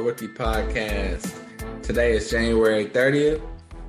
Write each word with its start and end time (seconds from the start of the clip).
welcome 0.00 0.16
to 0.16 0.28
the 0.28 0.44
All 0.44 0.56
Rookie 0.56 0.72
Podcast. 0.72 1.82
Today 1.82 2.12
is 2.12 2.30
January 2.30 2.86
30th, 2.86 3.42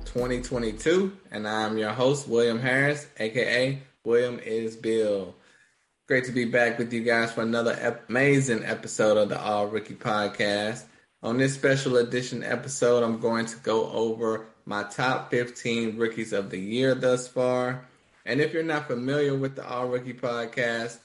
2022, 0.04 1.16
and 1.30 1.48
I'm 1.48 1.78
your 1.78 1.92
host, 1.92 2.28
William 2.28 2.58
Harris, 2.58 3.06
aka 3.18 3.80
William 4.04 4.38
is 4.40 4.76
Bill. 4.76 5.34
Great 6.08 6.24
to 6.24 6.32
be 6.32 6.44
back 6.44 6.78
with 6.78 6.92
you 6.92 7.02
guys 7.02 7.32
for 7.32 7.42
another 7.42 7.76
ep- 7.80 8.08
amazing 8.10 8.64
episode 8.64 9.16
of 9.16 9.28
the 9.28 9.40
All 9.40 9.68
Rookie 9.68 9.94
Podcast. 9.94 10.84
On 11.22 11.38
this 11.38 11.54
special 11.54 11.96
edition 11.96 12.42
episode, 12.42 13.02
I'm 13.02 13.18
going 13.20 13.46
to 13.46 13.56
go 13.58 13.90
over 13.90 14.46
my 14.66 14.82
top 14.84 15.30
15 15.30 15.96
rookies 15.96 16.32
of 16.32 16.50
the 16.50 16.58
year 16.58 16.94
thus 16.94 17.26
far. 17.28 17.86
And 18.26 18.40
if 18.40 18.52
you're 18.52 18.62
not 18.62 18.86
familiar 18.86 19.34
with 19.34 19.56
the 19.56 19.66
All 19.66 19.88
Rookie 19.88 20.14
Podcast, 20.14 20.98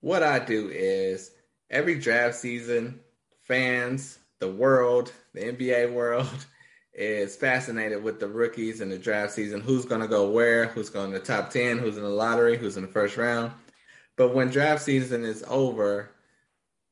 what 0.00 0.22
I 0.22 0.38
do 0.38 0.70
is 0.70 1.30
every 1.70 1.98
draft 1.98 2.36
season, 2.36 3.00
fans, 3.42 4.18
the 4.38 4.50
world, 4.50 5.12
the 5.34 5.40
NBA 5.40 5.92
world 5.92 6.46
is 6.94 7.36
fascinated 7.36 8.02
with 8.02 8.20
the 8.20 8.28
rookies 8.28 8.80
and 8.80 8.90
the 8.90 8.98
draft 8.98 9.32
season. 9.32 9.60
Who's 9.60 9.84
going 9.84 10.00
to 10.00 10.08
go 10.08 10.30
where? 10.30 10.66
Who's 10.66 10.90
going 10.90 11.12
to 11.12 11.18
the 11.18 11.24
top 11.24 11.50
10? 11.50 11.78
Who's 11.78 11.96
in 11.96 12.02
the 12.02 12.08
lottery? 12.08 12.56
Who's 12.56 12.76
in 12.76 12.82
the 12.82 12.92
first 12.92 13.16
round? 13.16 13.52
But 14.16 14.34
when 14.34 14.50
draft 14.50 14.82
season 14.82 15.24
is 15.24 15.44
over, 15.48 16.10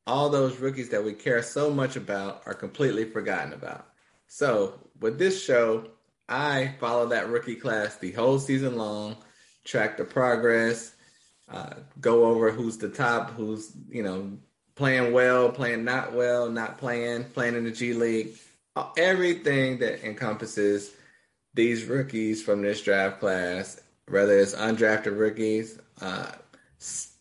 all 0.07 0.29
those 0.29 0.59
rookies 0.59 0.91
that 0.91 1.05
we 1.05 1.15
care 1.15 1.43
so 1.43 1.71
much 1.71 1.97
about 1.97 2.43
are 2.47 2.55
completely 2.55 3.05
forgotten 3.05 3.55
about. 3.55 3.87
So, 4.27 4.79
with 5.01 5.19
this 5.19 5.43
show, 5.43 5.89
I 6.29 6.75
follow 6.81 7.07
that 7.09 7.29
rookie 7.29 7.57
class 7.57 7.97
the 7.97 8.13
whole 8.13 8.39
season 8.39 8.77
long, 8.77 9.17
track 9.65 9.97
the 9.97 10.05
progress, 10.05 10.95
uh, 11.49 11.75
go 12.01 12.25
over 12.27 12.51
who's 12.51 12.79
the 12.79 12.89
top, 12.89 13.31
who's, 13.31 13.73
you 13.89 14.03
know, 14.03 14.39
playing 14.77 15.13
well, 15.13 15.51
playing 15.51 15.85
not 15.85 16.13
well, 16.13 16.51
not 16.51 16.79
playing, 16.79 17.25
playing 17.25 17.55
in 17.55 17.65
the 17.65 17.71
G 17.71 17.93
League, 17.93 18.37
everything 18.97 19.79
that 19.79 20.05
encompasses 20.05 20.93
these 21.55 21.85
rookies 21.85 22.43
from 22.43 22.63
this 22.63 22.83
draft 22.83 23.21
class, 23.21 23.81
whether 24.09 24.39
it's 24.39 24.55
undrafted 24.55 25.17
rookies, 25.19 25.79
uh, 26.01 26.33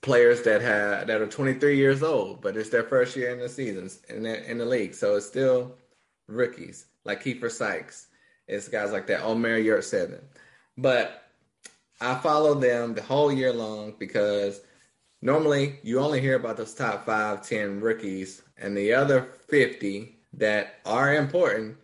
players 0.01 0.41
that 0.43 0.61
have 0.61 1.07
that 1.07 1.21
are 1.21 1.27
23 1.27 1.77
years 1.77 2.03
old, 2.03 2.41
but 2.41 2.57
it's 2.57 2.69
their 2.69 2.83
first 2.83 3.15
year 3.15 3.31
in 3.31 3.39
the 3.39 3.47
seasons 3.47 3.99
in 4.09 4.23
the, 4.23 4.49
in 4.49 4.57
the 4.57 4.65
league, 4.65 4.93
so 4.93 5.15
it's 5.15 5.27
still 5.27 5.75
rookies 6.27 6.85
like 7.05 7.23
Keifer 7.23 7.51
Sykes. 7.51 8.07
It's 8.47 8.67
guys 8.67 8.91
like 8.91 9.07
that, 9.07 9.23
Omer 9.23 9.59
Yurtseven, 9.59 10.21
But 10.77 11.23
I 12.01 12.15
follow 12.15 12.55
them 12.55 12.93
the 12.93 13.01
whole 13.01 13.31
year 13.31 13.53
long 13.53 13.93
because– 13.99 14.59
normally 15.23 15.79
you 15.83 15.99
only 15.99 16.19
hear 16.19 16.35
about 16.35 16.57
those 16.57 16.73
top 16.73 17.05
five, 17.05 17.47
10 17.47 17.79
rookies, 17.79 18.41
and 18.57 18.75
the 18.75 18.93
other 18.93 19.29
50 19.47 20.15
that 20.33 20.75
are 20.85 21.15
important, 21.15 21.77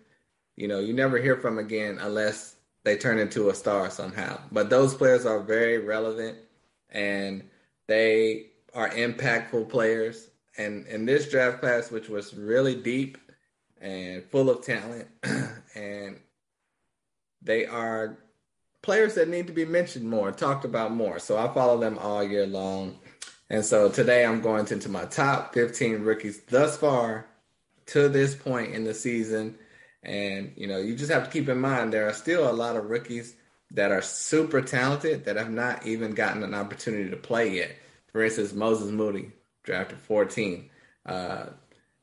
you 0.57 0.67
know, 0.67 0.79
you 0.79 0.93
never 0.93 1.17
hear 1.17 1.37
from 1.37 1.57
again 1.57 1.97
unless 2.01 2.55
they 2.83 2.97
turn 2.97 3.17
into 3.17 3.49
a 3.49 3.55
star 3.55 3.89
somehow. 3.89 4.39
But 4.51 4.69
those 4.69 4.93
players 4.93 5.25
are 5.25 5.39
very 5.39 5.77
relevant 5.77 6.37
and 6.89 7.43
they 7.87 8.47
are 8.73 8.89
impactful 8.89 9.69
players. 9.69 10.29
And 10.57 10.85
in 10.87 11.05
this 11.05 11.29
draft 11.29 11.61
class, 11.61 11.91
which 11.91 12.09
was 12.09 12.33
really 12.33 12.75
deep 12.75 13.17
and 13.79 14.23
full 14.25 14.49
of 14.49 14.65
talent, 14.65 15.07
and 15.75 16.19
they 17.41 17.65
are 17.65 18.17
players 18.81 19.15
that 19.15 19.29
need 19.29 19.47
to 19.47 19.53
be 19.53 19.65
mentioned 19.65 20.09
more, 20.09 20.31
talked 20.31 20.65
about 20.65 20.91
more. 20.91 21.19
So 21.19 21.37
I 21.37 21.53
follow 21.53 21.79
them 21.79 21.97
all 21.97 22.23
year 22.23 22.45
long. 22.45 22.97
And 23.49 23.65
so 23.65 23.89
today 23.89 24.25
I'm 24.25 24.41
going 24.41 24.67
into 24.67 24.89
my 24.89 25.05
top 25.05 25.53
15 25.53 26.01
rookies 26.01 26.41
thus 26.49 26.77
far 26.77 27.25
to 27.87 28.07
this 28.09 28.35
point 28.35 28.73
in 28.73 28.83
the 28.83 28.93
season. 28.93 29.57
And, 30.03 30.53
you 30.55 30.67
know, 30.67 30.77
you 30.77 30.95
just 30.95 31.11
have 31.11 31.25
to 31.25 31.31
keep 31.31 31.49
in 31.49 31.59
mind 31.59 31.91
there 31.91 32.07
are 32.07 32.13
still 32.13 32.49
a 32.49 32.53
lot 32.53 32.75
of 32.75 32.89
rookies 32.89 33.35
that 33.71 33.91
are 33.91 34.01
super 34.01 34.61
talented 34.61 35.25
that 35.25 35.35
have 35.35 35.51
not 35.51 35.85
even 35.85 36.13
gotten 36.13 36.43
an 36.43 36.53
opportunity 36.53 37.09
to 37.09 37.17
play 37.17 37.55
yet. 37.55 37.75
For 38.11 38.23
instance, 38.23 38.53
Moses 38.53 38.91
Moody, 38.91 39.31
drafted 39.63 39.99
14. 39.99 40.69
Uh, 41.05 41.45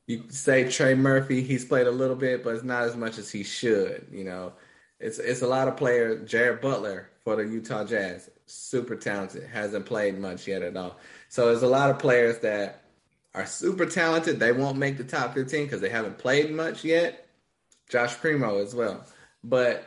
you 0.06 0.24
say 0.28 0.70
Trey 0.70 0.94
Murphy, 0.94 1.42
he's 1.42 1.64
played 1.64 1.86
a 1.86 1.92
little 1.92 2.16
bit, 2.16 2.44
but 2.44 2.54
it's 2.54 2.64
not 2.64 2.84
as 2.84 2.96
much 2.96 3.18
as 3.18 3.30
he 3.30 3.42
should. 3.42 4.06
You 4.12 4.24
know, 4.24 4.52
it's 5.00 5.18
it's 5.18 5.42
a 5.42 5.48
lot 5.48 5.68
of 5.68 5.76
players. 5.76 6.28
Jared 6.30 6.60
Butler 6.60 7.10
for 7.24 7.36
the 7.36 7.42
Utah 7.42 7.84
Jazz, 7.84 8.30
super 8.46 8.96
talented, 8.96 9.44
hasn't 9.44 9.86
played 9.86 10.18
much 10.18 10.46
yet 10.46 10.62
at 10.62 10.76
all. 10.76 10.96
So 11.28 11.46
there's 11.46 11.62
a 11.62 11.68
lot 11.68 11.90
of 11.90 11.98
players 11.98 12.38
that 12.38 12.82
are 13.34 13.46
super 13.46 13.86
talented. 13.86 14.40
They 14.40 14.52
won't 14.52 14.78
make 14.78 14.96
the 14.96 15.04
top 15.04 15.34
15 15.34 15.64
because 15.64 15.80
they 15.80 15.88
haven't 15.88 16.18
played 16.18 16.50
much 16.50 16.84
yet. 16.84 17.26
Josh 17.88 18.16
Primo 18.16 18.58
as 18.58 18.74
well. 18.74 19.04
But 19.44 19.84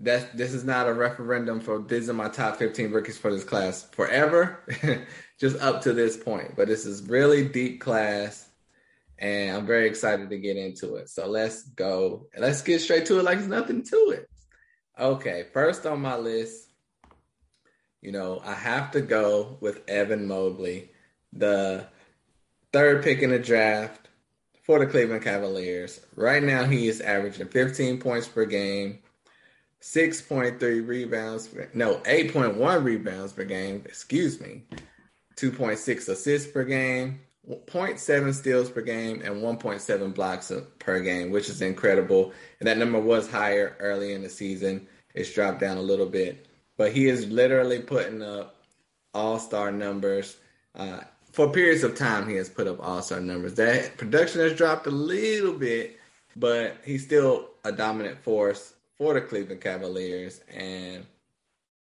that 0.00 0.36
this 0.36 0.52
is 0.52 0.64
not 0.64 0.88
a 0.88 0.92
referendum 0.92 1.60
for 1.60 1.78
these 1.78 2.10
are 2.10 2.14
my 2.14 2.28
top 2.28 2.56
15 2.56 2.90
rookies 2.90 3.16
for 3.16 3.32
this 3.32 3.44
class 3.44 3.82
forever, 3.92 4.60
just 5.40 5.58
up 5.60 5.82
to 5.82 5.92
this 5.92 6.16
point. 6.16 6.54
But 6.56 6.68
this 6.68 6.84
is 6.84 7.08
really 7.08 7.48
deep 7.48 7.80
class, 7.80 8.46
and 9.18 9.56
I'm 9.56 9.66
very 9.66 9.86
excited 9.86 10.28
to 10.30 10.38
get 10.38 10.58
into 10.58 10.96
it. 10.96 11.08
So 11.08 11.26
let's 11.26 11.62
go. 11.62 12.26
Let's 12.36 12.60
get 12.60 12.80
straight 12.80 13.06
to 13.06 13.18
it 13.18 13.24
like 13.24 13.38
there's 13.38 13.48
nothing 13.48 13.84
to 13.84 13.96
it. 14.10 14.28
Okay, 14.98 15.46
first 15.52 15.86
on 15.86 16.00
my 16.00 16.16
list 16.16 16.65
you 18.06 18.12
know, 18.12 18.40
I 18.44 18.54
have 18.54 18.92
to 18.92 19.00
go 19.00 19.56
with 19.60 19.82
Evan 19.88 20.28
Mobley, 20.28 20.90
the 21.32 21.88
third 22.72 23.02
pick 23.02 23.20
in 23.20 23.30
the 23.30 23.38
draft 23.40 24.06
for 24.62 24.78
the 24.78 24.86
Cleveland 24.86 25.24
Cavaliers. 25.24 26.00
Right 26.14 26.40
now, 26.40 26.62
he 26.66 26.86
is 26.86 27.00
averaging 27.00 27.48
15 27.48 27.98
points 27.98 28.28
per 28.28 28.44
game, 28.44 29.00
6.3 29.82 30.86
rebounds, 30.86 31.52
no, 31.74 31.96
8.1 31.96 32.84
rebounds 32.84 33.32
per 33.32 33.42
game, 33.42 33.82
excuse 33.84 34.40
me, 34.40 34.62
2.6 35.34 36.08
assists 36.08 36.52
per 36.52 36.62
game, 36.62 37.18
0.7 37.50 38.34
steals 38.34 38.70
per 38.70 38.82
game, 38.82 39.20
and 39.24 39.42
1.7 39.42 40.14
blocks 40.14 40.52
per 40.78 41.00
game, 41.00 41.32
which 41.32 41.48
is 41.48 41.60
incredible. 41.60 42.32
And 42.60 42.68
that 42.68 42.78
number 42.78 43.00
was 43.00 43.28
higher 43.28 43.76
early 43.80 44.12
in 44.12 44.22
the 44.22 44.30
season. 44.30 44.86
It's 45.12 45.34
dropped 45.34 45.58
down 45.58 45.76
a 45.76 45.82
little 45.82 46.06
bit 46.06 46.45
but 46.76 46.92
he 46.92 47.08
is 47.08 47.26
literally 47.26 47.80
putting 47.80 48.22
up 48.22 48.56
all 49.14 49.38
star 49.38 49.72
numbers. 49.72 50.36
Uh, 50.74 51.00
for 51.32 51.50
periods 51.50 51.82
of 51.82 51.94
time, 51.94 52.28
he 52.28 52.36
has 52.36 52.48
put 52.48 52.66
up 52.66 52.78
all 52.80 53.02
star 53.02 53.20
numbers. 53.20 53.54
That 53.54 53.96
production 53.96 54.40
has 54.40 54.54
dropped 54.54 54.86
a 54.86 54.90
little 54.90 55.52
bit, 55.52 55.98
but 56.34 56.76
he's 56.84 57.04
still 57.04 57.50
a 57.64 57.72
dominant 57.72 58.18
force 58.18 58.74
for 58.96 59.14
the 59.14 59.20
Cleveland 59.20 59.60
Cavaliers. 59.60 60.40
And 60.52 61.04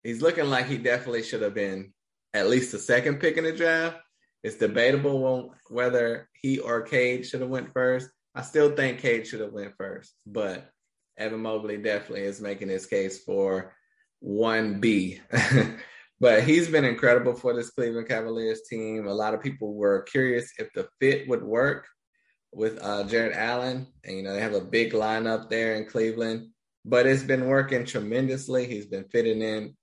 he's 0.02 0.22
looking 0.22 0.46
like 0.46 0.66
he 0.66 0.78
definitely 0.78 1.22
should 1.22 1.42
have 1.42 1.54
been 1.54 1.92
at 2.34 2.48
least 2.48 2.72
the 2.72 2.78
second 2.78 3.18
pick 3.18 3.36
in 3.36 3.44
the 3.44 3.52
draft. 3.52 3.98
It's 4.42 4.56
debatable 4.56 5.54
whether 5.68 6.28
he 6.40 6.58
or 6.58 6.82
Cade 6.82 7.26
should 7.26 7.40
have 7.40 7.50
went 7.50 7.72
first. 7.72 8.08
I 8.34 8.42
still 8.42 8.74
think 8.74 9.00
Cade 9.00 9.26
should 9.26 9.40
have 9.40 9.52
went 9.52 9.74
first, 9.76 10.14
but 10.26 10.70
Evan 11.18 11.40
Mobley 11.40 11.76
definitely 11.76 12.22
is 12.22 12.40
making 12.40 12.68
his 12.68 12.86
case 12.86 13.22
for 13.22 13.74
1B. 14.24 15.20
but 16.20 16.44
he's 16.44 16.68
been 16.68 16.84
incredible 16.84 17.34
for 17.34 17.54
this 17.54 17.70
Cleveland 17.70 18.08
Cavaliers 18.08 18.62
team. 18.68 19.06
A 19.06 19.14
lot 19.14 19.34
of 19.34 19.42
people 19.42 19.74
were 19.74 20.02
curious 20.02 20.52
if 20.58 20.72
the 20.72 20.88
fit 21.00 21.28
would 21.28 21.42
work 21.42 21.86
with 22.52 22.78
uh, 22.82 23.04
Jarrett 23.04 23.36
Allen. 23.36 23.86
And, 24.04 24.16
you 24.16 24.22
know, 24.22 24.34
they 24.34 24.40
have 24.40 24.54
a 24.54 24.60
big 24.60 24.92
lineup 24.92 25.48
there 25.48 25.76
in 25.76 25.86
Cleveland, 25.86 26.48
but 26.84 27.06
it's 27.06 27.22
been 27.22 27.46
working 27.46 27.84
tremendously. 27.84 28.66
He's 28.66 28.86
been 28.86 29.04
fitting 29.04 29.42
in 29.42 29.76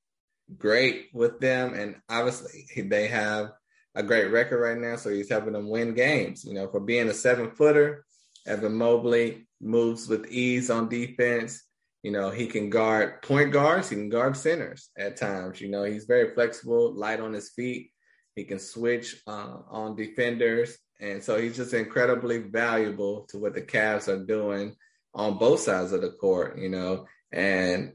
great 0.57 1.07
with 1.13 1.39
them. 1.39 1.73
And 1.73 1.95
obviously, 2.09 2.67
they 2.83 3.07
have 3.07 3.51
a 3.95 4.03
great 4.03 4.31
record 4.31 4.59
right 4.59 4.77
now. 4.77 4.95
So 4.95 5.09
he's 5.09 5.29
helping 5.29 5.53
them 5.53 5.69
win 5.69 5.93
games. 5.93 6.45
You 6.45 6.53
know, 6.53 6.67
for 6.67 6.79
being 6.79 7.09
a 7.09 7.13
seven 7.13 7.51
footer, 7.51 8.05
Evan 8.45 8.75
Mobley 8.75 9.47
moves 9.59 10.07
with 10.07 10.27
ease 10.31 10.69
on 10.69 10.87
defense. 10.87 11.63
You 12.07 12.13
know, 12.13 12.29
he 12.29 12.47
can 12.47 12.69
guard 12.69 13.21
point 13.21 13.51
guards, 13.51 13.89
he 13.89 13.97
can 13.97 14.07
guard 14.07 14.37
centers 14.37 14.91
at 14.97 15.17
times. 15.17 15.59
You 15.59 15.67
know, 15.67 15.83
he's 15.83 16.05
very 16.05 16.33
flexible, 16.33 16.93
light 16.93 17.19
on 17.19 17.33
his 17.33 17.49
feet. 17.49 17.91
He 18.33 18.45
can 18.45 18.59
switch 18.59 19.21
uh, 19.27 19.57
on 19.69 19.97
defenders. 19.97 20.77
And 21.01 21.21
so 21.21 21.37
he's 21.37 21.57
just 21.57 21.73
incredibly 21.73 22.37
valuable 22.37 23.25
to 23.31 23.37
what 23.37 23.53
the 23.53 23.61
Cavs 23.61 24.07
are 24.07 24.23
doing 24.23 24.77
on 25.13 25.37
both 25.37 25.59
sides 25.59 25.91
of 25.91 25.99
the 25.99 26.11
court, 26.11 26.57
you 26.57 26.69
know. 26.69 27.07
And 27.33 27.91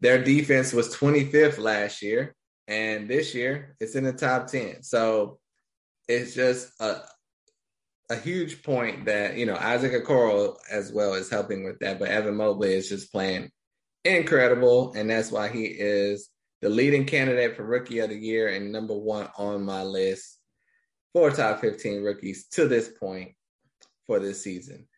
their 0.00 0.22
defense 0.22 0.72
was 0.72 0.94
25th 0.94 1.58
last 1.58 2.02
year. 2.02 2.36
And 2.68 3.10
this 3.10 3.34
year 3.34 3.74
it's 3.80 3.96
in 3.96 4.04
the 4.04 4.12
top 4.12 4.46
10. 4.46 4.84
So 4.84 5.40
it's 6.06 6.36
just 6.36 6.70
a, 6.80 7.00
a 8.10 8.16
huge 8.16 8.62
point 8.62 9.04
that 9.04 9.36
you 9.36 9.46
know 9.46 9.56
Isaac 9.56 9.92
Okoro 9.92 10.56
as 10.70 10.92
well 10.92 11.14
is 11.14 11.30
helping 11.30 11.64
with 11.64 11.78
that, 11.80 11.98
but 11.98 12.08
Evan 12.08 12.36
Mobley 12.36 12.74
is 12.74 12.88
just 12.88 13.12
playing 13.12 13.50
incredible, 14.04 14.92
and 14.94 15.10
that's 15.10 15.30
why 15.30 15.48
he 15.48 15.64
is 15.64 16.30
the 16.60 16.68
leading 16.68 17.04
candidate 17.04 17.56
for 17.56 17.64
Rookie 17.64 18.00
of 18.00 18.10
the 18.10 18.16
Year 18.16 18.48
and 18.48 18.72
number 18.72 18.94
one 18.94 19.28
on 19.36 19.64
my 19.64 19.82
list 19.82 20.38
for 21.12 21.30
top 21.30 21.60
15 21.60 22.02
rookies 22.02 22.46
to 22.48 22.66
this 22.66 22.88
point 22.88 23.32
for 24.06 24.18
this 24.18 24.42
season. 24.42 24.88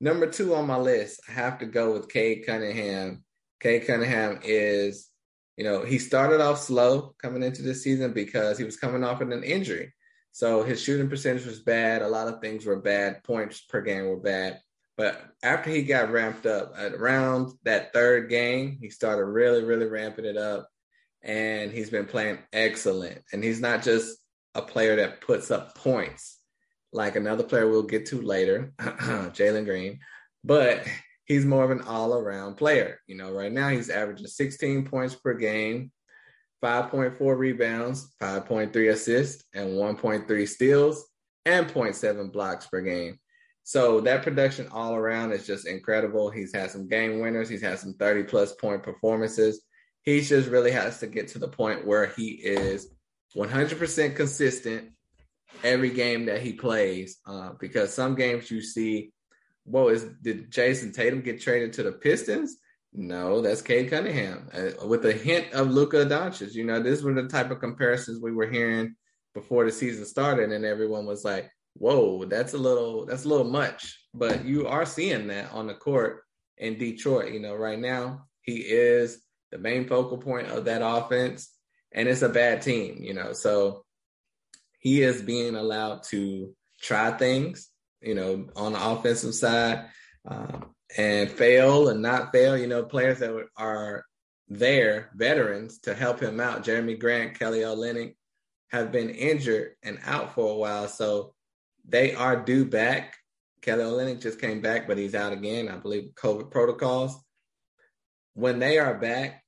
Number 0.00 0.26
two 0.26 0.54
on 0.54 0.66
my 0.66 0.76
list, 0.76 1.20
I 1.28 1.32
have 1.32 1.58
to 1.58 1.66
go 1.66 1.92
with 1.92 2.08
Cade 2.08 2.44
Cunningham. 2.46 3.24
Cade 3.60 3.86
Cunningham 3.86 4.40
is, 4.42 5.08
you 5.56 5.64
know, 5.64 5.84
he 5.84 5.98
started 5.98 6.40
off 6.40 6.58
slow 6.58 7.14
coming 7.22 7.42
into 7.42 7.62
the 7.62 7.74
season 7.74 8.12
because 8.12 8.58
he 8.58 8.64
was 8.64 8.76
coming 8.76 9.04
off 9.04 9.20
of 9.20 9.30
an 9.30 9.44
injury. 9.44 9.94
So 10.34 10.64
his 10.64 10.82
shooting 10.82 11.08
percentage 11.08 11.46
was 11.46 11.60
bad. 11.60 12.02
A 12.02 12.08
lot 12.08 12.26
of 12.26 12.40
things 12.40 12.66
were 12.66 12.80
bad. 12.80 13.22
Points 13.22 13.60
per 13.60 13.80
game 13.80 14.06
were 14.06 14.16
bad. 14.16 14.60
But 14.96 15.24
after 15.44 15.70
he 15.70 15.84
got 15.84 16.10
ramped 16.10 16.44
up 16.44 16.76
around 16.76 17.52
that 17.62 17.92
third 17.92 18.28
game, 18.28 18.76
he 18.80 18.90
started 18.90 19.24
really, 19.24 19.62
really 19.62 19.86
ramping 19.86 20.24
it 20.24 20.36
up. 20.36 20.68
And 21.22 21.70
he's 21.70 21.88
been 21.88 22.06
playing 22.06 22.38
excellent. 22.52 23.22
And 23.32 23.44
he's 23.44 23.60
not 23.60 23.84
just 23.84 24.18
a 24.56 24.60
player 24.60 24.96
that 24.96 25.20
puts 25.20 25.52
up 25.52 25.76
points 25.76 26.40
like 26.92 27.14
another 27.14 27.44
player 27.44 27.68
we'll 27.68 27.82
get 27.82 28.06
to 28.06 28.20
later, 28.20 28.72
Jalen 28.78 29.66
Green, 29.66 30.00
but 30.42 30.84
he's 31.26 31.44
more 31.44 31.64
of 31.64 31.70
an 31.70 31.82
all 31.82 32.14
around 32.14 32.56
player. 32.56 33.00
You 33.06 33.16
know, 33.16 33.32
right 33.32 33.52
now 33.52 33.68
he's 33.68 33.90
averaging 33.90 34.26
16 34.26 34.86
points 34.86 35.14
per 35.14 35.34
game, 35.34 35.92
5.4 36.64 37.36
rebounds, 37.36 38.14
5.3 38.22 38.90
assists, 38.90 39.44
and 39.52 39.72
1.3 39.72 40.48
steals, 40.48 41.04
and 41.44 41.66
0.7 41.66 42.32
blocks 42.32 42.66
per 42.66 42.80
game. 42.80 43.18
So 43.64 44.00
that 44.00 44.22
production 44.22 44.68
all 44.72 44.94
around 44.94 45.32
is 45.32 45.46
just 45.46 45.66
incredible. 45.66 46.30
He's 46.30 46.54
had 46.54 46.70
some 46.70 46.88
game 46.88 47.20
winners. 47.20 47.50
He's 47.50 47.62
had 47.62 47.78
some 47.78 47.94
30 47.94 48.24
plus 48.24 48.54
point 48.54 48.82
performances. 48.82 49.62
He 50.02 50.22
just 50.22 50.48
really 50.48 50.70
has 50.70 51.00
to 51.00 51.06
get 51.06 51.28
to 51.28 51.38
the 51.38 51.48
point 51.48 51.86
where 51.86 52.06
he 52.06 52.28
is 52.28 52.88
100% 53.36 54.16
consistent 54.16 54.90
every 55.62 55.90
game 55.90 56.26
that 56.26 56.40
he 56.40 56.54
plays. 56.54 57.18
Uh, 57.26 57.50
because 57.60 57.92
some 57.92 58.14
games 58.14 58.50
you 58.50 58.62
see, 58.62 59.12
whoa, 59.64 59.88
is 59.88 60.04
did 60.22 60.50
Jayson 60.50 60.92
Tatum 60.92 61.20
get 61.20 61.42
traded 61.42 61.74
to 61.74 61.82
the 61.82 61.92
Pistons? 61.92 62.56
No, 62.96 63.40
that's 63.40 63.60
Cade 63.60 63.90
Cunningham 63.90 64.48
uh, 64.54 64.86
with 64.86 65.04
a 65.04 65.12
hint 65.12 65.52
of 65.52 65.68
Luka 65.72 66.06
Doncic. 66.06 66.54
You 66.54 66.64
know, 66.64 66.80
these 66.80 67.02
were 67.02 67.12
the 67.12 67.26
type 67.26 67.50
of 67.50 67.58
comparisons 67.58 68.22
we 68.22 68.30
were 68.30 68.46
hearing 68.48 68.94
before 69.34 69.64
the 69.64 69.72
season 69.72 70.04
started, 70.04 70.52
and 70.52 70.64
everyone 70.64 71.04
was 71.04 71.24
like, 71.24 71.50
whoa, 71.74 72.24
that's 72.24 72.54
a 72.54 72.58
little 72.58 73.04
that's 73.04 73.24
a 73.24 73.28
little 73.28 73.50
much. 73.50 73.98
But 74.14 74.44
you 74.44 74.68
are 74.68 74.86
seeing 74.86 75.26
that 75.26 75.50
on 75.50 75.66
the 75.66 75.74
court 75.74 76.22
in 76.56 76.78
Detroit. 76.78 77.32
You 77.32 77.40
know, 77.40 77.56
right 77.56 77.78
now 77.78 78.26
he 78.42 78.58
is 78.58 79.20
the 79.50 79.58
main 79.58 79.88
focal 79.88 80.18
point 80.18 80.46
of 80.46 80.66
that 80.66 80.82
offense, 80.84 81.52
and 81.90 82.06
it's 82.08 82.22
a 82.22 82.28
bad 82.28 82.62
team. 82.62 82.98
You 83.00 83.14
know, 83.14 83.32
so 83.32 83.84
he 84.78 85.02
is 85.02 85.20
being 85.20 85.56
allowed 85.56 86.04
to 86.10 86.54
try 86.80 87.10
things. 87.10 87.70
You 88.00 88.14
know, 88.14 88.46
on 88.54 88.74
the 88.74 88.88
offensive 88.88 89.34
side. 89.34 89.86
Um, 90.26 90.73
and 90.96 91.30
fail 91.30 91.88
and 91.88 92.02
not 92.02 92.32
fail. 92.32 92.56
You 92.56 92.66
know, 92.66 92.82
players 92.84 93.18
that 93.20 93.32
are 93.56 94.04
there, 94.48 95.10
veterans, 95.14 95.78
to 95.80 95.94
help 95.94 96.20
him 96.20 96.40
out. 96.40 96.64
Jerami 96.64 96.98
Grant, 96.98 97.38
Kelly 97.38 97.60
Olynyk 97.60 98.14
have 98.70 98.92
been 98.92 99.10
injured 99.10 99.72
and 99.82 99.98
out 100.04 100.34
for 100.34 100.50
a 100.50 100.56
while, 100.56 100.88
so 100.88 101.34
they 101.86 102.14
are 102.14 102.36
due 102.36 102.64
back. 102.64 103.16
Kelly 103.62 103.84
Olynyk 103.84 104.20
just 104.20 104.40
came 104.40 104.60
back, 104.60 104.86
but 104.86 104.98
he's 104.98 105.14
out 105.14 105.32
again. 105.32 105.68
I 105.68 105.76
believe 105.76 106.12
COVID 106.14 106.50
protocols. 106.50 107.16
When 108.34 108.58
they 108.58 108.78
are 108.78 108.94
back, 108.94 109.42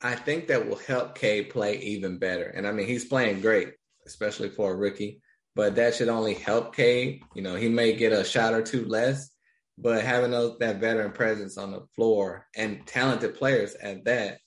I 0.00 0.14
think 0.14 0.46
that 0.46 0.68
will 0.68 0.76
help 0.76 1.18
Cade 1.18 1.50
play 1.50 1.78
even 1.78 2.18
better. 2.18 2.44
And 2.44 2.66
I 2.66 2.72
mean, 2.72 2.86
he's 2.86 3.04
playing 3.04 3.40
great, 3.40 3.72
especially 4.06 4.48
for 4.48 4.72
a 4.72 4.76
rookie. 4.76 5.20
But 5.56 5.76
that 5.76 5.94
should 5.94 6.08
only 6.08 6.34
help 6.34 6.74
Cade. 6.74 7.22
You 7.34 7.42
know, 7.42 7.54
he 7.54 7.68
may 7.68 7.94
get 7.94 8.12
a 8.12 8.24
shot 8.24 8.54
or 8.54 8.62
two 8.62 8.84
less, 8.86 9.30
but 9.76 10.04
having 10.04 10.30
those, 10.30 10.58
that 10.58 10.76
veteran 10.76 11.12
presence 11.12 11.58
on 11.58 11.72
the 11.72 11.84
floor 11.94 12.46
and 12.56 12.86
talented 12.86 13.34
players 13.34 13.74
at 13.74 14.04
that 14.04 14.38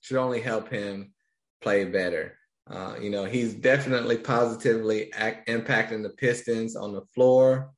should 0.00 0.16
only 0.16 0.40
help 0.40 0.68
him 0.68 1.12
play 1.60 1.84
better. 1.84 2.36
Uh, 2.68 2.96
you 3.00 3.10
know, 3.10 3.24
he's 3.24 3.54
definitely 3.54 4.18
positively 4.18 5.12
act, 5.12 5.48
impacting 5.48 6.02
the 6.02 6.10
Pistons 6.10 6.76
on 6.76 6.92
the 6.92 7.02
floor. 7.14 7.70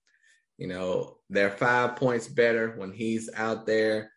You 0.56 0.66
know, 0.66 1.19
they're 1.31 1.50
five 1.50 1.96
points 1.96 2.26
better 2.26 2.75
when 2.76 2.93
he's 2.93 3.31
out 3.34 3.66
there. 3.66 4.10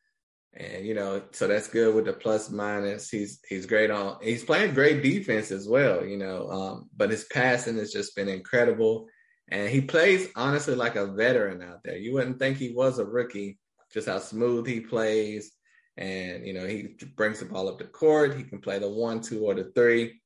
And, 0.54 0.86
you 0.86 0.94
know, 0.94 1.22
so 1.32 1.48
that's 1.48 1.68
good 1.68 1.96
with 1.96 2.06
the 2.06 2.14
plus 2.14 2.50
minus. 2.50 3.10
He's 3.10 3.40
he's 3.48 3.66
great 3.66 3.90
on 3.90 4.18
he's 4.22 4.44
playing 4.44 4.74
great 4.74 5.02
defense 5.02 5.50
as 5.52 5.68
well, 5.68 6.06
you 6.06 6.18
know. 6.18 6.50
Um, 6.50 6.90
but 6.96 7.10
his 7.10 7.26
passing 7.32 7.78
has 7.78 7.92
just 7.92 8.16
been 8.18 8.28
incredible. 8.28 9.08
And 9.52 9.70
he 9.70 9.82
plays 9.82 10.30
honestly 10.36 10.76
like 10.76 10.96
a 10.96 11.06
veteran 11.06 11.62
out 11.62 11.84
there. 11.84 11.98
You 11.98 12.14
wouldn't 12.14 12.40
think 12.40 12.58
he 12.58 12.74
was 12.74 13.00
a 13.00 13.06
rookie, 13.06 13.60
just 13.94 14.08
how 14.08 14.20
smooth 14.20 14.66
he 14.66 14.80
plays. 14.80 15.52
And, 15.98 16.48
you 16.48 16.54
know, 16.54 16.66
he 16.66 16.96
brings 17.16 17.40
the 17.40 17.46
ball 17.46 17.68
up 17.68 17.78
the 17.78 17.84
court. 17.84 18.38
He 18.38 18.44
can 18.44 18.60
play 18.60 18.80
the 18.80 18.90
one, 18.90 19.22
two, 19.22 19.46
or 19.46 19.54
the 19.54 19.66
three 19.76 20.22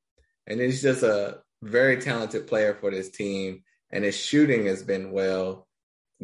and 0.47 0.59
he's 0.59 0.81
just 0.81 1.03
a 1.03 1.39
very 1.61 1.97
talented 1.97 2.47
player 2.47 2.75
for 2.75 2.91
this 2.91 3.09
team. 3.09 3.63
And 3.91 4.03
his 4.03 4.15
shooting 4.15 4.65
has 4.65 4.83
been 4.83 5.11
well, 5.11 5.67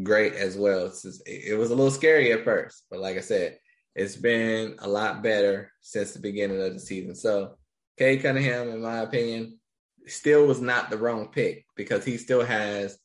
great 0.01 0.33
as 0.33 0.57
well. 0.57 0.87
Just, 0.87 1.21
it 1.25 1.57
was 1.57 1.71
a 1.71 1.75
little 1.75 1.91
scary 1.91 2.31
at 2.31 2.43
first, 2.43 2.83
but 2.89 2.99
like 2.99 3.17
I 3.17 3.21
said, 3.21 3.57
it's 3.95 4.15
been 4.15 4.75
a 4.79 4.87
lot 4.87 5.23
better 5.23 5.71
since 5.81 6.13
the 6.13 6.19
beginning 6.19 6.61
of 6.61 6.73
the 6.73 6.79
season. 6.79 7.15
So, 7.15 7.57
Cade 7.97 8.21
Cunningham, 8.21 8.69
in 8.69 8.81
my 8.81 8.99
opinion, 8.99 9.59
still 10.07 10.45
was 10.45 10.61
not 10.61 10.89
the 10.89 10.97
wrong 10.97 11.27
pick 11.27 11.65
because 11.75 12.03
he 12.03 12.17
still 12.17 12.43
has 12.43 12.97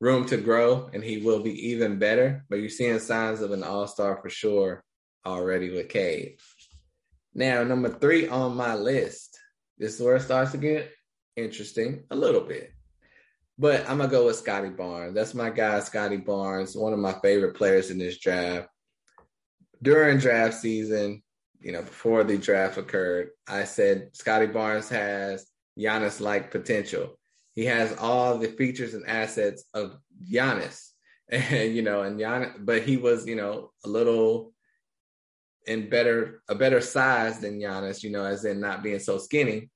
room 0.00 0.24
to 0.26 0.36
grow 0.36 0.90
and 0.92 1.04
he 1.04 1.18
will 1.18 1.42
be 1.42 1.68
even 1.70 1.98
better. 1.98 2.44
But 2.48 2.56
you're 2.56 2.70
seeing 2.70 2.98
signs 2.98 3.40
of 3.40 3.50
an 3.52 3.62
all 3.62 3.86
star 3.86 4.18
for 4.22 4.30
sure 4.30 4.82
already 5.26 5.70
with 5.70 5.88
Cade. 5.88 6.38
Now, 7.34 7.62
number 7.62 7.90
three 7.90 8.28
on 8.28 8.56
my 8.56 8.74
list 8.74 9.38
this 9.80 9.94
is 9.94 10.02
where 10.02 10.16
it 10.16 10.20
starts 10.20 10.52
to 10.52 10.58
get 10.58 10.92
interesting 11.36 12.04
a 12.10 12.14
little 12.14 12.42
bit. 12.42 12.70
But 13.58 13.88
I'm 13.88 13.96
gonna 13.96 14.10
go 14.10 14.26
with 14.26 14.36
Scottie 14.36 14.68
Barnes. 14.68 15.14
That's 15.14 15.32
my 15.32 15.48
guy, 15.48 15.80
Scottie 15.80 16.18
Barnes, 16.18 16.76
one 16.76 16.92
of 16.92 16.98
my 16.98 17.14
favorite 17.22 17.54
players 17.54 17.90
in 17.90 17.96
this 17.96 18.18
draft. 18.18 18.68
During 19.82 20.18
draft 20.18 20.54
season, 20.54 21.22
you 21.60 21.72
know, 21.72 21.80
before 21.80 22.24
the 22.24 22.36
draft 22.36 22.76
occurred, 22.76 23.30
I 23.48 23.64
said 23.64 24.10
Scottie 24.12 24.48
Barnes 24.48 24.90
has 24.90 25.46
Giannis 25.78 26.20
like 26.20 26.50
potential. 26.50 27.18
He 27.54 27.64
has 27.66 27.96
all 27.98 28.38
the 28.38 28.48
features 28.48 28.94
and 28.94 29.06
assets 29.06 29.64
of 29.74 29.96
Giannis. 30.30 30.86
And 31.32 31.76
you 31.76 31.82
know, 31.82 32.02
and 32.02 32.18
Giannis, 32.18 32.54
but 32.58 32.82
he 32.82 32.96
was, 32.96 33.24
you 33.24 33.36
know, 33.36 33.70
a 33.84 33.88
little 33.88 34.52
in 35.68 35.88
better 35.88 36.42
a 36.48 36.56
better 36.56 36.80
size 36.80 37.38
than 37.38 37.60
Giannis, 37.60 38.02
you 38.02 38.10
know, 38.10 38.24
as 38.24 38.44
in 38.44 38.58
not 38.58 38.82
being 38.82 38.98
so 38.98 39.16
skinny. 39.16 39.70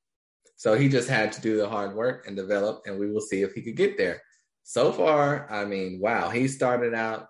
So 0.56 0.74
he 0.74 0.88
just 0.88 1.08
had 1.08 1.30
to 1.32 1.40
do 1.40 1.56
the 1.56 1.68
hard 1.68 1.94
work 1.94 2.26
and 2.26 2.36
develop, 2.36 2.82
and 2.86 2.98
we 2.98 3.08
will 3.08 3.20
see 3.20 3.42
if 3.42 3.52
he 3.52 3.62
could 3.62 3.76
get 3.76 3.96
there. 3.96 4.20
So 4.64 4.92
far, 4.92 5.50
I 5.50 5.64
mean, 5.64 6.00
wow, 6.00 6.30
he 6.30 6.48
started 6.48 6.94
out 6.94 7.28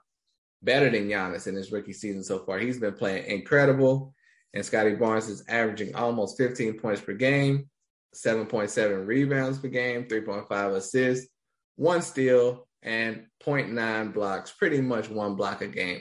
better 0.63 0.89
than 0.89 1.09
Giannis 1.09 1.47
in 1.47 1.55
his 1.55 1.73
rookie 1.73 1.93
season 1.93 2.23
so 2.23 2.39
far. 2.39 2.59
He's 2.59 2.79
been 2.79 2.95
playing 2.95 3.27
incredible, 3.27 4.15
and 4.55 4.65
Scottie 4.65 4.95
Barnes 4.95 5.29
is 5.29 5.45
averaging 5.49 5.95
almost 5.95 6.39
15 6.39 6.79
points 6.79 7.01
per 7.01 7.13
game, 7.13 7.69
7.7 8.15 9.07
rebounds 9.07 9.59
per 9.59 9.69
game, 9.69 10.05
3.5 10.05 10.75
assists, 10.75 11.29
one 11.77 12.03
steal, 12.03 12.67
and 12.83 13.27
0.9 13.45 14.13
blocks, 14.13 14.53
pretty 14.53 14.81
much 14.81 15.09
one 15.09 15.37
block 15.37 15.61
a 15.63 15.67
game 15.67 16.01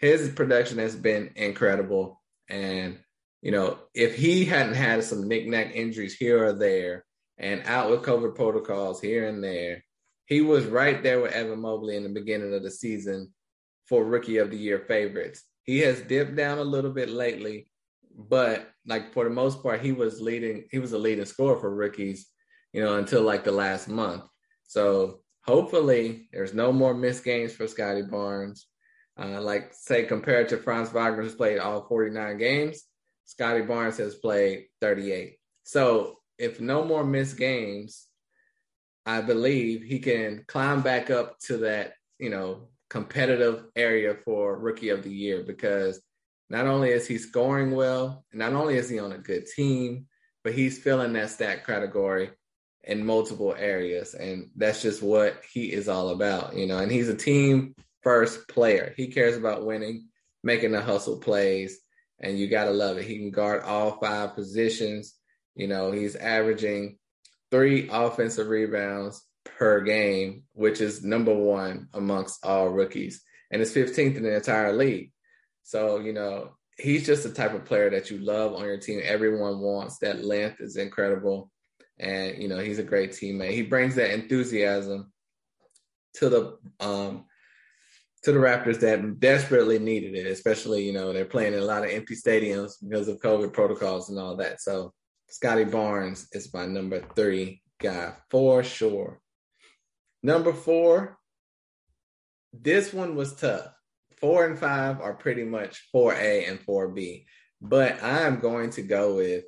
his 0.00 0.30
production 0.30 0.78
has 0.78 0.96
been 0.96 1.30
incredible. 1.36 2.20
And, 2.48 2.98
you 3.42 3.52
know, 3.52 3.78
if 3.94 4.16
he 4.16 4.44
hadn't 4.44 4.74
had 4.74 5.04
some 5.04 5.28
knickknack 5.28 5.74
injuries 5.74 6.14
here 6.14 6.44
or 6.44 6.52
there 6.54 7.04
and 7.38 7.62
out 7.66 7.90
with 7.90 8.02
COVID 8.02 8.34
protocols 8.34 9.00
here 9.00 9.28
and 9.28 9.44
there, 9.44 9.84
he 10.24 10.40
was 10.40 10.64
right 10.64 11.02
there 11.02 11.20
with 11.20 11.32
Evan 11.32 11.60
Mobley 11.60 11.96
in 11.96 12.02
the 12.02 12.08
beginning 12.08 12.54
of 12.54 12.62
the 12.62 12.70
season 12.70 13.32
for 13.86 14.04
rookie 14.04 14.38
of 14.38 14.50
the 14.50 14.56
year 14.56 14.78
favorites. 14.78 15.42
He 15.64 15.80
has 15.80 16.00
dipped 16.00 16.34
down 16.34 16.58
a 16.58 16.62
little 16.62 16.92
bit 16.92 17.10
lately, 17.10 17.69
but 18.28 18.70
like 18.86 19.12
for 19.12 19.24
the 19.24 19.30
most 19.30 19.62
part, 19.62 19.80
he 19.80 19.92
was 19.92 20.20
leading, 20.20 20.64
he 20.70 20.78
was 20.78 20.92
a 20.92 20.98
leading 20.98 21.24
scorer 21.24 21.58
for 21.58 21.74
rookies, 21.74 22.26
you 22.72 22.82
know, 22.82 22.96
until 22.96 23.22
like 23.22 23.44
the 23.44 23.52
last 23.52 23.88
month. 23.88 24.24
So 24.64 25.20
hopefully 25.44 26.28
there's 26.32 26.54
no 26.54 26.72
more 26.72 26.94
missed 26.94 27.24
games 27.24 27.52
for 27.52 27.66
Scottie 27.66 28.02
Barnes. 28.02 28.66
Uh, 29.20 29.40
like 29.40 29.72
say 29.74 30.04
compared 30.04 30.48
to 30.48 30.56
Franz 30.56 30.90
Wagner, 30.90 31.22
who's 31.22 31.34
played 31.34 31.58
all 31.58 31.86
49 31.86 32.38
games, 32.38 32.82
Scottie 33.24 33.62
Barnes 33.62 33.98
has 33.98 34.14
played 34.14 34.66
38. 34.80 35.36
So 35.64 36.18
if 36.38 36.60
no 36.60 36.84
more 36.84 37.04
missed 37.04 37.36
games, 37.36 38.06
I 39.04 39.20
believe 39.20 39.82
he 39.82 39.98
can 39.98 40.44
climb 40.46 40.82
back 40.82 41.10
up 41.10 41.38
to 41.40 41.58
that, 41.58 41.94
you 42.18 42.30
know, 42.30 42.68
competitive 42.88 43.64
area 43.76 44.16
for 44.24 44.58
rookie 44.58 44.88
of 44.88 45.02
the 45.02 45.12
year 45.12 45.42
because 45.42 46.00
not 46.50 46.66
only 46.66 46.90
is 46.90 47.06
he 47.06 47.16
scoring 47.16 47.70
well, 47.70 48.24
not 48.32 48.52
only 48.52 48.76
is 48.76 48.90
he 48.90 48.98
on 48.98 49.12
a 49.12 49.18
good 49.18 49.46
team, 49.46 50.06
but 50.42 50.52
he's 50.52 50.78
filling 50.78 51.12
that 51.12 51.30
stat 51.30 51.64
category 51.64 52.30
in 52.82 53.06
multiple 53.06 53.54
areas. 53.56 54.14
And 54.14 54.50
that's 54.56 54.82
just 54.82 55.02
what 55.02 55.40
he 55.52 55.72
is 55.72 55.88
all 55.88 56.10
about, 56.10 56.56
you 56.56 56.66
know. 56.66 56.78
And 56.78 56.90
he's 56.90 57.08
a 57.08 57.14
team 57.14 57.74
first 58.02 58.48
player. 58.48 58.92
He 58.96 59.08
cares 59.08 59.36
about 59.36 59.64
winning, 59.64 60.08
making 60.42 60.72
the 60.72 60.80
hustle 60.80 61.18
plays, 61.18 61.78
and 62.18 62.36
you 62.36 62.48
got 62.48 62.64
to 62.64 62.72
love 62.72 62.98
it. 62.98 63.04
He 63.04 63.18
can 63.18 63.30
guard 63.30 63.62
all 63.62 63.98
five 64.00 64.34
positions. 64.34 65.14
You 65.54 65.68
know, 65.68 65.92
he's 65.92 66.16
averaging 66.16 66.98
three 67.52 67.88
offensive 67.90 68.48
rebounds 68.48 69.22
per 69.44 69.82
game, 69.82 70.44
which 70.52 70.80
is 70.80 71.04
number 71.04 71.34
one 71.34 71.88
amongst 71.94 72.44
all 72.44 72.68
rookies, 72.68 73.22
and 73.52 73.62
it's 73.62 73.72
15th 73.72 74.16
in 74.16 74.22
the 74.24 74.34
entire 74.34 74.72
league. 74.72 75.12
So, 75.70 76.00
you 76.00 76.12
know, 76.12 76.56
he's 76.78 77.06
just 77.06 77.22
the 77.22 77.30
type 77.30 77.54
of 77.54 77.64
player 77.64 77.90
that 77.90 78.10
you 78.10 78.18
love 78.18 78.54
on 78.54 78.64
your 78.64 78.76
team. 78.76 79.00
Everyone 79.04 79.60
wants 79.60 79.98
that 79.98 80.24
length 80.24 80.60
is 80.60 80.76
incredible. 80.76 81.48
And, 82.00 82.42
you 82.42 82.48
know, 82.48 82.58
he's 82.58 82.80
a 82.80 82.82
great 82.82 83.12
teammate. 83.12 83.52
He 83.52 83.62
brings 83.62 83.94
that 83.94 84.10
enthusiasm 84.10 85.12
to 86.14 86.28
the 86.28 86.58
um 86.84 87.24
to 88.24 88.32
the 88.32 88.38
Raptors 88.40 88.80
that 88.80 89.20
desperately 89.20 89.78
needed 89.78 90.16
it, 90.16 90.26
especially, 90.26 90.84
you 90.84 90.92
know, 90.92 91.12
they're 91.12 91.24
playing 91.24 91.54
in 91.54 91.60
a 91.60 91.64
lot 91.64 91.84
of 91.84 91.90
empty 91.90 92.16
stadiums 92.16 92.72
because 92.82 93.06
of 93.06 93.20
COVID 93.20 93.52
protocols 93.52 94.10
and 94.10 94.18
all 94.18 94.36
that. 94.38 94.60
So 94.60 94.92
Scottie 95.28 95.62
Barnes 95.62 96.26
is 96.32 96.52
my 96.52 96.66
number 96.66 97.00
three 97.14 97.62
guy 97.78 98.14
for 98.28 98.64
sure. 98.64 99.20
Number 100.20 100.52
four, 100.52 101.16
this 102.52 102.92
one 102.92 103.14
was 103.14 103.36
tough. 103.36 103.70
Four 104.20 104.46
and 104.46 104.58
five 104.58 105.00
are 105.00 105.14
pretty 105.14 105.44
much 105.44 105.88
4A 105.94 106.48
and 106.48 106.60
4B, 106.60 107.24
but 107.60 108.02
I'm 108.02 108.38
going 108.38 108.70
to 108.70 108.82
go 108.82 109.16
with 109.16 109.44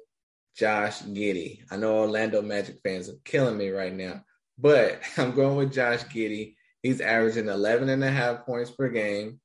Josh 0.56 1.02
Giddey. 1.02 1.60
I 1.70 1.76
know 1.76 1.98
Orlando 1.98 2.40
Magic 2.42 2.78
fans 2.82 3.08
are 3.08 3.18
killing 3.24 3.58
me 3.58 3.70
right 3.70 3.92
now, 3.92 4.24
but 4.58 5.00
I'm 5.18 5.32
going 5.32 5.56
with 5.56 5.72
Josh 5.72 6.04
Giddey. 6.04 6.56
He's 6.82 7.00
averaging 7.00 7.48
11 7.48 7.88
and 7.88 8.02
a 8.02 8.10
half 8.10 8.44
points 8.44 8.70
per 8.70 8.88
game, 8.88 9.40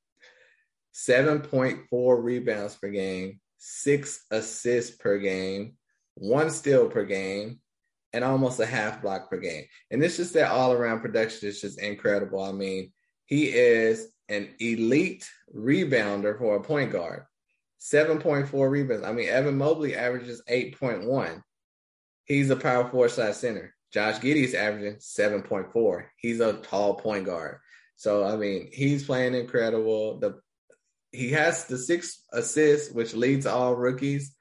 7.4 0.94 2.24
rebounds 2.24 2.76
per 2.76 2.90
game, 2.90 3.40
six 3.58 4.26
assists 4.32 4.96
per 4.96 5.20
game, 5.20 5.74
one 6.16 6.50
steal 6.50 6.90
per 6.90 7.04
game, 7.04 7.60
and 8.14 8.24
almost 8.24 8.60
a 8.60 8.66
half 8.66 9.02
block 9.02 9.30
per 9.30 9.38
game. 9.38 9.66
And 9.92 10.04
it's 10.04 10.18
just 10.18 10.34
that 10.34 10.52
all 10.52 10.74
around 10.74 11.02
production 11.02 11.50
is 11.50 11.62
just 11.62 11.80
incredible. 11.80 12.42
I 12.42 12.52
mean, 12.52 12.92
he 13.26 13.46
is 13.50 14.10
an 14.30 14.50
elite 14.60 15.30
rebounder 15.56 16.38
for 16.38 16.56
a 16.56 16.64
point 16.64 16.92
guard. 16.92 17.24
7.4 17.80 18.70
rebounds. 18.70 19.06
I 19.06 19.14
mean, 19.14 19.30
Evan 19.30 19.58
Mobley 19.58 19.96
averages 19.96 20.42
8.1. 20.50 21.42
He's 22.26 22.50
a 22.50 22.56
power 22.56 22.90
forward 22.90 23.12
slash 23.12 23.36
center. 23.36 23.74
Josh 23.94 24.20
Giddey's 24.20 24.54
averaging 24.54 24.96
7.4. 24.96 26.06
He's 26.18 26.40
a 26.40 26.54
tall 26.54 26.96
point 26.96 27.26
guard. 27.26 27.60
So 27.96 28.24
I 28.24 28.36
mean, 28.36 28.70
he's 28.72 29.06
playing 29.06 29.34
incredible. 29.34 30.20
The 30.20 30.40
he 31.12 31.32
has 31.32 31.66
the 31.66 31.78
six 31.78 32.22
assists, 32.34 32.94
which 32.94 33.14
leads 33.14 33.46
all 33.46 33.76
rookies. 33.76 34.36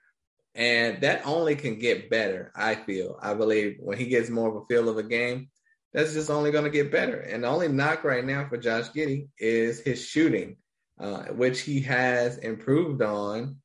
And 0.54 1.02
that 1.02 1.26
only 1.26 1.54
can 1.54 1.78
get 1.78 2.10
better, 2.10 2.50
I 2.56 2.74
feel. 2.74 3.18
I 3.20 3.34
believe 3.34 3.76
when 3.78 3.98
he 3.98 4.06
gets 4.06 4.30
more 4.30 4.48
of 4.48 4.56
a 4.56 4.66
feel 4.66 4.88
of 4.88 4.96
a 4.96 5.02
game, 5.02 5.48
that's 5.92 6.12
just 6.12 6.30
only 6.30 6.50
going 6.50 6.64
to 6.64 6.70
get 6.70 6.92
better. 6.92 7.20
And 7.20 7.44
the 7.44 7.48
only 7.48 7.68
knock 7.68 8.04
right 8.04 8.24
now 8.24 8.46
for 8.48 8.56
Josh 8.56 8.90
Giddey 8.90 9.28
is 9.38 9.80
his 9.80 10.04
shooting, 10.04 10.56
uh, 11.00 11.24
which 11.24 11.60
he 11.60 11.80
has 11.82 12.38
improved 12.38 13.02
on 13.02 13.56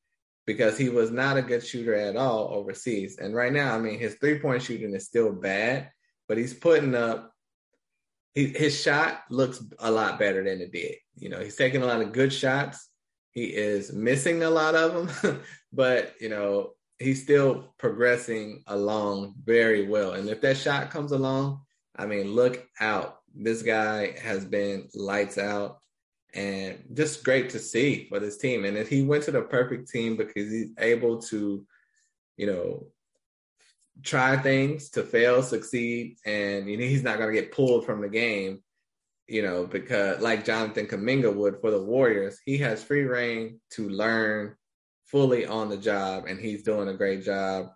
because 0.46 0.76
he 0.76 0.88
was 0.88 1.10
not 1.10 1.36
a 1.36 1.42
good 1.42 1.64
shooter 1.64 1.94
at 1.94 2.16
all 2.16 2.48
overseas. 2.52 3.18
And 3.18 3.34
right 3.34 3.52
now, 3.52 3.74
I 3.74 3.78
mean, 3.78 3.98
his 3.98 4.14
three 4.14 4.38
point 4.38 4.62
shooting 4.62 4.94
is 4.94 5.06
still 5.06 5.32
bad, 5.32 5.90
but 6.28 6.38
he's 6.38 6.54
putting 6.54 6.94
up. 6.94 7.32
He, 8.34 8.46
his 8.46 8.80
shot 8.80 9.24
looks 9.28 9.62
a 9.78 9.90
lot 9.90 10.18
better 10.18 10.42
than 10.42 10.62
it 10.62 10.72
did. 10.72 10.94
You 11.16 11.28
know, 11.28 11.40
he's 11.40 11.56
taking 11.56 11.82
a 11.82 11.86
lot 11.86 12.00
of 12.00 12.12
good 12.12 12.32
shots. 12.32 12.88
He 13.32 13.44
is 13.44 13.92
missing 13.92 14.42
a 14.42 14.50
lot 14.50 14.74
of 14.74 15.22
them, 15.22 15.42
but 15.72 16.14
you 16.20 16.30
know, 16.30 16.70
he's 16.98 17.22
still 17.22 17.74
progressing 17.78 18.62
along 18.66 19.34
very 19.44 19.86
well. 19.86 20.12
And 20.12 20.28
if 20.28 20.40
that 20.40 20.56
shot 20.56 20.90
comes 20.90 21.12
along, 21.12 21.60
I 21.96 22.06
mean, 22.06 22.32
look 22.32 22.66
out. 22.80 23.18
This 23.34 23.62
guy 23.62 24.18
has 24.20 24.44
been 24.44 24.88
lights 24.94 25.38
out 25.38 25.78
and 26.34 26.82
just 26.94 27.24
great 27.24 27.50
to 27.50 27.58
see 27.58 28.06
for 28.08 28.18
this 28.18 28.38
team. 28.38 28.64
And 28.64 28.76
he 28.86 29.02
went 29.02 29.24
to 29.24 29.30
the 29.30 29.42
perfect 29.42 29.90
team 29.90 30.16
because 30.16 30.50
he's 30.50 30.70
able 30.78 31.20
to, 31.22 31.66
you 32.36 32.46
know, 32.46 32.86
try 34.02 34.36
things 34.36 34.90
to 34.90 35.02
fail, 35.02 35.42
succeed, 35.42 36.16
and 36.24 36.68
you 36.68 36.76
know, 36.78 36.84
he's 36.84 37.02
not 37.02 37.18
going 37.18 37.32
to 37.32 37.40
get 37.40 37.52
pulled 37.52 37.84
from 37.84 38.00
the 38.00 38.08
game, 38.08 38.62
you 39.28 39.42
know, 39.42 39.66
because 39.66 40.20
like 40.22 40.44
Jonathan 40.44 40.86
Kuminga 40.86 41.34
would 41.34 41.60
for 41.60 41.70
the 41.70 41.82
Warriors, 41.82 42.38
he 42.44 42.58
has 42.58 42.82
free 42.82 43.02
reign 43.02 43.60
to 43.70 43.88
learn 43.88 44.56
fully 45.06 45.44
on 45.46 45.68
the 45.68 45.76
job, 45.76 46.24
and 46.26 46.40
he's 46.40 46.62
doing 46.62 46.88
a 46.88 46.94
great 46.94 47.22
job. 47.22 47.68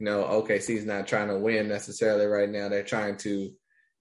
You 0.00 0.06
know, 0.06 0.24
OKC's 0.24 0.86
not 0.86 1.06
trying 1.06 1.28
to 1.28 1.38
win 1.38 1.68
necessarily 1.68 2.26
right 2.26 2.48
now. 2.48 2.68
They're 2.68 2.82
trying 2.82 3.16
to 3.18 3.52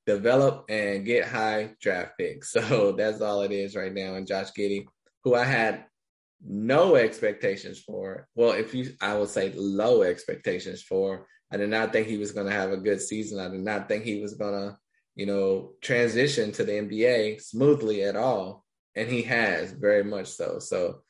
develop 0.06 0.66
and 0.70 1.06
get 1.06 1.28
high 1.28 1.76
draft 1.82 2.14
picks. 2.18 2.54
So 2.70 2.92
that's 2.94 3.22
all 3.22 3.42
it 3.42 3.52
is 3.52 3.76
right 3.76 3.94
now. 3.94 4.16
And 4.16 4.28
Josh 4.28 4.52
Giddey, 4.58 4.86
who 5.24 5.36
I 5.36 5.44
had 5.44 5.86
no 6.46 6.96
expectations 6.96 7.80
for. 7.80 8.28
Well, 8.36 8.52
if 8.52 8.74
you, 8.74 8.94
I 9.02 9.18
would 9.18 9.30
say 9.30 9.52
low 9.56 10.04
expectations 10.04 10.82
for. 10.82 11.28
I 11.52 11.58
did 11.58 11.70
not 11.70 11.92
think 11.92 12.08
he 12.08 12.18
was 12.18 12.32
going 12.32 12.48
to 12.48 12.54
have 12.54 12.72
a 12.72 12.78
good 12.78 13.02
season. 13.02 13.40
I 13.40 13.50
did 13.50 13.62
not 13.62 13.88
think 13.88 14.04
he 14.04 14.22
was 14.22 14.36
going 14.36 14.54
to, 14.54 14.78
you 15.16 15.26
know, 15.26 15.72
transition 15.82 16.52
to 16.54 16.64
the 16.64 16.74
NBA 16.74 17.42
smoothly 17.42 18.04
at 18.04 18.16
all. 18.16 18.66
And 18.96 19.10
he 19.10 19.24
has 19.24 19.72
very 19.72 20.04
much 20.04 20.28
so. 20.28 20.60
So 20.60 21.02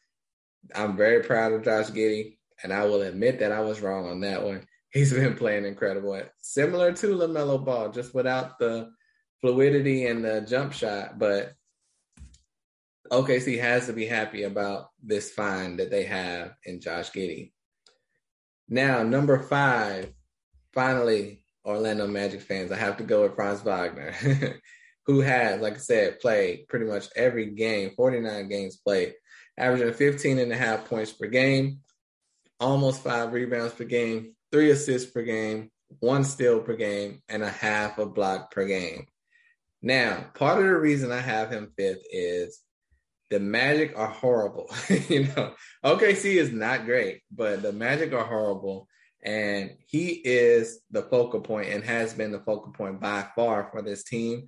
I'm 0.74 0.96
very 0.96 1.24
proud 1.24 1.52
of 1.52 1.64
Josh 1.64 1.88
Giddey. 1.88 2.38
And 2.64 2.74
I 2.74 2.86
will 2.86 3.02
admit 3.02 3.40
that 3.40 3.52
I 3.52 3.62
was 3.62 3.82
wrong 3.82 4.10
on 4.10 4.22
that 4.22 4.44
one 4.44 4.66
he's 4.92 5.14
been 5.14 5.36
playing 5.36 5.66
incredible. 5.66 6.22
Similar 6.42 6.94
to 6.94 7.08
LaMelo 7.08 7.64
Ball, 7.64 7.90
just 7.90 8.14
without 8.14 8.60
the 8.60 8.90
fluidity 9.42 10.08
and 10.08 10.24
the 10.24 10.42
jump 10.42 10.74
shot. 10.74 11.20
But 11.20 11.54
OKC 13.12 13.60
has 13.60 13.88
to 13.88 13.94
be 13.94 14.06
happy 14.06 14.44
about 14.44 14.90
this 15.02 15.32
find 15.32 15.80
that 15.80 15.90
they 15.90 16.04
have 16.04 16.54
in 16.66 16.80
Josh 16.80 17.12
Giddey. 17.12 17.52
Now, 18.68 19.02
number 19.04 19.40
five, 19.40 20.14
finally, 20.74 21.44
Orlando 21.66 22.08
Magic 22.08 22.42
fans, 22.42 22.72
I 22.72 22.78
have 22.78 22.98
to 22.98 23.04
go 23.04 23.24
with 23.24 23.36
Franz 23.36 23.62
Wagner, 23.62 24.14
who 25.06 25.22
has, 25.22 25.60
like 25.60 25.76
I 25.76 25.78
said, 25.78 26.20
played 26.20 26.68
pretty 26.68 26.86
much 26.86 27.08
every 27.16 27.48
game, 27.48 27.92
49 27.96 28.48
games 28.48 28.78
played, 28.78 29.14
averaging 29.58 29.94
15 29.94 30.38
and 30.38 30.52
a 30.52 30.56
half 30.56 30.86
points 30.86 31.12
per 31.12 31.28
game, 31.28 31.80
almost 32.60 33.04
five 33.04 33.34
rebounds 33.34 33.74
per 33.74 33.86
game, 33.86 34.36
three 34.52 34.72
assists 34.72 35.10
per 35.10 35.24
game, 35.24 35.72
one 36.00 36.24
steal 36.24 36.60
per 36.60 36.76
game, 36.76 37.22
and 37.30 37.44
a 37.44 37.50
half 37.50 37.98
a 37.98 38.06
block 38.06 38.52
per 38.52 38.66
game. 38.66 39.08
Now, 39.82 40.26
part 40.34 40.60
of 40.60 40.66
the 40.66 40.76
reason 40.76 41.12
I 41.12 41.20
have 41.20 41.52
him 41.52 41.72
fifth 41.78 42.04
is 42.12 42.60
the 43.30 43.40
Magic 43.40 43.94
are 43.98 44.08
horrible. 44.08 44.70
you 45.08 45.26
know, 45.28 45.54
OKC 45.86 46.36
is 46.36 46.52
not 46.52 46.86
great, 46.86 47.22
but 47.32 47.62
the 47.62 47.72
Magic 47.72 48.14
are 48.14 48.26
horrible. 48.26 48.88
And 49.24 49.76
he 49.88 50.10
is 50.24 50.80
the 50.92 51.04
focal 51.04 51.42
point 51.42 51.70
and 51.70 51.84
has 51.84 52.14
been 52.14 52.32
the 52.32 52.40
focal 52.40 52.72
point 52.72 53.02
by 53.02 53.28
far 53.36 53.70
for 53.72 53.82
this 53.82 54.04
team 54.04 54.48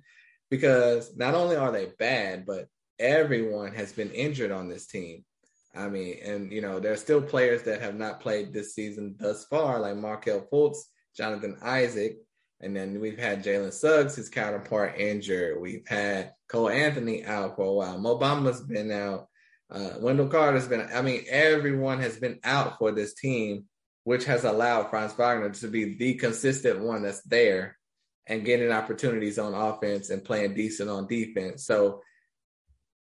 because 0.50 1.14
not 1.16 1.34
only 1.34 1.56
are 1.56 1.70
they 1.70 1.92
bad, 1.98 2.46
but 2.46 2.68
everyone 2.98 3.74
has 3.74 3.92
been 3.92 4.10
injured 4.10 4.50
on 4.50 4.68
this 4.68 4.86
team. 4.86 5.24
I 5.74 5.88
mean, 5.88 6.18
and 6.24 6.52
you 6.52 6.60
know, 6.60 6.80
there 6.80 6.92
are 6.92 6.96
still 6.96 7.22
players 7.22 7.62
that 7.62 7.80
have 7.80 7.94
not 7.94 8.20
played 8.20 8.52
this 8.52 8.74
season 8.74 9.16
thus 9.18 9.44
far, 9.46 9.80
like 9.80 9.96
Markelle 9.96 10.46
Fultz, 10.52 10.78
Jonathan 11.16 11.56
Isaac, 11.62 12.18
and 12.60 12.76
then 12.76 13.00
we've 13.00 13.18
had 13.18 13.44
Jalen 13.44 13.72
Suggs, 13.72 14.16
his 14.16 14.28
counterpart, 14.28 14.98
injured. 14.98 15.60
We've 15.60 15.86
had 15.86 16.32
Cole 16.48 16.68
Anthony 16.68 17.24
out 17.24 17.56
for 17.56 17.66
a 17.66 17.72
while. 17.72 17.98
Mo 17.98 18.18
Bamba's 18.18 18.60
been 18.60 18.90
out. 18.90 19.28
Uh, 19.70 19.94
Wendell 19.98 20.28
Carter's 20.28 20.68
been. 20.68 20.86
I 20.94 21.02
mean, 21.02 21.24
everyone 21.28 22.00
has 22.00 22.16
been 22.18 22.38
out 22.44 22.78
for 22.78 22.92
this 22.92 23.14
team, 23.14 23.64
which 24.04 24.26
has 24.26 24.44
allowed 24.44 24.90
Franz 24.90 25.14
Wagner 25.14 25.50
to 25.50 25.68
be 25.68 25.96
the 25.96 26.14
consistent 26.14 26.80
one 26.80 27.02
that's 27.02 27.22
there 27.22 27.78
and 28.26 28.44
getting 28.44 28.70
opportunities 28.70 29.38
on 29.38 29.54
offense 29.54 30.10
and 30.10 30.24
playing 30.24 30.54
decent 30.54 30.88
on 30.88 31.08
defense. 31.08 31.64
So 31.64 32.02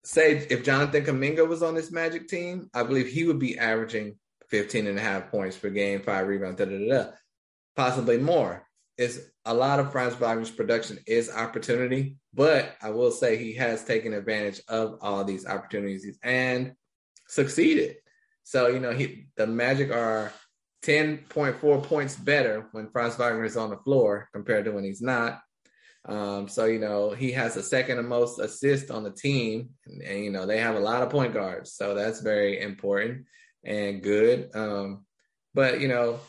say 0.04 0.46
if 0.50 0.64
Jonathan 0.64 1.06
Kuminga 1.06 1.48
was 1.48 1.64
on 1.64 1.76
this 1.76 1.92
Magic 1.92 2.28
team, 2.28 2.70
I 2.74 2.84
believe 2.84 3.08
he 3.08 3.26
would 3.26 3.40
be 3.40 3.58
averaging 3.58 4.16
15 4.50 4.88
and 4.88 5.00
a 5.00 5.02
half 5.02 5.32
points 5.32 5.58
per 5.58 5.70
game, 5.70 6.02
five 6.02 6.28
rebounds, 6.28 6.58
da, 6.58 6.66
da, 6.66 6.78
da, 6.78 7.04
da. 7.04 7.12
possibly 7.76 8.18
more. 8.18 8.68
It's 8.98 9.20
a 9.46 9.54
lot 9.54 9.80
of 9.80 9.92
Franz 9.92 10.14
Wagner's 10.16 10.52
production 10.52 11.00
is 11.08 11.32
opportunity, 11.32 12.18
but 12.34 12.76
I 12.82 12.92
will 12.92 13.12
say 13.12 13.36
he 13.36 13.54
has 13.56 13.84
taken 13.84 14.14
advantage 14.14 14.62
of 14.68 15.00
all 15.02 15.24
these 15.24 15.48
opportunities 15.48 16.18
and 16.24 16.74
succeeded. 17.28 17.96
So, 18.44 18.68
you 18.68 18.80
know, 18.80 18.92
he 18.92 19.28
the 19.38 19.48
Magic 19.48 19.92
are 19.92 20.32
10.4 20.84 21.84
points 21.84 22.16
better 22.16 22.68
when 22.74 22.90
Franz 22.90 23.16
Wagner 23.16 23.46
is 23.46 23.58
on 23.58 23.70
the 23.70 23.78
floor 23.78 24.30
compared 24.34 24.66
to 24.66 24.72
when 24.72 24.84
he's 24.84 25.02
not. 25.02 25.40
Um, 26.06 26.48
so 26.50 26.66
you 26.66 26.80
know 26.80 27.12
he 27.12 27.32
has 27.32 27.54
the 27.54 27.64
second 27.64 28.06
most 28.08 28.40
assists 28.40 28.92
on 28.92 29.04
the 29.04 29.12
team, 29.12 29.70
and, 29.86 30.02
and, 30.02 30.24
you 30.24 30.32
know 30.32 30.46
they 30.46 30.60
have 30.60 30.76
a 30.76 30.80
lot 30.80 31.02
of 31.02 31.10
point 31.10 31.34
guards, 31.34 31.74
so 31.74 31.94
that's 31.94 32.20
very 32.20 32.60
important 32.62 33.26
and 33.64 34.02
good. 34.02 34.50
Um, 34.54 35.06
but 35.54 35.80
you 35.80 35.88
know 35.88 36.20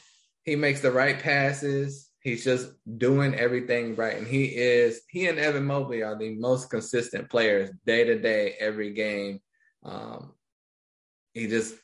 he 0.45 0.54
makes 0.57 0.81
the 0.81 0.93
right 0.93 1.19
passes. 1.19 2.11
He's 2.21 2.45
just 2.45 2.71
doing 2.99 3.35
everything 3.35 3.97
right, 3.97 4.16
and 4.16 4.26
he 4.26 4.45
is 4.45 5.02
he 5.09 5.26
and 5.26 5.38
Evan 5.38 5.64
Mobley 5.64 6.02
are 6.02 6.16
the 6.16 6.37
most 6.37 6.71
consistent 6.71 7.28
players 7.28 7.71
day 7.85 8.04
to 8.04 8.19
day, 8.19 8.54
every 8.61 8.93
game. 8.93 9.40
Um, 9.85 10.35
he 11.33 11.49
just 11.49 11.75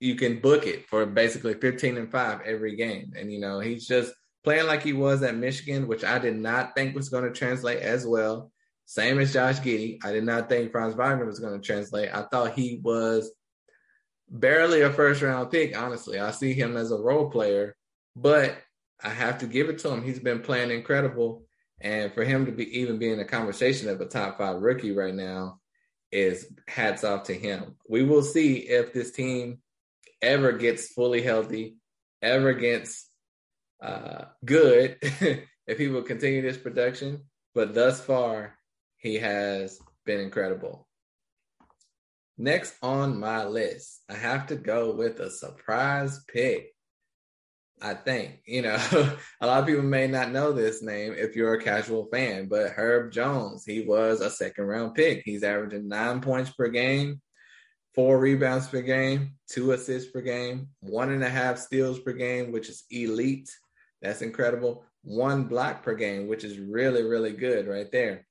you 0.00 0.14
can 0.14 0.40
book 0.40 0.66
it 0.66 0.88
for 0.88 1.04
basically 1.06 1.54
15 1.54 1.98
and 1.98 2.10
5 2.10 2.40
every 2.40 2.74
game. 2.74 3.12
And, 3.16 3.30
you 3.30 3.38
know, 3.38 3.60
he's 3.60 3.86
just 3.86 4.12
playing 4.44 4.66
like 4.66 4.82
he 4.82 4.92
was 4.92 5.22
at 5.22 5.36
Michigan, 5.36 5.86
which 5.86 6.04
I 6.04 6.18
did 6.18 6.36
not 6.36 6.74
think 6.74 6.94
was 6.94 7.08
going 7.08 7.24
to 7.24 7.32
translate 7.32 7.80
as 7.80 8.06
well. 8.06 8.50
Same 8.86 9.20
as 9.20 9.32
Josh 9.32 9.60
Giddey. 9.60 9.98
I 10.04 10.12
did 10.12 10.24
not 10.24 10.48
think 10.48 10.72
Franz 10.72 10.94
Wagner 10.94 11.24
was 11.24 11.38
going 11.38 11.60
to 11.60 11.64
translate. 11.64 12.12
I 12.12 12.22
thought 12.22 12.54
he 12.54 12.80
was 12.82 13.30
barely 14.28 14.80
a 14.82 14.90
first 14.90 15.22
round 15.22 15.50
pick, 15.50 15.78
honestly. 15.78 16.18
I 16.18 16.30
see 16.30 16.54
him 16.54 16.76
as 16.76 16.90
a 16.90 16.96
role 16.96 17.30
player, 17.30 17.76
but 18.16 18.56
I 19.02 19.10
have 19.10 19.38
to 19.38 19.46
give 19.46 19.68
it 19.68 19.78
to 19.80 19.90
him. 19.90 20.02
He's 20.02 20.18
been 20.18 20.40
playing 20.40 20.70
incredible. 20.70 21.44
And 21.80 22.12
for 22.12 22.24
him 22.24 22.46
to 22.46 22.52
be 22.52 22.80
even 22.80 22.98
be 22.98 23.10
in 23.10 23.20
a 23.20 23.24
conversation 23.24 23.88
of 23.88 24.00
a 24.00 24.06
top 24.06 24.38
five 24.38 24.60
rookie 24.60 24.92
right 24.92 25.14
now 25.14 25.60
is 26.12 26.52
hats 26.68 27.04
off 27.04 27.24
to 27.24 27.34
him. 27.34 27.76
We 27.88 28.02
will 28.02 28.22
see 28.22 28.56
if 28.58 28.92
this 28.92 29.12
team 29.12 29.58
ever 30.20 30.52
gets 30.52 30.92
fully 30.92 31.22
healthy, 31.22 31.76
ever 32.20 32.52
gets 32.52 33.09
uh, 33.82 34.24
good, 34.44 34.96
if 35.66 35.78
he 35.78 35.88
will 35.88 36.02
continue 36.02 36.42
this 36.42 36.58
production. 36.58 37.24
But 37.54 37.74
thus 37.74 38.00
far, 38.00 38.54
he 38.98 39.16
has 39.16 39.80
been 40.04 40.20
incredible. 40.20 40.86
Next 42.38 42.74
on 42.82 43.20
my 43.20 43.44
list, 43.44 44.00
I 44.08 44.14
have 44.14 44.46
to 44.46 44.56
go 44.56 44.94
with 44.94 45.20
a 45.20 45.30
surprise 45.30 46.24
pick. 46.26 46.72
I 47.82 47.94
think, 47.94 48.40
you 48.46 48.62
know, 48.62 48.78
a 49.40 49.46
lot 49.46 49.60
of 49.60 49.66
people 49.66 49.82
may 49.82 50.06
not 50.06 50.32
know 50.32 50.52
this 50.52 50.82
name 50.82 51.14
if 51.16 51.34
you're 51.34 51.54
a 51.54 51.62
casual 51.62 52.06
fan, 52.06 52.46
but 52.48 52.70
Herb 52.70 53.12
Jones, 53.12 53.64
he 53.64 53.82
was 53.82 54.20
a 54.20 54.30
second 54.30 54.64
round 54.64 54.94
pick. 54.94 55.22
He's 55.24 55.42
averaging 55.42 55.88
nine 55.88 56.20
points 56.20 56.50
per 56.50 56.68
game, 56.68 57.20
four 57.94 58.18
rebounds 58.18 58.68
per 58.68 58.82
game, 58.82 59.34
two 59.48 59.72
assists 59.72 60.10
per 60.10 60.20
game, 60.20 60.68
one 60.80 61.10
and 61.10 61.24
a 61.24 61.28
half 61.28 61.58
steals 61.58 61.98
per 62.00 62.12
game, 62.12 62.52
which 62.52 62.68
is 62.68 62.84
elite. 62.90 63.50
That's 64.02 64.22
incredible. 64.22 64.84
One 65.02 65.44
block 65.44 65.82
per 65.82 65.94
game, 65.94 66.28
which 66.28 66.44
is 66.44 66.58
really, 66.58 67.02
really 67.02 67.32
good 67.32 67.66
right 67.66 67.90
there. 67.90 68.26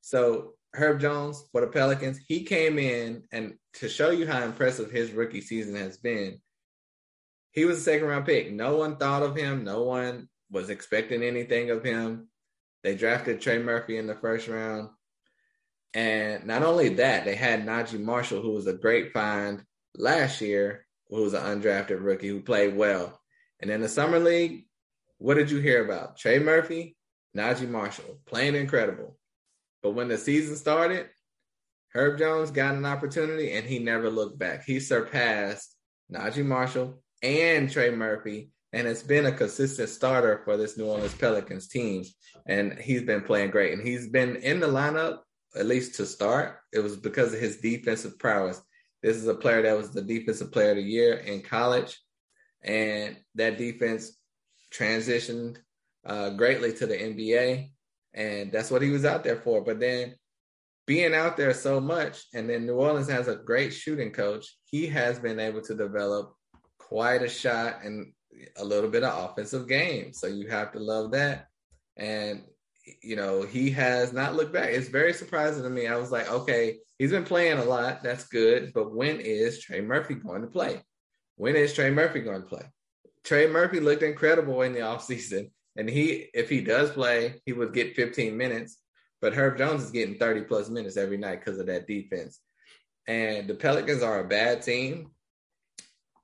So 0.00 0.54
Herb 0.74 1.00
Jones 1.00 1.42
for 1.52 1.60
the 1.60 1.66
Pelicans, 1.66 2.18
he 2.18 2.44
came 2.44 2.78
in 2.78 3.24
and 3.32 3.54
to 3.74 3.88
show 3.88 4.10
you 4.10 4.26
how 4.26 4.42
impressive 4.42 4.90
his 4.90 5.12
rookie 5.12 5.40
season 5.40 5.74
has 5.76 5.96
been, 5.96 6.40
he 7.52 7.64
was 7.64 7.78
a 7.78 7.82
second 7.82 8.06
round 8.06 8.26
pick. 8.26 8.52
No 8.52 8.76
one 8.76 8.96
thought 8.96 9.22
of 9.22 9.34
him. 9.34 9.64
No 9.64 9.82
one 9.82 10.28
was 10.50 10.70
expecting 10.70 11.22
anything 11.22 11.70
of 11.70 11.82
him. 11.82 12.28
They 12.84 12.94
drafted 12.94 13.40
Trey 13.40 13.58
Murphy 13.58 13.96
in 13.96 14.06
the 14.06 14.14
first 14.14 14.48
round. 14.48 14.90
And 15.94 16.44
not 16.44 16.62
only 16.62 16.90
that, 16.90 17.24
they 17.24 17.34
had 17.34 17.66
Naji 17.66 18.00
Marshall, 18.00 18.42
who 18.42 18.52
was 18.52 18.66
a 18.66 18.74
great 18.74 19.12
find 19.12 19.64
last 19.96 20.40
year, 20.40 20.86
who 21.08 21.22
was 21.22 21.34
an 21.34 21.42
undrafted 21.42 22.02
rookie 22.02 22.28
who 22.28 22.42
played 22.42 22.76
well. 22.76 23.20
And 23.60 23.70
in 23.70 23.80
the 23.80 23.88
summer 23.88 24.18
league, 24.18 24.67
what 25.18 25.34
did 25.34 25.50
you 25.50 25.58
hear 25.58 25.84
about? 25.84 26.16
Trey 26.16 26.38
Murphy, 26.38 26.96
Naji 27.36 27.68
Marshall, 27.68 28.18
playing 28.26 28.54
incredible. 28.54 29.16
But 29.82 29.90
when 29.90 30.08
the 30.08 30.18
season 30.18 30.56
started, 30.56 31.08
Herb 31.94 32.18
Jones 32.18 32.50
got 32.50 32.74
an 32.74 32.84
opportunity 32.84 33.52
and 33.52 33.66
he 33.66 33.78
never 33.78 34.10
looked 34.10 34.38
back. 34.38 34.64
He 34.64 34.80
surpassed 34.80 35.74
Naji 36.12 36.44
Marshall 36.44 37.02
and 37.22 37.70
Trey 37.70 37.90
Murphy, 37.90 38.50
and 38.72 38.86
it's 38.86 39.02
been 39.02 39.26
a 39.26 39.32
consistent 39.32 39.88
starter 39.88 40.42
for 40.44 40.56
this 40.56 40.76
New 40.76 40.86
Orleans 40.86 41.14
Pelicans 41.14 41.68
team. 41.68 42.04
And 42.46 42.78
he's 42.78 43.02
been 43.02 43.22
playing 43.22 43.50
great. 43.50 43.72
And 43.72 43.86
he's 43.86 44.08
been 44.08 44.36
in 44.36 44.60
the 44.60 44.66
lineup 44.66 45.18
at 45.56 45.66
least 45.66 45.96
to 45.96 46.06
start, 46.06 46.58
it 46.72 46.80
was 46.80 46.96
because 46.96 47.32
of 47.32 47.40
his 47.40 47.58
defensive 47.58 48.18
prowess. 48.18 48.60
This 49.02 49.16
is 49.16 49.26
a 49.26 49.34
player 49.34 49.62
that 49.62 49.76
was 49.76 49.92
the 49.92 50.02
defensive 50.02 50.52
player 50.52 50.70
of 50.70 50.76
the 50.76 50.82
year 50.82 51.14
in 51.14 51.42
college, 51.42 51.98
and 52.62 53.16
that 53.36 53.58
defense 53.58 54.17
transitioned 54.78 55.58
uh, 56.06 56.30
greatly 56.30 56.72
to 56.74 56.86
the 56.86 56.96
NBA, 56.96 57.70
and 58.14 58.52
that's 58.52 58.70
what 58.70 58.82
he 58.82 58.90
was 58.90 59.04
out 59.04 59.24
there 59.24 59.36
for. 59.36 59.62
But 59.62 59.80
then 59.80 60.14
being 60.86 61.14
out 61.14 61.36
there 61.36 61.52
so 61.52 61.80
much, 61.80 62.24
and 62.34 62.48
then 62.48 62.66
New 62.66 62.74
Orleans 62.74 63.10
has 63.10 63.28
a 63.28 63.36
great 63.36 63.72
shooting 63.72 64.10
coach, 64.10 64.56
he 64.64 64.86
has 64.86 65.18
been 65.18 65.38
able 65.38 65.60
to 65.62 65.74
develop 65.74 66.34
quite 66.78 67.22
a 67.22 67.28
shot 67.28 67.84
and 67.84 68.12
a 68.56 68.64
little 68.64 68.90
bit 68.90 69.04
of 69.04 69.30
offensive 69.30 69.68
game. 69.68 70.12
So 70.12 70.26
you 70.26 70.48
have 70.48 70.72
to 70.72 70.78
love 70.78 71.10
that. 71.12 71.46
And 71.96 72.44
you 73.02 73.16
know, 73.16 73.42
he 73.42 73.70
has 73.70 74.12
not 74.12 74.34
looked 74.34 74.52
back. 74.52 74.70
It's 74.70 74.88
very 74.88 75.12
surprising 75.12 75.62
to 75.62 75.70
me. 75.70 75.86
I 75.86 75.96
was 75.96 76.10
like, 76.10 76.30
okay, 76.30 76.78
he's 76.98 77.10
been 77.10 77.24
playing 77.24 77.58
a 77.58 77.64
lot. 77.64 78.02
That's 78.02 78.26
good. 78.26 78.72
But 78.72 78.94
when 78.94 79.20
is 79.20 79.60
Trey 79.60 79.80
Murphy 79.80 80.14
going 80.14 80.42
to 80.42 80.48
play? 80.48 80.80
When 81.36 81.54
is 81.54 81.74
Trey 81.74 81.90
Murphy 81.90 82.20
going 82.20 82.40
to 82.40 82.48
play? 82.48 82.62
Trey 83.28 83.46
Murphy 83.46 83.78
looked 83.78 84.02
incredible 84.02 84.62
in 84.62 84.72
the 84.72 84.80
offseason. 84.80 85.50
And 85.76 85.86
he, 85.86 86.30
if 86.32 86.48
he 86.48 86.62
does 86.62 86.90
play, 86.90 87.42
he 87.44 87.52
would 87.52 87.74
get 87.74 87.94
15 87.94 88.34
minutes. 88.34 88.78
But 89.20 89.34
Herb 89.34 89.58
Jones 89.58 89.84
is 89.84 89.90
getting 89.90 90.14
30 90.14 90.44
plus 90.44 90.70
minutes 90.70 90.96
every 90.96 91.18
night 91.18 91.44
because 91.44 91.60
of 91.60 91.66
that 91.66 91.86
defense. 91.86 92.40
And 93.06 93.46
the 93.46 93.54
Pelicans 93.54 94.02
are 94.02 94.20
a 94.20 94.28
bad 94.28 94.62
team, 94.62 95.10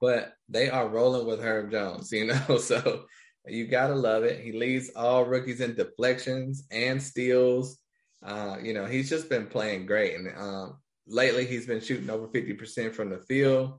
but 0.01 0.33
they 0.49 0.71
are 0.71 0.89
rolling 0.89 1.27
with 1.27 1.43
Herb 1.43 1.71
Jones, 1.71 2.11
you 2.13 2.25
know. 2.25 2.57
So 2.57 3.05
you 3.47 3.67
gotta 3.67 3.95
love 3.95 4.25
it. 4.25 4.43
He 4.43 4.53
leads 4.53 4.91
all 4.97 5.27
rookies 5.27 5.61
in 5.61 5.75
deflections 5.75 6.65
and 6.71 7.03
steals. 7.03 7.79
Uh, 8.23 8.57
you 8.63 8.73
know, 8.73 8.87
he's 8.87 9.11
just 9.11 9.29
been 9.29 9.47
playing 9.47 9.85
great. 9.85 10.15
And 10.15 10.35
um, 10.39 10.79
lately, 11.07 11.45
he's 11.45 11.67
been 11.67 11.83
shooting 11.83 12.09
over 12.09 12.29
50% 12.29 12.95
from 12.95 13.11
the 13.11 13.19
field 13.19 13.79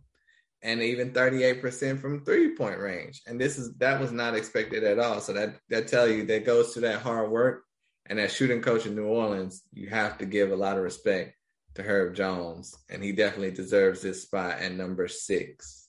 and 0.66 0.82
even 0.82 1.12
38% 1.12 2.00
from 2.02 2.26
three 2.26 2.56
point 2.56 2.80
range. 2.80 3.22
And 3.28 3.40
this 3.40 3.60
is 3.60 3.76
that 3.76 4.02
was 4.02 4.12
not 4.12 4.36
expected 4.36 4.84
at 4.84 4.98
all. 4.98 5.22
So 5.22 5.32
that 5.34 5.60
that 5.70 5.88
tell 5.88 6.08
you 6.08 6.26
that 6.26 6.44
goes 6.44 6.74
to 6.74 6.80
that 6.82 7.02
hard 7.02 7.30
work 7.30 7.64
and 8.08 8.18
that 8.18 8.32
shooting 8.32 8.62
coach 8.62 8.88
in 8.88 8.96
New 8.96 9.06
Orleans. 9.06 9.62
You 9.72 9.90
have 9.90 10.18
to 10.18 10.26
give 10.26 10.52
a 10.52 10.56
lot 10.56 10.78
of 10.78 10.84
respect 10.84 11.36
to 11.76 11.84
Herb 11.84 12.16
Jones, 12.16 12.76
and 12.90 13.04
he 13.04 13.12
definitely 13.12 13.52
deserves 13.52 14.02
this 14.02 14.24
spot 14.24 14.60
at 14.60 14.72
number 14.72 15.08
six. 15.08 15.88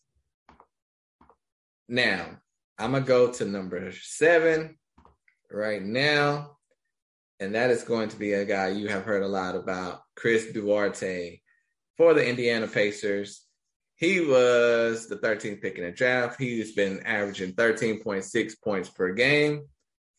Now, 1.88 2.26
I'm 2.78 2.92
gonna 2.92 3.04
go 3.04 3.32
to 3.32 3.46
number 3.46 3.90
seven 3.92 4.76
right 5.50 5.82
now, 5.82 6.58
and 7.40 7.54
that 7.54 7.70
is 7.70 7.82
going 7.82 8.10
to 8.10 8.16
be 8.16 8.34
a 8.34 8.44
guy 8.44 8.68
you 8.68 8.88
have 8.88 9.04
heard 9.04 9.22
a 9.22 9.28
lot 9.28 9.56
about, 9.56 10.02
Chris 10.16 10.52
Duarte, 10.52 11.40
for 11.96 12.12
the 12.12 12.28
Indiana 12.28 12.66
Pacers. 12.66 13.45
He 13.96 14.20
was 14.20 15.06
the 15.06 15.16
13th 15.16 15.62
pick 15.62 15.78
in 15.78 15.84
the 15.84 15.90
draft. 15.90 16.38
He's 16.38 16.72
been 16.72 17.00
averaging 17.06 17.52
13.6 17.52 18.52
points 18.62 18.90
per 18.90 19.12
game, 19.14 19.66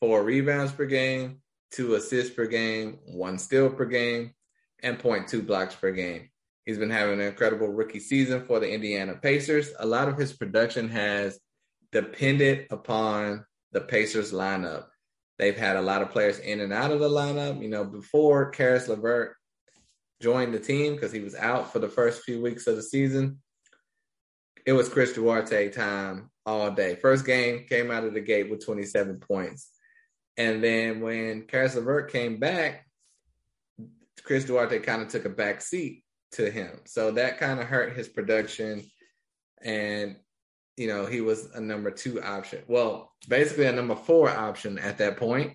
four 0.01 0.23
rebounds 0.23 0.71
per 0.71 0.85
game, 0.85 1.41
two 1.71 1.93
assists 1.93 2.33
per 2.33 2.47
game, 2.47 2.97
one 3.05 3.37
steal 3.37 3.69
per 3.69 3.85
game, 3.85 4.33
and 4.81 4.97
0.2 4.97 5.45
blocks 5.45 5.75
per 5.75 5.91
game. 5.91 6.29
He's 6.65 6.79
been 6.79 6.89
having 6.89 7.21
an 7.21 7.27
incredible 7.27 7.69
rookie 7.69 7.99
season 7.99 8.45
for 8.45 8.59
the 8.59 8.69
Indiana 8.69 9.15
Pacers. 9.15 9.69
A 9.79 9.85
lot 9.85 10.09
of 10.09 10.17
his 10.17 10.33
production 10.33 10.89
has 10.89 11.39
depended 11.91 12.67
upon 12.71 13.45
the 13.71 13.81
Pacers 13.81 14.33
lineup. 14.33 14.85
They've 15.37 15.55
had 15.55 15.75
a 15.75 15.81
lot 15.81 16.01
of 16.01 16.09
players 16.09 16.39
in 16.39 16.61
and 16.61 16.73
out 16.73 16.91
of 16.91 16.99
the 16.99 17.09
lineup. 17.09 17.61
You 17.61 17.69
know, 17.69 17.85
before 17.85 18.49
Caris 18.49 18.87
LeVert 18.87 19.35
joined 20.19 20.53
the 20.53 20.59
team 20.59 20.95
because 20.95 21.11
he 21.11 21.19
was 21.19 21.35
out 21.35 21.71
for 21.71 21.77
the 21.79 21.89
first 21.89 22.23
few 22.23 22.41
weeks 22.41 22.65
of 22.65 22.75
the 22.75 22.83
season, 22.83 23.39
it 24.67 24.73
was 24.73 24.89
Chris 24.89 25.13
Duarte 25.13 25.69
time 25.69 26.29
all 26.45 26.69
day. 26.71 26.95
First 26.95 27.25
game 27.25 27.65
came 27.69 27.89
out 27.89 28.03
of 28.03 28.13
the 28.13 28.19
gate 28.19 28.51
with 28.51 28.65
27 28.65 29.17
points. 29.21 29.69
And 30.35 30.61
then 30.61 30.99
when 30.99 31.43
Caris 31.43 31.75
LeVert 31.75 32.11
came 32.11 32.37
back, 32.37 32.85
Chris 34.23 34.43
Duarte 34.43 34.79
kind 34.79 35.01
of 35.01 35.07
took 35.07 35.23
a 35.23 35.29
back 35.29 35.61
seat 35.61 36.03
to 36.33 36.51
him. 36.51 36.81
So 36.85 37.11
that 37.11 37.39
kind 37.39 37.61
of 37.61 37.65
hurt 37.65 37.95
his 37.95 38.09
production. 38.09 38.83
And 39.63 40.17
you 40.75 40.87
know, 40.87 41.05
he 41.05 41.21
was 41.21 41.47
a 41.55 41.61
number 41.61 41.89
two 41.89 42.21
option. 42.21 42.61
Well, 42.67 43.13
basically 43.29 43.67
a 43.67 43.71
number 43.71 43.95
four 43.95 44.29
option 44.29 44.77
at 44.79 44.97
that 44.97 45.15
point, 45.15 45.53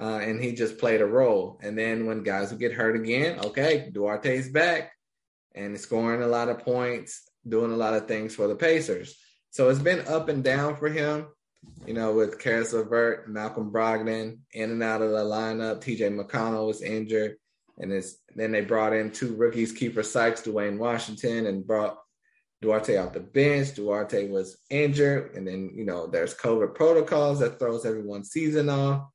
uh, 0.00 0.20
and 0.22 0.42
he 0.42 0.52
just 0.52 0.78
played 0.78 1.02
a 1.02 1.06
role. 1.06 1.60
And 1.62 1.76
then 1.78 2.06
when 2.06 2.22
guys 2.22 2.50
would 2.50 2.60
get 2.60 2.72
hurt 2.72 2.96
again, 2.96 3.40
okay, 3.40 3.90
Duarte's 3.92 4.48
back 4.48 4.90
and 5.54 5.78
scoring 5.78 6.22
a 6.22 6.26
lot 6.26 6.48
of 6.48 6.60
points, 6.60 7.28
doing 7.48 7.72
a 7.72 7.76
lot 7.76 7.94
of 7.94 8.08
things 8.08 8.34
for 8.34 8.48
the 8.48 8.54
Pacers. 8.54 9.16
So 9.50 9.68
it's 9.68 9.80
been 9.80 10.06
up 10.08 10.28
and 10.28 10.42
down 10.42 10.76
for 10.76 10.88
him, 10.88 11.26
you 11.86 11.94
know, 11.94 12.12
with 12.12 12.40
Caris 12.40 12.72
LeVert, 12.72 13.28
Malcolm 13.28 13.70
Brogdon 13.70 14.38
in 14.52 14.70
and 14.70 14.82
out 14.82 15.02
of 15.02 15.10
the 15.10 15.18
lineup. 15.18 15.80
TJ 15.80 16.18
McConnell 16.18 16.66
was 16.66 16.82
injured. 16.82 17.36
And 17.78 17.92
it's, 17.92 18.16
then 18.34 18.52
they 18.52 18.60
brought 18.60 18.92
in 18.92 19.10
two 19.10 19.34
rookies, 19.34 19.72
Keifer 19.72 20.04
Sykes, 20.04 20.42
Duane 20.42 20.78
Washington, 20.78 21.46
and 21.46 21.66
brought 21.66 21.98
Duarte 22.62 22.96
off 22.96 23.12
the 23.12 23.20
bench. 23.20 23.74
Duarte 23.74 24.28
was 24.28 24.56
injured. 24.70 25.34
And 25.34 25.46
then, 25.46 25.72
you 25.74 25.84
know, 25.84 26.06
there's 26.06 26.34
COVID 26.34 26.74
protocols 26.74 27.40
that 27.40 27.58
throws 27.58 27.84
everyone's 27.84 28.30
season 28.30 28.68
off. 28.68 29.08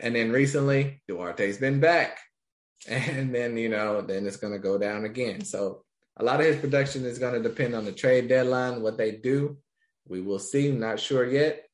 And 0.00 0.14
then 0.14 0.30
recently, 0.30 1.02
Duarte's 1.08 1.58
been 1.58 1.80
back. 1.80 2.18
And 2.88 3.34
then, 3.34 3.56
you 3.56 3.68
know, 3.68 4.00
then 4.02 4.24
it's 4.24 4.36
going 4.36 4.52
to 4.52 4.58
go 4.60 4.78
down 4.78 5.04
again. 5.04 5.44
So 5.44 5.84
a 6.18 6.24
lot 6.24 6.40
of 6.40 6.46
his 6.46 6.56
production 6.56 7.04
is 7.04 7.18
going 7.18 7.34
to 7.34 7.48
depend 7.48 7.74
on 7.74 7.84
the 7.84 7.92
trade 7.92 8.28
deadline, 8.28 8.82
what 8.82 8.98
they 8.98 9.12
do. 9.12 9.56
We 10.06 10.20
will 10.20 10.38
see. 10.38 10.72
Not 10.72 10.98
sure 10.98 11.24
yet. 11.24 11.64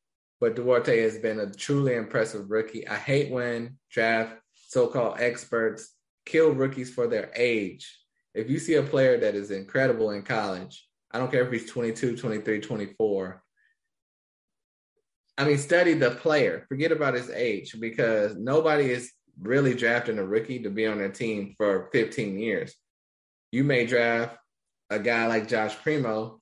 But 0.40 0.56
Duarte 0.56 1.00
has 1.00 1.18
been 1.18 1.40
a 1.40 1.50
truly 1.50 1.94
impressive 1.94 2.50
rookie. 2.50 2.86
I 2.86 2.96
hate 2.96 3.30
when 3.30 3.78
draft 3.90 4.36
so 4.68 4.86
called 4.88 5.20
experts 5.20 5.94
kill 6.26 6.50
rookies 6.50 6.92
for 6.92 7.06
their 7.06 7.30
age. 7.34 7.98
If 8.34 8.50
you 8.50 8.58
see 8.58 8.74
a 8.74 8.82
player 8.82 9.18
that 9.18 9.34
is 9.34 9.50
incredible 9.50 10.10
in 10.10 10.22
college, 10.22 10.86
I 11.10 11.18
don't 11.18 11.30
care 11.30 11.44
if 11.44 11.52
he's 11.52 11.70
22, 11.70 12.16
23, 12.16 12.60
24. 12.60 13.42
I 15.38 15.44
mean, 15.44 15.58
study 15.58 15.94
the 15.94 16.10
player. 16.10 16.66
Forget 16.68 16.92
about 16.92 17.14
his 17.14 17.30
age 17.30 17.76
because 17.80 18.36
nobody 18.36 18.90
is 18.90 19.12
really 19.40 19.74
drafting 19.74 20.18
a 20.18 20.24
rookie 20.24 20.62
to 20.62 20.70
be 20.70 20.86
on 20.86 20.98
their 20.98 21.10
team 21.10 21.54
for 21.56 21.88
15 21.92 22.38
years. 22.38 22.74
You 23.54 23.62
may 23.62 23.86
draft 23.86 24.36
a 24.90 24.98
guy 24.98 25.28
like 25.28 25.46
Josh 25.46 25.76
Primo. 25.80 26.40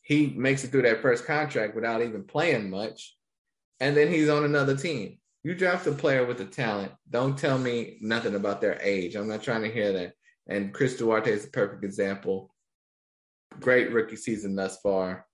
He 0.00 0.28
makes 0.28 0.62
it 0.62 0.68
through 0.68 0.82
that 0.82 1.02
first 1.02 1.26
contract 1.26 1.74
without 1.74 2.02
even 2.02 2.22
playing 2.22 2.70
much. 2.70 3.16
And 3.80 3.96
then 3.96 4.06
he's 4.06 4.28
on 4.28 4.44
another 4.44 4.76
team. 4.76 5.18
You 5.42 5.56
draft 5.56 5.88
a 5.88 5.92
player 5.92 6.24
with 6.24 6.38
the 6.38 6.44
talent. 6.44 6.92
Don't 7.10 7.36
tell 7.36 7.58
me 7.58 7.98
nothing 8.00 8.36
about 8.36 8.60
their 8.60 8.78
age. 8.80 9.16
I'm 9.16 9.26
not 9.26 9.42
trying 9.42 9.62
to 9.62 9.72
hear 9.72 9.92
that. 9.92 10.12
And 10.46 10.72
Chris 10.72 10.96
Duarte 10.96 11.32
is 11.32 11.46
a 11.46 11.50
perfect 11.50 11.82
example. 11.82 12.54
Great 13.58 13.90
rookie 13.90 14.14
season 14.14 14.54
thus 14.54 14.78
far. 14.80 15.26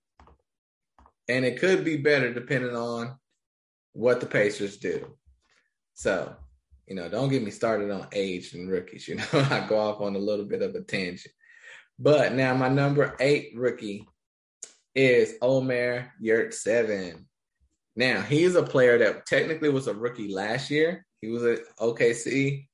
And 1.29 1.45
it 1.45 1.61
could 1.61 1.85
be 1.85 1.99
better 1.99 2.33
depending 2.33 2.75
on 2.75 3.19
what 3.93 4.21
the 4.21 4.27
Pacers 4.27 4.79
do. 4.79 5.19
So, 5.93 6.35
you 6.87 6.95
know, 6.95 7.09
don't 7.09 7.29
get 7.29 7.43
me 7.43 7.51
started 7.51 7.91
on 7.91 8.07
age 8.13 8.55
and 8.55 8.71
rookies. 8.71 9.09
You 9.09 9.17
know, 9.17 9.25
I 9.33 9.67
go 9.69 9.79
off 9.79 10.01
on 10.01 10.17
a 10.17 10.21
little 10.21 10.45
bit 10.45 10.63
of 10.63 10.75
a 10.75 10.83
tangent. 10.83 11.35
But 11.99 12.35
now 12.35 12.55
my 12.55 12.69
number 12.69 13.17
eight 13.21 13.53
rookie 13.57 14.07
is 14.95 15.35
Omer 15.43 16.13
Yurtseven. 16.23 17.25
Now, 17.97 18.21
he's 18.21 18.55
a 18.55 18.63
player 18.63 18.99
that 18.99 19.27
technically 19.27 19.71
was 19.71 19.87
a 19.87 19.95
rookie 19.95 20.33
last 20.33 20.71
year. 20.71 21.07
He 21.23 21.29
was 21.29 21.45
at 21.45 21.61
OKC, 21.79 22.67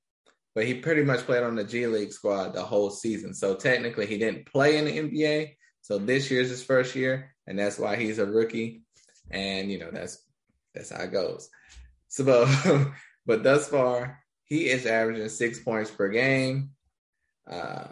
but 0.55 0.67
he 0.67 0.75
pretty 0.75 1.05
much 1.05 1.21
played 1.21 1.45
on 1.45 1.55
the 1.55 1.63
G 1.63 1.87
League 1.87 2.13
squad 2.13 2.55
the 2.55 2.63
whole 2.63 2.91
season. 2.91 3.33
So 3.33 3.55
technically, 3.55 4.07
he 4.07 4.19
didn't 4.19 4.47
play 4.47 4.79
in 4.79 4.85
the 4.85 4.99
NBA. 4.99 5.55
So 5.81 5.99
this 5.99 6.31
year's 6.31 6.51
his 6.51 6.65
first 6.65 6.97
year, 6.97 7.35
and 7.47 7.57
that's 7.59 7.79
why 7.79 7.97
he's 7.97 8.19
a 8.19 8.27
rookie. 8.27 8.83
And 9.31 9.71
you 9.71 9.79
know 9.79 9.91
that's 9.93 10.25
that's 10.75 10.91
how 10.91 11.03
it 11.03 11.13
goes. 11.13 11.49
So, 12.09 12.47
but 13.27 13.43
thus 13.43 13.69
far, 13.69 14.19
he 14.45 14.69
is 14.69 14.87
averaging 14.87 15.29
six 15.29 15.61
points 15.61 15.91
per 15.91 16.09
game, 16.09 16.71
uh, 17.51 17.89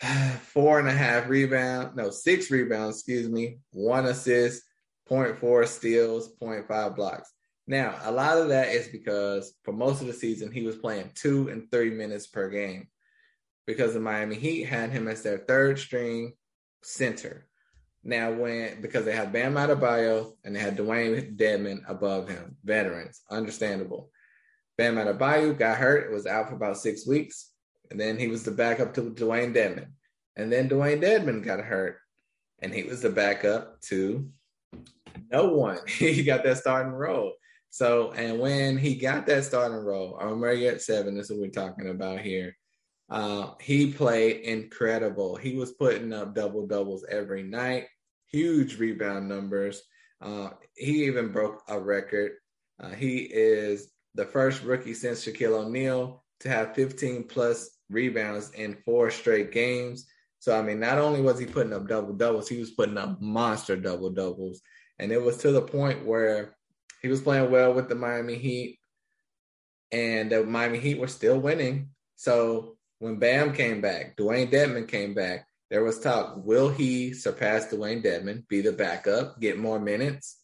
four 0.42 0.78
and 0.78 0.88
a 0.88 0.92
half 0.92 1.28
rebound, 1.28 1.96
no, 1.96 2.10
six 2.10 2.50
rebounds, 2.50 2.96
excuse 2.96 3.28
me, 3.28 3.58
one 3.72 4.06
assist, 4.06 4.62
0.4 5.10 5.66
steals, 5.66 6.34
0.5 6.40 6.96
blocks. 6.96 7.32
Now, 7.66 7.98
a 8.02 8.10
lot 8.10 8.38
of 8.38 8.48
that 8.48 8.68
is 8.68 8.88
because 8.88 9.54
for 9.62 9.72
most 9.72 10.00
of 10.00 10.06
the 10.06 10.12
season, 10.12 10.50
he 10.50 10.62
was 10.62 10.76
playing 10.76 11.12
two 11.14 11.48
and 11.48 11.70
three 11.70 11.90
minutes 11.90 12.26
per 12.26 12.48
game 12.48 12.88
because 13.66 13.94
the 13.94 14.00
Miami 14.00 14.34
Heat 14.34 14.64
had 14.64 14.90
him 14.90 15.06
as 15.06 15.22
their 15.22 15.38
third 15.38 15.78
string 15.78 16.32
center. 16.82 17.46
Now, 18.04 18.32
when 18.32 18.80
because 18.80 19.04
they 19.04 19.14
had 19.14 19.32
Bam 19.32 19.54
Adebayo 19.54 20.32
and 20.44 20.54
they 20.54 20.60
had 20.60 20.76
Dewayne 20.76 21.36
Dedmon 21.36 21.82
above 21.88 22.28
him, 22.28 22.56
veterans, 22.64 23.22
understandable. 23.30 24.10
Bam 24.76 24.96
Adebayo 24.96 25.56
got 25.56 25.78
hurt, 25.78 26.12
was 26.12 26.26
out 26.26 26.48
for 26.48 26.56
about 26.56 26.78
six 26.78 27.06
weeks, 27.06 27.52
and 27.90 28.00
then 28.00 28.18
he 28.18 28.26
was 28.26 28.42
the 28.42 28.50
backup 28.50 28.94
to 28.94 29.10
Dewayne 29.10 29.54
Dedmon. 29.54 29.86
And 30.36 30.50
then 30.50 30.68
Dewayne 30.68 31.02
Dedmon 31.02 31.44
got 31.44 31.60
hurt, 31.60 31.98
and 32.60 32.74
he 32.74 32.82
was 32.82 33.02
the 33.02 33.10
backup 33.10 33.80
to 33.82 34.28
no 35.30 35.48
one. 35.48 35.78
he 35.86 36.24
got 36.24 36.42
that 36.44 36.58
starting 36.58 36.92
role. 36.92 37.32
So, 37.70 38.12
and 38.12 38.38
when 38.38 38.76
he 38.76 38.96
got 38.96 39.26
that 39.26 39.44
starting 39.44 39.78
role, 39.78 40.18
I'm 40.20 40.42
already 40.42 40.68
at 40.68 40.82
seven. 40.82 41.14
This 41.14 41.30
is 41.30 41.38
what 41.38 41.40
we're 41.40 41.50
talking 41.50 41.88
about 41.88 42.20
here. 42.20 42.54
Uh, 43.12 43.50
he 43.60 43.92
played 43.92 44.40
incredible. 44.40 45.36
He 45.36 45.54
was 45.54 45.72
putting 45.72 46.14
up 46.14 46.34
double 46.34 46.66
doubles 46.66 47.04
every 47.10 47.42
night, 47.42 47.88
huge 48.28 48.78
rebound 48.78 49.28
numbers. 49.28 49.82
Uh, 50.22 50.48
he 50.74 51.04
even 51.04 51.30
broke 51.30 51.62
a 51.68 51.78
record. 51.78 52.32
Uh, 52.80 52.88
he 52.88 53.18
is 53.18 53.90
the 54.14 54.24
first 54.24 54.62
rookie 54.62 54.94
since 54.94 55.26
Shaquille 55.26 55.66
O'Neal 55.66 56.24
to 56.40 56.48
have 56.48 56.74
15 56.74 57.24
plus 57.24 57.76
rebounds 57.90 58.50
in 58.52 58.78
four 58.82 59.10
straight 59.10 59.52
games. 59.52 60.06
So, 60.38 60.58
I 60.58 60.62
mean, 60.62 60.80
not 60.80 60.96
only 60.96 61.20
was 61.20 61.38
he 61.38 61.44
putting 61.44 61.74
up 61.74 61.86
double 61.86 62.14
doubles, 62.14 62.48
he 62.48 62.58
was 62.58 62.70
putting 62.70 62.96
up 62.96 63.20
monster 63.20 63.76
double 63.76 64.08
doubles. 64.08 64.62
And 64.98 65.12
it 65.12 65.20
was 65.20 65.36
to 65.38 65.52
the 65.52 65.60
point 65.60 66.06
where 66.06 66.56
he 67.02 67.08
was 67.08 67.20
playing 67.20 67.50
well 67.50 67.74
with 67.74 67.90
the 67.90 67.94
Miami 67.94 68.36
Heat, 68.36 68.78
and 69.90 70.32
the 70.32 70.44
Miami 70.44 70.78
Heat 70.78 70.98
were 70.98 71.08
still 71.08 71.38
winning. 71.38 71.90
So 72.16 72.78
when 73.02 73.16
Bam 73.16 73.52
came 73.52 73.80
back, 73.80 74.16
Dewayne 74.16 74.48
Dedmon 74.48 74.86
came 74.86 75.12
back, 75.12 75.48
there 75.70 75.82
was 75.82 75.98
talk 75.98 76.36
will 76.36 76.68
he 76.68 77.12
surpass 77.12 77.66
Dewayne 77.66 78.00
Dedmon, 78.00 78.46
be 78.46 78.60
the 78.60 78.70
backup, 78.70 79.40
get 79.40 79.58
more 79.58 79.80
minutes? 79.80 80.38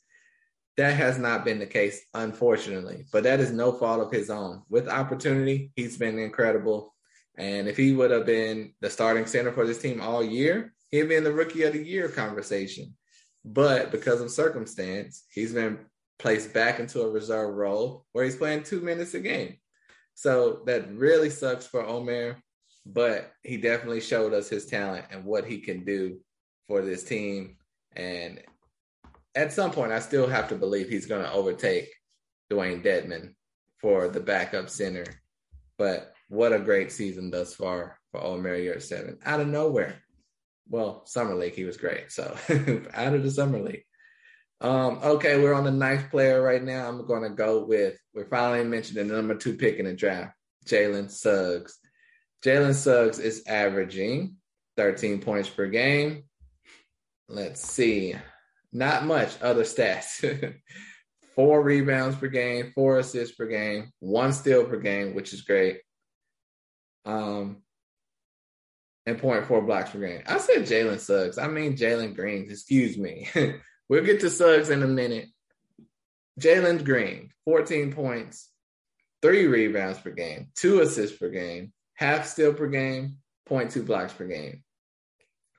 That 0.76 0.96
has 0.96 1.18
not 1.18 1.44
been 1.44 1.60
the 1.60 1.66
case, 1.66 2.04
unfortunately, 2.14 3.04
but 3.12 3.22
that 3.22 3.38
is 3.38 3.52
no 3.52 3.70
fault 3.70 4.00
of 4.00 4.10
his 4.10 4.28
own. 4.28 4.62
With 4.68 4.88
opportunity, 4.88 5.70
he's 5.76 5.98
been 5.98 6.18
incredible. 6.18 6.96
And 7.36 7.68
if 7.68 7.76
he 7.76 7.92
would 7.92 8.10
have 8.10 8.26
been 8.26 8.74
the 8.80 8.90
starting 8.90 9.26
center 9.26 9.52
for 9.52 9.64
this 9.64 9.80
team 9.80 10.00
all 10.00 10.24
year, 10.24 10.74
he'd 10.90 11.08
be 11.08 11.14
in 11.14 11.22
the 11.22 11.32
rookie 11.32 11.62
of 11.62 11.74
the 11.74 11.86
year 11.86 12.08
conversation. 12.08 12.96
But 13.44 13.92
because 13.92 14.20
of 14.20 14.32
circumstance, 14.32 15.22
he's 15.32 15.54
been 15.54 15.78
placed 16.18 16.52
back 16.52 16.80
into 16.80 17.02
a 17.02 17.08
reserve 17.08 17.54
role 17.54 18.04
where 18.10 18.24
he's 18.24 18.34
playing 18.34 18.64
two 18.64 18.80
minutes 18.80 19.14
a 19.14 19.20
game. 19.20 19.58
So 20.14 20.62
that 20.66 20.92
really 20.92 21.30
sucks 21.30 21.64
for 21.64 21.86
Omer, 21.86 22.42
but 22.92 23.32
he 23.42 23.56
definitely 23.56 24.00
showed 24.00 24.32
us 24.32 24.48
his 24.48 24.66
talent 24.66 25.06
and 25.10 25.24
what 25.24 25.44
he 25.44 25.58
can 25.58 25.84
do 25.84 26.18
for 26.66 26.82
this 26.82 27.04
team. 27.04 27.56
And 27.94 28.42
at 29.34 29.52
some 29.52 29.70
point, 29.70 29.92
I 29.92 30.00
still 30.00 30.26
have 30.26 30.48
to 30.48 30.56
believe 30.56 30.88
he's 30.88 31.06
going 31.06 31.24
to 31.24 31.32
overtake 31.32 31.88
Dewayne 32.50 32.82
Dedmon 32.82 33.34
for 33.78 34.08
the 34.08 34.20
backup 34.20 34.68
center. 34.68 35.04
But 35.76 36.12
what 36.28 36.52
a 36.52 36.58
great 36.58 36.90
season 36.90 37.30
thus 37.30 37.54
far 37.54 37.98
for 38.10 38.20
Old 38.20 38.40
Omer 38.40 38.58
Yurtseven 38.58 39.18
out 39.24 39.40
of 39.40 39.48
nowhere 39.48 40.02
well, 40.68 41.02
summer 41.06 41.34
league, 41.34 41.54
he 41.54 41.64
was 41.64 41.76
great. 41.76 42.12
So 42.12 42.36
out 42.94 43.14
of 43.14 43.22
the 43.22 43.30
summer 43.30 43.60
league. 43.60 43.84
Um, 44.60 44.98
okay, 45.02 45.40
we're 45.40 45.54
on 45.54 45.64
the 45.64 45.70
ninth 45.70 46.10
player 46.10 46.42
right 46.42 46.62
now. 46.62 46.88
I'm 46.88 47.06
going 47.06 47.22
to 47.22 47.30
go 47.30 47.64
with, 47.64 47.98
we're 48.14 48.28
finally 48.28 48.64
mentioning 48.64 49.08
the 49.08 49.14
number 49.14 49.34
two 49.34 49.56
pick 49.56 49.78
in 49.78 49.86
the 49.86 49.94
draft, 49.94 50.34
Jalen 50.66 51.10
Suggs. 51.10 51.78
Jalen 52.44 52.74
Suggs 52.74 53.18
is 53.18 53.44
averaging 53.46 54.36
13 54.76 55.20
points 55.20 55.48
per 55.48 55.66
game. 55.66 56.24
Let's 57.28 57.60
see, 57.60 58.14
not 58.72 59.04
much 59.04 59.40
other 59.42 59.64
stats. 59.64 60.54
four 61.34 61.62
rebounds 61.62 62.16
per 62.16 62.28
game, 62.28 62.72
four 62.74 62.98
assists 62.98 63.36
per 63.36 63.46
game, 63.46 63.92
one 64.00 64.32
steal 64.32 64.64
per 64.64 64.78
game, 64.78 65.14
which 65.14 65.32
is 65.32 65.42
great. 65.42 65.80
Um, 67.04 67.58
and 69.06 69.20
0.4 69.20 69.64
blocks 69.66 69.90
per 69.90 70.00
game. 70.00 70.22
I 70.26 70.38
said 70.38 70.62
Jalen 70.62 71.00
Suggs. 71.00 71.38
I 71.38 71.48
mean 71.48 71.76
Jalen 71.76 72.14
Green. 72.14 72.50
Excuse 72.50 72.98
me. 72.98 73.28
we'll 73.88 74.04
get 74.04 74.20
to 74.20 74.30
Suggs 74.30 74.70
in 74.70 74.82
a 74.82 74.86
minute. 74.86 75.28
Jalen 76.38 76.84
Green, 76.84 77.30
14 77.44 77.92
points, 77.92 78.50
three 79.22 79.46
rebounds 79.46 79.98
per 79.98 80.10
game, 80.10 80.48
two 80.54 80.80
assists 80.80 81.18
per 81.18 81.30
game, 81.30 81.72
half 81.98 82.26
steal 82.26 82.54
per 82.54 82.68
game, 82.68 83.16
0.2 83.50 83.84
blocks 83.84 84.12
per 84.12 84.24
game. 84.24 84.62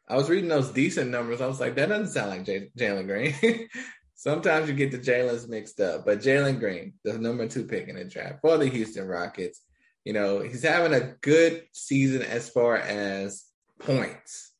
I 0.07 0.15
was 0.15 0.29
reading 0.29 0.49
those 0.49 0.71
decent 0.71 1.11
numbers. 1.11 1.41
I 1.41 1.47
was 1.47 1.59
like, 1.59 1.75
that 1.75 1.89
doesn't 1.89 2.13
sound 2.13 2.29
like 2.29 2.45
Jalen 2.77 3.07
Green. 3.07 3.67
Sometimes 4.15 4.67
you 4.67 4.73
get 4.73 4.91
the 4.91 4.97
Jalen's 4.97 5.47
mixed 5.47 5.79
up, 5.81 6.05
but 6.05 6.19
Jalen 6.19 6.59
Green, 6.59 6.93
the 7.03 7.17
number 7.17 7.47
two 7.47 7.65
pick 7.65 7.89
in 7.89 7.95
the 7.95 8.05
draft 8.05 8.39
for 8.41 8.57
the 8.57 8.67
Houston 8.67 9.05
Rockets, 9.05 9.61
you 10.05 10.13
know, 10.13 10.39
he's 10.39 10.63
having 10.63 10.93
a 10.93 11.13
good 11.21 11.65
season 11.73 12.21
as 12.21 12.49
far 12.49 12.77
as 12.77 13.43
points. 13.79 14.51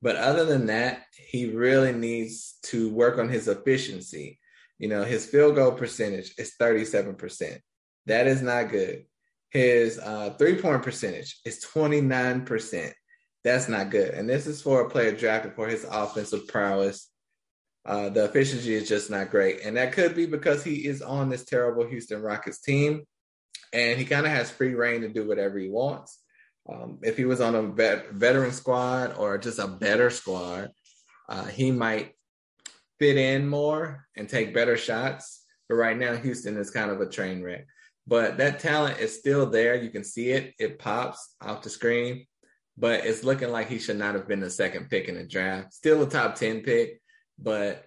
But 0.00 0.16
other 0.16 0.44
than 0.44 0.66
that, 0.66 1.02
he 1.12 1.50
really 1.50 1.92
needs 1.92 2.56
to 2.64 2.88
work 2.88 3.18
on 3.18 3.28
his 3.28 3.48
efficiency. 3.48 4.38
You 4.78 4.88
know, 4.88 5.02
his 5.02 5.26
field 5.26 5.56
goal 5.56 5.72
percentage 5.72 6.32
is 6.38 6.54
37%. 6.58 7.58
That 8.06 8.26
is 8.28 8.42
not 8.42 8.70
good. 8.70 9.04
His 9.50 9.98
uh, 9.98 10.34
three 10.38 10.56
point 10.56 10.82
percentage 10.82 11.40
is 11.44 11.64
29%. 11.64 12.92
That's 13.42 13.68
not 13.68 13.90
good. 13.90 14.14
And 14.14 14.28
this 14.28 14.46
is 14.46 14.62
for 14.62 14.82
a 14.82 14.90
player 14.90 15.12
drafted 15.12 15.54
for 15.54 15.66
his 15.66 15.84
offensive 15.84 16.46
prowess. 16.46 17.08
Uh, 17.86 18.10
the 18.10 18.24
efficiency 18.24 18.74
is 18.74 18.88
just 18.88 19.10
not 19.10 19.30
great. 19.30 19.60
And 19.64 19.76
that 19.76 19.92
could 19.92 20.14
be 20.14 20.26
because 20.26 20.62
he 20.62 20.86
is 20.86 21.00
on 21.00 21.30
this 21.30 21.44
terrible 21.44 21.86
Houston 21.86 22.20
Rockets 22.20 22.60
team 22.60 23.06
and 23.72 23.98
he 23.98 24.04
kind 24.04 24.26
of 24.26 24.32
has 24.32 24.50
free 24.50 24.74
reign 24.74 25.00
to 25.02 25.08
do 25.08 25.26
whatever 25.26 25.58
he 25.58 25.68
wants. 25.68 26.18
Um, 26.68 26.98
if 27.02 27.16
he 27.16 27.24
was 27.24 27.40
on 27.40 27.54
a 27.54 27.62
vet, 27.62 28.10
veteran 28.12 28.52
squad 28.52 29.14
or 29.16 29.38
just 29.38 29.58
a 29.58 29.66
better 29.66 30.10
squad, 30.10 30.70
uh, 31.28 31.44
he 31.44 31.70
might 31.70 32.12
fit 32.98 33.16
in 33.16 33.48
more 33.48 34.06
and 34.16 34.28
take 34.28 34.54
better 34.54 34.76
shots. 34.76 35.44
But 35.68 35.76
right 35.76 35.96
now, 35.96 36.16
Houston 36.16 36.56
is 36.56 36.70
kind 36.70 36.90
of 36.90 37.00
a 37.00 37.08
train 37.08 37.42
wreck. 37.42 37.66
But 38.10 38.38
that 38.38 38.58
talent 38.58 38.98
is 38.98 39.16
still 39.16 39.46
there. 39.46 39.76
You 39.76 39.88
can 39.88 40.02
see 40.02 40.30
it. 40.30 40.52
It 40.58 40.80
pops 40.80 41.36
off 41.40 41.62
the 41.62 41.70
screen. 41.70 42.26
But 42.76 43.06
it's 43.06 43.22
looking 43.22 43.50
like 43.50 43.68
he 43.68 43.78
should 43.78 43.98
not 43.98 44.16
have 44.16 44.26
been 44.26 44.40
the 44.40 44.50
second 44.50 44.90
pick 44.90 45.06
in 45.06 45.14
the 45.14 45.24
draft. 45.24 45.72
Still 45.72 46.02
a 46.02 46.10
top 46.10 46.34
10 46.34 46.62
pick, 46.62 47.00
but 47.38 47.84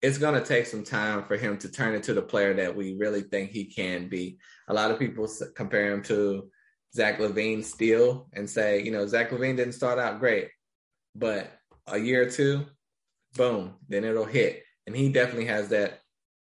it's 0.00 0.16
going 0.16 0.40
to 0.40 0.46
take 0.46 0.64
some 0.64 0.82
time 0.82 1.24
for 1.24 1.36
him 1.36 1.58
to 1.58 1.70
turn 1.70 1.94
into 1.94 2.14
the 2.14 2.22
player 2.22 2.54
that 2.54 2.74
we 2.74 2.96
really 2.96 3.20
think 3.20 3.50
he 3.50 3.66
can 3.66 4.08
be. 4.08 4.38
A 4.68 4.72
lot 4.72 4.90
of 4.90 4.98
people 4.98 5.28
compare 5.54 5.92
him 5.92 6.02
to 6.04 6.48
Zach 6.94 7.18
LaVine 7.18 7.62
still 7.62 8.28
and 8.32 8.48
say, 8.48 8.82
you 8.82 8.92
know, 8.92 9.06
Zach 9.06 9.28
LaVine 9.28 9.58
didn't 9.58 9.74
start 9.74 9.98
out 9.98 10.20
great, 10.20 10.48
but 11.14 11.52
a 11.86 11.98
year 11.98 12.22
or 12.22 12.30
two, 12.30 12.64
boom, 13.36 13.74
then 13.90 14.04
it'll 14.04 14.24
hit. 14.24 14.62
And 14.86 14.96
he 14.96 15.10
definitely 15.10 15.46
has 15.46 15.68
that 15.68 16.00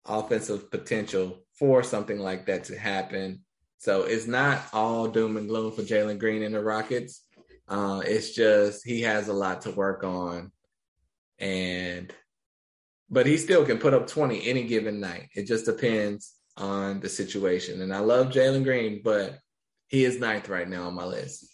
offensive 0.05 0.69
potential 0.69 1.39
for 1.59 1.83
something 1.83 2.17
like 2.17 2.45
that 2.45 2.63
to 2.65 2.79
happen. 2.79 3.41
So 3.77 4.03
it's 4.03 4.27
not 4.27 4.61
all 4.73 5.07
doom 5.07 5.37
and 5.37 5.47
gloom 5.47 5.73
for 5.73 5.83
Jalen 5.83 6.19
Green 6.19 6.41
and 6.43 6.55
the 6.55 6.63
Rockets. 6.63 7.23
Uh, 7.67 8.01
it's 8.03 8.33
just 8.33 8.85
he 8.85 9.01
has 9.01 9.27
a 9.27 9.33
lot 9.33 9.61
to 9.61 9.71
work 9.71 10.03
on. 10.03 10.51
And 11.37 12.11
but 13.09 13.25
he 13.25 13.37
still 13.37 13.65
can 13.65 13.77
put 13.77 13.93
up 13.93 14.07
20 14.07 14.47
any 14.47 14.63
given 14.65 14.99
night. 14.99 15.29
It 15.35 15.47
just 15.47 15.65
depends 15.65 16.33
on 16.57 16.99
the 16.99 17.09
situation. 17.09 17.81
And 17.81 17.93
I 17.93 17.99
love 17.99 18.27
Jalen 18.27 18.63
Green, 18.63 19.01
but 19.03 19.39
he 19.87 20.05
is 20.05 20.19
ninth 20.19 20.49
right 20.49 20.67
now 20.67 20.87
on 20.87 20.93
my 20.93 21.05
list. 21.05 21.47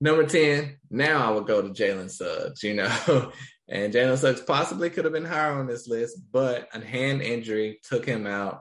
Number 0.00 0.24
10, 0.24 0.76
now 0.90 1.28
I 1.28 1.34
would 1.34 1.46
go 1.46 1.62
to 1.62 1.68
Jalen 1.70 2.10
Suggs, 2.10 2.62
you 2.62 2.74
know. 2.74 3.32
and 3.68 3.92
Jalen 3.92 4.18
Suggs 4.18 4.42
possibly 4.42 4.90
could 4.90 5.04
have 5.04 5.14
been 5.14 5.24
higher 5.24 5.58
on 5.58 5.66
this 5.66 5.88
list, 5.88 6.18
but 6.30 6.68
a 6.74 6.84
hand 6.84 7.22
injury 7.22 7.80
took 7.82 8.04
him 8.04 8.26
out. 8.26 8.60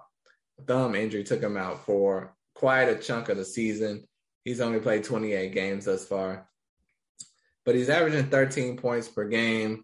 Thumb 0.66 0.96
injury 0.96 1.24
took 1.24 1.42
him 1.42 1.58
out 1.58 1.86
for 1.86 2.36
quite 2.56 2.90
a 2.90 2.96
chunk 2.96 3.30
of 3.30 3.38
the 3.38 3.46
season. 3.46 4.06
He's 4.46 4.62
only 4.62 4.80
played 4.80 5.04
28 5.04 5.54
games 5.54 5.86
thus 5.86 6.06
far. 6.06 6.48
But 7.66 7.76
he's 7.76 7.90
averaging 7.90 8.30
13 8.30 8.78
points 8.78 9.08
per 9.08 9.28
game, 9.28 9.84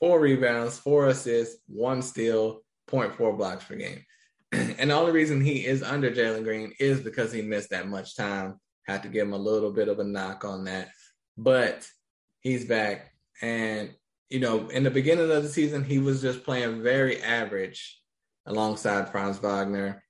four 0.00 0.20
rebounds, 0.20 0.78
four 0.78 1.08
assists, 1.08 1.62
one 1.66 2.02
steal, 2.02 2.62
0.4 2.90 3.36
blocks 3.36 3.64
per 3.64 3.76
game. 3.76 4.04
and 4.52 4.90
the 4.90 4.94
only 4.94 5.12
reason 5.12 5.40
he 5.40 5.64
is 5.64 5.82
under 5.82 6.10
Jalen 6.10 6.44
Green 6.44 6.72
is 6.80 7.00
because 7.00 7.32
he 7.32 7.42
missed 7.42 7.70
that 7.70 7.88
much 7.88 8.16
time. 8.16 8.58
Had 8.86 9.02
to 9.02 9.08
give 9.08 9.26
him 9.26 9.34
a 9.34 9.38
little 9.38 9.70
bit 9.70 9.88
of 9.88 9.98
a 9.98 10.04
knock 10.04 10.44
on 10.44 10.64
that. 10.64 10.88
But 11.36 11.86
he's 12.40 12.64
back. 12.64 13.12
And, 13.42 13.94
you 14.30 14.40
know, 14.40 14.68
in 14.68 14.82
the 14.82 14.90
beginning 14.90 15.30
of 15.30 15.42
the 15.42 15.48
season, 15.48 15.84
he 15.84 15.98
was 15.98 16.22
just 16.22 16.44
playing 16.44 16.82
very 16.82 17.22
average 17.22 18.00
alongside 18.46 19.10
Franz 19.10 19.38
Wagner 19.38 20.02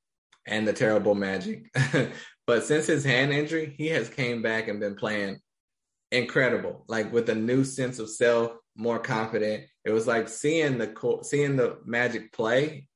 and 0.48 0.66
the 0.66 0.72
terrible 0.72 1.14
Magic. 1.14 1.70
but 2.46 2.64
since 2.64 2.86
his 2.86 3.04
hand 3.04 3.32
injury, 3.32 3.74
he 3.76 3.88
has 3.88 4.08
came 4.08 4.42
back 4.42 4.68
and 4.68 4.80
been 4.80 4.96
playing 4.96 5.38
incredible, 6.10 6.84
like 6.88 7.12
with 7.12 7.28
a 7.28 7.34
new 7.34 7.64
sense 7.64 7.98
of 7.98 8.10
self, 8.10 8.52
more 8.76 8.98
confident. 8.98 9.64
It 9.84 9.90
was 9.90 10.06
like 10.06 10.28
seeing 10.28 10.78
the 10.78 11.20
seeing 11.22 11.56
the 11.56 11.78
Magic 11.84 12.32
play 12.32 12.88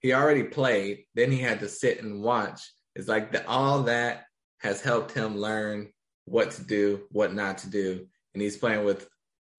he 0.00 0.14
already 0.14 0.44
played, 0.44 1.04
then 1.14 1.30
he 1.30 1.38
had 1.38 1.60
to 1.60 1.68
sit 1.68 2.02
and 2.02 2.22
watch. 2.22 2.60
It's 2.96 3.08
like 3.08 3.32
the, 3.32 3.46
all 3.46 3.84
that 3.84 4.24
has 4.58 4.80
helped 4.80 5.12
him 5.12 5.36
learn 5.36 5.90
what 6.24 6.52
to 6.52 6.64
do, 6.64 7.02
what 7.10 7.34
not 7.34 7.58
to 7.58 7.70
do. 7.70 8.06
And 8.34 8.42
he's 8.42 8.56
playing 8.56 8.84
with 8.84 9.06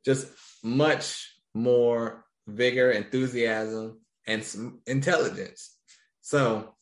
just 0.04 0.28
much 0.64 1.32
more 1.54 2.26
vigor, 2.48 2.92
enthusiasm, 2.92 4.00
and 4.26 4.44
intelligence. 4.88 5.76
So 6.22 6.74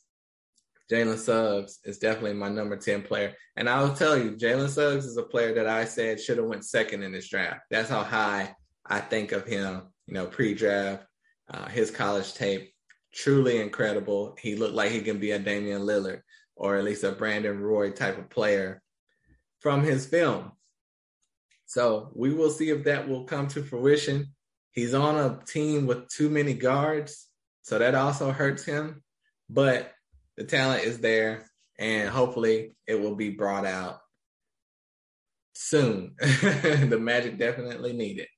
Jalen 0.91 1.17
Suggs 1.17 1.79
is 1.83 1.99
definitely 1.99 2.33
my 2.33 2.49
number 2.49 2.75
10 2.75 3.03
player. 3.03 3.33
And 3.55 3.69
I'll 3.69 3.93
tell 3.93 4.17
you, 4.17 4.31
Jalen 4.31 4.69
Suggs 4.69 5.05
is 5.05 5.17
a 5.17 5.23
player 5.23 5.53
that 5.53 5.67
I 5.67 5.85
said 5.85 6.19
should 6.19 6.37
have 6.37 6.47
went 6.47 6.65
second 6.65 7.03
in 7.03 7.11
this 7.11 7.29
draft. 7.29 7.61
That's 7.69 7.89
how 7.89 8.03
high 8.03 8.55
I 8.85 8.99
think 8.99 9.31
of 9.31 9.45
him, 9.45 9.83
you 10.07 10.15
know, 10.15 10.25
pre-draft, 10.25 11.05
uh, 11.51 11.67
his 11.67 11.91
college 11.91 12.33
tape 12.33 12.73
truly 13.13 13.59
incredible. 13.59 14.35
He 14.41 14.55
looked 14.55 14.73
like 14.73 14.91
he 14.91 15.01
can 15.01 15.19
be 15.19 15.31
a 15.31 15.39
Damian 15.39 15.81
Lillard 15.81 16.21
or 16.55 16.75
at 16.75 16.83
least 16.83 17.03
a 17.03 17.11
Brandon 17.11 17.59
Roy 17.59 17.91
type 17.91 18.17
of 18.17 18.29
player 18.29 18.81
from 19.59 19.83
his 19.83 20.05
film. 20.05 20.51
So 21.65 22.11
we 22.15 22.33
will 22.33 22.49
see 22.49 22.69
if 22.69 22.83
that 22.85 23.07
will 23.07 23.23
come 23.23 23.47
to 23.49 23.63
fruition. 23.63 24.33
He's 24.71 24.93
on 24.93 25.15
a 25.15 25.39
team 25.45 25.85
with 25.85 26.07
too 26.09 26.29
many 26.29 26.53
guards, 26.53 27.27
so 27.61 27.79
that 27.79 27.95
also 27.95 28.31
hurts 28.31 28.63
him. 28.63 29.03
But 29.49 29.91
the 30.39 30.45
talent 30.45 30.85
is 30.85 30.99
there, 30.99 31.51
and 31.77 32.07
hopefully 32.07 32.71
it 32.87 32.99
will 32.99 33.15
be 33.15 33.29
brought 33.29 33.65
out 33.65 33.99
soon. 35.53 36.15
the 36.19 36.97
Magic 36.99 37.37
definitely 37.37 37.91
need 37.91 38.19
it. 38.19 38.29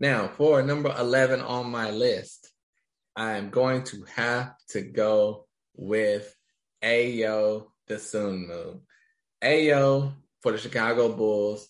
Now, 0.00 0.26
for 0.26 0.60
number 0.60 0.92
11 0.98 1.40
on 1.40 1.70
my 1.70 1.92
list, 1.92 2.50
I'm 3.14 3.50
going 3.50 3.84
to 3.84 4.04
have 4.16 4.54
to 4.70 4.82
go 4.82 5.46
with 5.76 6.34
Ayo 6.82 7.68
Dosunmu. 7.88 8.80
Ayo 9.40 10.14
for 10.42 10.50
the 10.50 10.58
Chicago 10.58 11.14
Bulls 11.14 11.68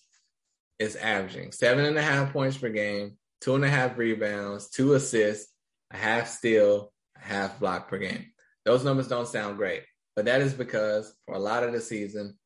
is 0.78 0.96
averaging 0.96 1.52
seven 1.52 1.84
and 1.84 1.98
a 1.98 2.02
half 2.02 2.32
points 2.32 2.56
per 2.56 2.70
game, 2.70 3.18
two 3.42 3.56
and 3.56 3.64
a 3.64 3.68
half 3.68 3.98
rebounds, 3.98 4.70
two 4.70 4.94
assists, 4.94 5.52
a 5.90 5.98
half 5.98 6.28
steal, 6.28 6.90
half 7.24 7.58
block 7.58 7.88
per 7.88 7.98
game. 7.98 8.26
Those 8.64 8.84
numbers 8.84 9.08
don't 9.08 9.28
sound 9.28 9.56
great, 9.56 9.82
but 10.14 10.26
that 10.26 10.40
is 10.40 10.54
because 10.54 11.12
for 11.26 11.34
a 11.34 11.38
lot 11.40 11.64
of 11.64 11.72
the 11.72 11.80
season, 11.80 12.38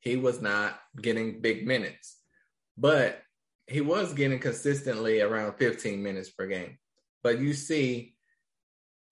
he 0.00 0.16
was 0.16 0.40
not 0.40 0.78
getting 1.00 1.40
big 1.40 1.66
minutes. 1.66 2.18
But 2.76 3.20
he 3.66 3.80
was 3.80 4.14
getting 4.14 4.38
consistently 4.38 5.20
around 5.20 5.54
15 5.54 6.02
minutes 6.02 6.30
per 6.30 6.46
game. 6.46 6.78
But 7.22 7.40
you 7.40 7.54
see, 7.54 8.14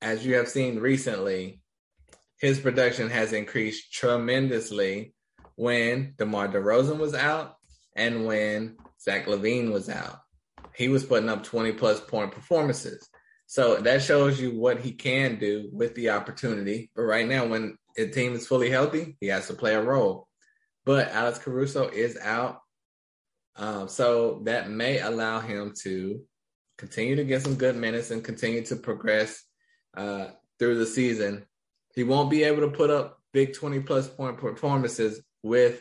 as 0.01 0.25
you 0.25 0.37
have 0.37 0.49
seen 0.49 0.79
recently, 0.79 1.61
his 2.39 2.61
production 2.61 3.11
has 3.11 3.33
increased 3.33 3.93
tremendously 3.93 5.15
when 5.57 6.15
DeMar 6.19 6.49
DeRozan 6.49 6.99
was 6.99 7.15
out 7.15 7.57
and 7.97 8.27
when 8.27 8.77
Zach 9.01 9.27
LaVine 9.27 9.73
was 9.73 9.89
out. 9.89 10.21
He 10.75 10.89
was 10.89 11.05
putting 11.05 11.29
up 11.29 11.43
20 11.45 11.73
plus 11.73 12.01
point 12.01 12.33
performances. 12.33 13.09
So 13.55 13.77
that 13.77 14.03
shows 14.03 14.40
you 14.40 14.59
what 14.59 14.81
he 14.81 14.90
can 14.90 15.38
do 15.38 15.69
with 15.73 15.95
the 15.95 16.11
opportunity. 16.11 16.90
But 16.97 17.03
right 17.03 17.25
now, 17.25 17.47
when 17.47 17.79
the 17.95 18.09
team 18.09 18.35
is 18.35 18.49
fully 18.49 18.69
healthy, 18.69 19.17
he 19.21 19.29
has 19.29 19.47
to 19.47 19.55
play 19.55 19.77
a 19.77 19.81
role. 19.81 20.27
But 20.85 21.12
Alex 21.12 21.38
Caruso 21.38 21.87
is 21.88 22.19
out. 22.21 22.59
Um, 23.55 23.88
so 23.88 24.43
that 24.47 24.71
may 24.71 24.99
allow 24.99 25.38
him 25.38 25.73
to 25.85 26.23
continue 26.79 27.14
to 27.14 27.23
get 27.23 27.43
some 27.43 27.55
good 27.55 27.77
minutes 27.77 28.11
and 28.11 28.25
continue 28.25 28.64
to 28.64 28.75
progress 28.75 29.40
uh, 29.97 30.31
through 30.59 30.79
the 30.79 30.87
season. 30.87 31.47
He 31.95 32.03
won't 32.03 32.31
be 32.31 32.43
able 32.43 32.62
to 32.62 32.77
put 32.77 32.90
up 32.90 33.21
big 33.33 33.55
20 33.55 33.79
plus 33.83 34.09
point 34.09 34.38
performances 34.38 35.23
with 35.45 35.81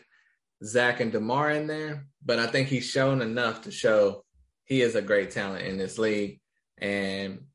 Zach 0.63 0.99
and 0.99 1.11
DeMar 1.11 1.49
in 1.49 1.65
there, 1.65 2.05
but 2.23 2.37
I 2.37 2.45
think 2.45 2.67
he's 2.67 2.87
shown 2.87 3.23
enough 3.23 3.63
to 3.63 3.71
show 3.71 4.23
he 4.63 4.83
is 4.83 4.93
a 4.93 5.01
great 5.01 5.31
talent 5.31 5.65
in 5.65 5.79
this 5.79 5.97
league. 5.97 6.39
And 6.77 7.45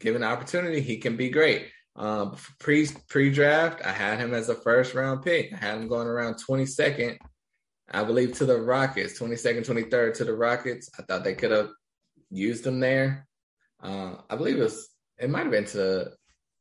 given 0.00 0.22
the 0.22 0.26
opportunity, 0.26 0.80
he 0.80 0.98
can 0.98 1.16
be 1.16 1.30
great. 1.30 1.68
Um, 1.96 2.36
pre 2.58 2.88
pre 3.08 3.30
draft, 3.30 3.84
I 3.84 3.90
had 3.90 4.18
him 4.18 4.34
as 4.34 4.48
a 4.48 4.54
first 4.54 4.94
round 4.94 5.22
pick. 5.24 5.52
I 5.52 5.56
had 5.56 5.78
him 5.78 5.88
going 5.88 6.06
around 6.06 6.36
22nd 6.36 7.18
I 7.90 8.04
believe, 8.04 8.34
to 8.34 8.44
the 8.44 8.60
Rockets, 8.60 9.18
22nd, 9.18 9.66
23rd 9.66 10.14
to 10.14 10.24
the 10.24 10.34
Rockets. 10.34 10.90
I 10.98 11.02
thought 11.02 11.24
they 11.24 11.34
could 11.34 11.50
have 11.50 11.70
used 12.30 12.64
them 12.64 12.80
there. 12.80 13.26
Uh, 13.82 14.16
I 14.28 14.36
believe 14.36 14.58
it 14.58 14.64
was, 14.64 14.88
it 15.18 15.30
might 15.30 15.44
have 15.44 15.50
been 15.50 15.64
to 15.66 16.12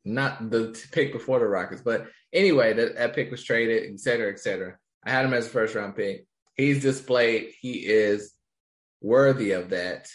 not 0.05 0.49
the 0.49 0.79
pick 0.91 1.11
before 1.11 1.39
the 1.39 1.47
Rockets, 1.47 1.81
but 1.81 2.07
anyway, 2.31 2.73
that, 2.73 2.95
that 2.95 3.13
pick 3.13 3.29
was 3.29 3.43
traded, 3.43 3.91
et 3.91 3.99
cetera, 3.99 4.31
et 4.31 4.39
cetera. 4.39 4.77
I 5.03 5.11
had 5.11 5.25
him 5.25 5.33
as 5.33 5.47
a 5.47 5.49
first 5.49 5.75
round 5.75 5.95
pick. 5.95 6.25
he's 6.55 6.81
displayed 6.81 7.51
he 7.59 7.85
is 7.85 8.33
worthy 9.01 9.51
of 9.51 9.69
that. 9.71 10.07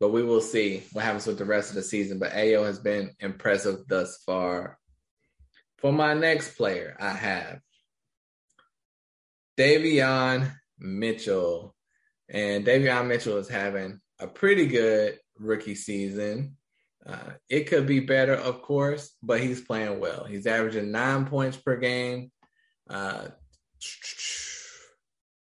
But 0.00 0.12
we 0.12 0.22
will 0.22 0.40
see 0.40 0.82
what 0.92 1.04
happens 1.04 1.26
with 1.26 1.38
the 1.38 1.44
rest 1.44 1.68
of 1.68 1.76
the 1.76 1.82
season. 1.82 2.18
But 2.18 2.32
Ayo 2.32 2.64
has 2.64 2.78
been 2.78 3.12
impressive 3.20 3.86
thus 3.86 4.22
far. 4.24 4.78
For 5.78 5.92
my 5.92 6.14
next 6.14 6.56
player, 6.56 6.96
I 6.98 7.10
have 7.10 7.60
Davion 9.58 10.50
Mitchell. 10.78 11.74
And 12.28 12.64
Davion 12.64 13.08
Mitchell 13.08 13.36
is 13.36 13.48
having 13.48 14.00
a 14.18 14.26
pretty 14.26 14.66
good 14.66 15.18
rookie 15.38 15.74
season. 15.74 16.56
Uh, 17.06 17.32
it 17.48 17.64
could 17.64 17.86
be 17.86 18.00
better, 18.00 18.34
of 18.34 18.62
course, 18.62 19.10
but 19.22 19.40
he's 19.40 19.60
playing 19.60 20.00
well. 20.00 20.24
He's 20.24 20.46
averaging 20.46 20.92
nine 20.92 21.26
points 21.26 21.56
per 21.56 21.76
game, 21.76 22.30
uh, 22.88 23.28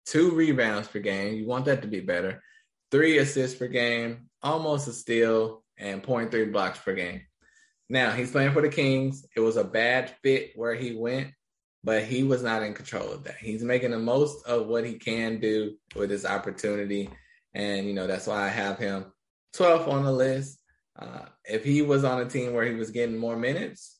two 0.05 0.31
rebounds 0.31 0.89
per 0.89 0.99
game. 0.99 1.35
You 1.35 1.47
want 1.47 1.65
that 1.65 1.81
to 1.83 1.87
be 1.87 2.01
better. 2.01 2.43
Three 2.91 3.17
assists 3.17 3.57
per 3.57 3.67
game, 3.67 4.29
almost 4.45 4.87
a 4.87 4.93
steal, 4.93 5.63
and 5.77 6.01
0.3 6.01 6.51
blocks 6.51 6.79
per 6.79 6.93
game. 6.93 7.21
Now, 7.89 8.11
he's 8.11 8.31
playing 8.31 8.53
for 8.53 8.61
the 8.61 8.69
Kings. 8.69 9.25
It 9.35 9.41
was 9.41 9.57
a 9.57 9.63
bad 9.63 10.13
fit 10.23 10.51
where 10.55 10.73
he 10.73 10.95
went, 10.95 11.31
but 11.83 12.03
he 12.03 12.23
was 12.23 12.41
not 12.41 12.63
in 12.63 12.73
control 12.73 13.11
of 13.11 13.25
that. 13.25 13.35
He's 13.37 13.63
making 13.63 13.91
the 13.91 13.99
most 13.99 14.45
of 14.45 14.67
what 14.67 14.85
he 14.85 14.93
can 14.93 15.39
do 15.39 15.75
with 15.95 16.09
his 16.09 16.25
opportunity. 16.25 17.09
And, 17.53 17.85
you 17.85 17.93
know, 17.93 18.07
that's 18.07 18.27
why 18.27 18.43
I 18.43 18.49
have 18.49 18.77
him 18.77 19.11
12th 19.55 19.87
on 19.87 20.05
the 20.05 20.11
list. 20.11 20.59
Uh, 20.97 21.25
if 21.43 21.63
he 21.65 21.81
was 21.81 22.03
on 22.03 22.21
a 22.21 22.29
team 22.29 22.53
where 22.53 22.65
he 22.65 22.75
was 22.75 22.91
getting 22.91 23.17
more 23.17 23.35
minutes, 23.35 23.99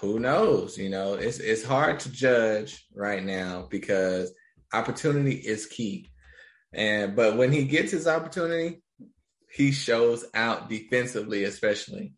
who 0.00 0.18
knows? 0.18 0.78
You 0.78 0.88
know, 0.88 1.14
it's 1.14 1.38
it's 1.38 1.64
hard 1.64 2.00
to 2.00 2.12
judge 2.12 2.86
right 2.94 3.22
now 3.22 3.66
because 3.70 4.32
opportunity 4.72 5.34
is 5.34 5.66
key. 5.66 6.08
And 6.72 7.16
but 7.16 7.36
when 7.36 7.52
he 7.52 7.64
gets 7.64 7.90
his 7.92 8.06
opportunity, 8.06 8.82
he 9.52 9.72
shows 9.72 10.24
out 10.34 10.68
defensively, 10.68 11.44
especially. 11.44 12.14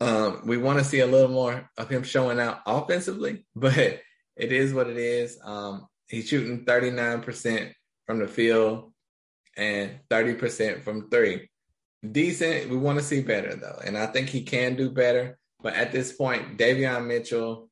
Um, 0.00 0.42
we 0.46 0.56
want 0.56 0.78
to 0.78 0.84
see 0.84 1.00
a 1.00 1.06
little 1.06 1.30
more 1.30 1.70
of 1.76 1.88
him 1.88 2.02
showing 2.02 2.40
out 2.40 2.60
offensively, 2.66 3.46
but 3.56 4.00
it 4.36 4.52
is 4.52 4.74
what 4.74 4.88
it 4.88 4.96
is. 4.96 5.38
Um, 5.44 5.86
he's 6.08 6.28
shooting 6.28 6.64
39% 6.64 7.72
from 8.06 8.18
the 8.18 8.28
field 8.28 8.92
and 9.56 9.98
30% 10.10 10.82
from 10.82 11.08
three. 11.08 11.48
Decent. 12.10 12.68
We 12.68 12.76
want 12.76 12.98
to 12.98 13.04
see 13.04 13.22
better 13.22 13.54
though. 13.54 13.78
And 13.84 13.96
I 13.96 14.06
think 14.06 14.28
he 14.28 14.42
can 14.42 14.74
do 14.74 14.90
better. 14.90 15.38
But 15.62 15.74
at 15.74 15.92
this 15.92 16.12
point, 16.12 16.58
Davion 16.58 17.06
Mitchell, 17.06 17.70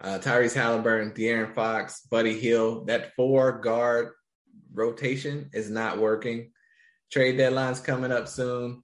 uh, 0.00 0.20
Tyrese 0.20 0.54
Halliburton, 0.54 1.12
De'Aaron 1.12 1.52
Fox, 1.52 2.00
Buddy 2.08 2.38
Hield, 2.38 2.86
that 2.86 3.14
four 3.16 3.60
guard 3.60 4.10
rotation 4.72 5.50
is 5.52 5.68
not 5.68 5.98
working. 5.98 6.51
Trade 7.12 7.36
deadline's 7.36 7.80
coming 7.80 8.10
up 8.10 8.26
soon 8.26 8.82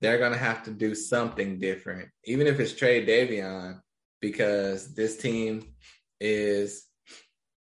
they're 0.00 0.18
going 0.18 0.32
to 0.32 0.38
have 0.38 0.62
to 0.64 0.70
do 0.70 0.94
something 0.94 1.58
different, 1.58 2.08
even 2.24 2.46
if 2.46 2.60
it's 2.60 2.74
trade 2.74 3.08
Davion, 3.08 3.80
because 4.20 4.94
this 4.94 5.16
team 5.16 5.74
is 6.20 6.84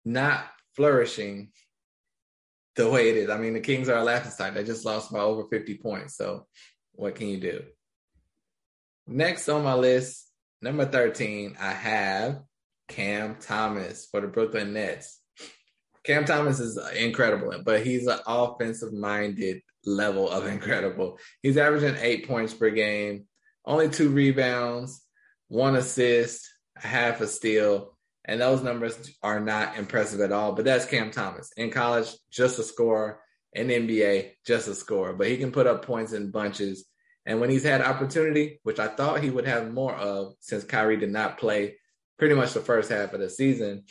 not 0.03 0.45
flourishing 0.75 1.51
the 2.75 2.89
way 2.89 3.09
it 3.09 3.17
is. 3.17 3.29
I 3.29 3.37
mean, 3.37 3.53
the 3.53 3.59
Kings 3.59 3.89
are 3.89 3.97
a 3.97 4.03
laughing 4.03 4.31
stock. 4.31 4.53
They 4.53 4.63
just 4.63 4.85
lost 4.85 5.11
by 5.11 5.19
over 5.19 5.43
50 5.45 5.77
points. 5.77 6.17
So 6.17 6.45
what 6.93 7.15
can 7.15 7.27
you 7.27 7.39
do? 7.39 7.63
Next 9.07 9.47
on 9.47 9.63
my 9.63 9.75
list, 9.75 10.27
number 10.61 10.85
13, 10.85 11.57
I 11.59 11.71
have 11.71 12.41
Cam 12.87 13.35
Thomas 13.39 14.07
for 14.09 14.19
the 14.19 14.27
Brooklyn 14.27 14.73
Nets. 14.73 15.21
Cam 16.03 16.25
Thomas 16.25 16.59
is 16.59 16.79
incredible, 16.95 17.61
but 17.63 17.85
he's 17.85 18.07
an 18.07 18.19
offensive 18.27 18.93
minded 18.93 19.61
level 19.85 20.29
of 20.29 20.45
incredible. 20.47 21.19
He's 21.41 21.57
averaging 21.57 21.97
eight 21.99 22.27
points 22.27 22.53
per 22.53 22.69
game, 22.69 23.25
only 23.65 23.89
two 23.89 24.09
rebounds, 24.09 25.01
one 25.47 25.75
assist, 25.75 26.49
half 26.75 27.21
a 27.21 27.27
steal. 27.27 27.97
And 28.27 28.41
those 28.41 28.63
numbers 28.63 28.97
are 29.21 29.39
not 29.39 29.77
impressive 29.77 30.19
at 30.21 30.31
all. 30.31 30.53
But 30.53 30.65
that's 30.65 30.85
Cam 30.85 31.11
Thomas. 31.11 31.51
In 31.55 31.69
college, 31.69 32.11
just 32.31 32.57
a 32.59 32.63
scorer. 32.63 33.19
In 33.53 33.67
NBA, 33.67 34.31
just 34.45 34.67
a 34.67 34.75
scorer. 34.75 35.13
But 35.13 35.27
he 35.27 35.37
can 35.37 35.51
put 35.51 35.67
up 35.67 35.85
points 35.85 36.11
in 36.11 36.31
bunches. 36.31 36.85
And 37.25 37.39
when 37.39 37.49
he's 37.49 37.63
had 37.63 37.81
opportunity, 37.81 38.59
which 38.63 38.79
I 38.79 38.87
thought 38.87 39.23
he 39.23 39.29
would 39.29 39.47
have 39.47 39.71
more 39.71 39.95
of 39.95 40.33
since 40.39 40.63
Kyrie 40.63 40.97
did 40.97 41.11
not 41.11 41.37
play 41.37 41.77
pretty 42.17 42.35
much 42.35 42.53
the 42.53 42.59
first 42.59 42.89
half 42.91 43.13
of 43.13 43.19
the 43.19 43.29
season, 43.29 43.83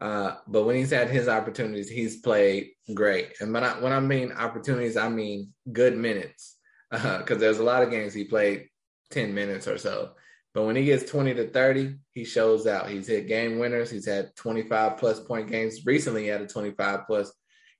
uh, 0.00 0.36
but 0.46 0.64
when 0.64 0.76
he's 0.76 0.90
had 0.90 1.10
his 1.10 1.28
opportunities, 1.28 1.88
he's 1.88 2.20
played 2.20 2.70
great. 2.94 3.34
And 3.40 3.52
when 3.52 3.64
I, 3.64 3.78
when 3.80 3.92
I 3.92 4.00
mean 4.00 4.32
opportunities, 4.32 4.96
I 4.96 5.08
mean 5.08 5.52
good 5.70 5.96
minutes. 5.96 6.56
Because 6.90 7.30
uh, 7.30 7.34
there's 7.34 7.58
a 7.58 7.64
lot 7.64 7.82
of 7.82 7.90
games 7.90 8.14
he 8.14 8.24
played 8.24 8.68
10 9.10 9.34
minutes 9.34 9.68
or 9.68 9.76
so. 9.76 10.12
But 10.54 10.64
when 10.64 10.74
he 10.74 10.84
gets 10.84 11.08
20 11.08 11.34
to 11.34 11.48
30, 11.48 11.96
he 12.12 12.24
shows 12.24 12.66
out. 12.66 12.88
He's 12.88 13.06
hit 13.06 13.28
game 13.28 13.58
winners. 13.58 13.90
He's 13.90 14.06
had 14.06 14.34
25 14.36 14.96
plus 14.96 15.20
point 15.20 15.48
games. 15.48 15.84
Recently, 15.84 16.22
he 16.22 16.28
had 16.28 16.40
a 16.40 16.46
25 16.46 17.06
plus, 17.06 17.32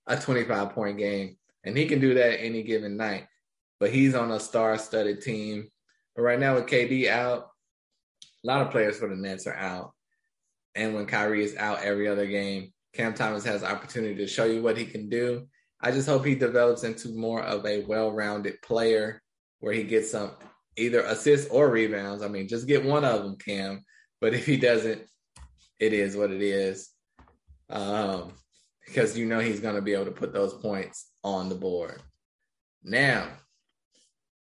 a 0.07 0.17
25 0.17 0.71
point 0.71 0.99
game. 0.99 1.37
And 1.65 1.77
he 1.77 1.87
can 1.87 2.01
do 2.01 2.15
that 2.15 2.41
any 2.41 2.63
given 2.63 2.97
night. 2.97 3.27
But 3.81 3.91
he's 3.91 4.15
on 4.15 4.31
a 4.31 4.39
star 4.39 4.77
studded 4.79 5.23
team. 5.23 5.69
But 6.15 6.23
right 6.23 6.39
now, 6.39 6.55
with 6.55 6.67
KD 6.67 7.09
out, 7.09 7.49
a 8.45 8.47
lot 8.47 8.63
of 8.63 8.71
players 8.71 8.99
for 8.99 9.09
the 9.09 9.17
Nets 9.17 9.47
are 9.47 9.57
out 9.57 9.95
and 10.75 10.95
when 10.95 11.07
Kyrie 11.07 11.45
is 11.45 11.57
out 11.57 11.83
every 11.83 12.09
other 12.09 12.27
game, 12.27 12.73
Cam 12.93 13.15
Thomas 13.15 13.45
has 13.45 13.63
opportunity 13.63 14.15
to 14.17 14.27
show 14.27 14.45
you 14.45 14.63
what 14.63 14.77
he 14.77 14.85
can 14.85 15.09
do. 15.09 15.47
I 15.81 15.91
just 15.91 16.09
hope 16.09 16.25
he 16.25 16.35
develops 16.35 16.85
into 16.85 17.09
more 17.09 17.43
of 17.43 17.65
a 17.65 17.85
well-rounded 17.85 18.61
player 18.63 19.23
where 19.61 19.73
he 19.73 19.83
gets 19.83 20.11
some 20.11 20.33
either 20.77 21.01
assists 21.01 21.51
or 21.51 21.71
rebounds. 21.71 22.23
I 22.23 22.29
mean, 22.29 22.49
just 22.49 22.67
get 22.67 22.85
one 22.85 23.05
of 23.05 23.23
them, 23.23 23.37
Cam. 23.37 23.85
But 24.21 24.35
if 24.35 24.47
he 24.47 24.57
doesn't, 24.57 25.03
it 25.79 25.93
is 25.93 26.17
what 26.17 26.31
it 26.31 26.43
is. 26.43 26.91
Um, 27.71 28.33
because 28.85 29.17
you 29.17 29.25
know 29.25 29.39
he's 29.39 29.61
going 29.61 29.77
to 29.77 29.83
be 29.83 29.95
able 29.95 30.07
to 30.07 30.11
put 30.11 30.33
those 30.33 30.55
points 30.55 31.11
on 31.23 31.49
the 31.49 31.55
board. 31.55 32.03
Now, 32.83 33.29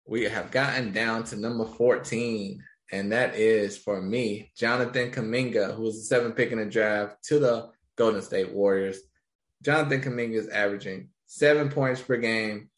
we 0.06 0.24
have 0.24 0.50
gotten 0.50 0.92
down 0.92 1.24
to 1.24 1.36
number 1.36 1.64
14 1.64 2.62
and 2.92 3.12
that 3.12 3.34
is 3.34 3.76
for 3.78 4.00
me, 4.00 4.52
Jonathan 4.56 5.10
Kuminga, 5.10 5.74
who 5.74 5.82
was 5.82 5.96
the 5.96 6.04
seventh 6.04 6.36
pick 6.36 6.52
in 6.52 6.58
the 6.58 6.66
draft 6.66 7.22
to 7.24 7.38
the 7.38 7.70
Golden 7.96 8.22
State 8.22 8.52
Warriors. 8.52 8.98
Jonathan 9.62 10.02
Kuminga 10.02 10.34
is 10.34 10.48
averaging 10.48 11.08
seven 11.26 11.70
points 11.70 12.00
per 12.00 12.16
game, 12.16 12.68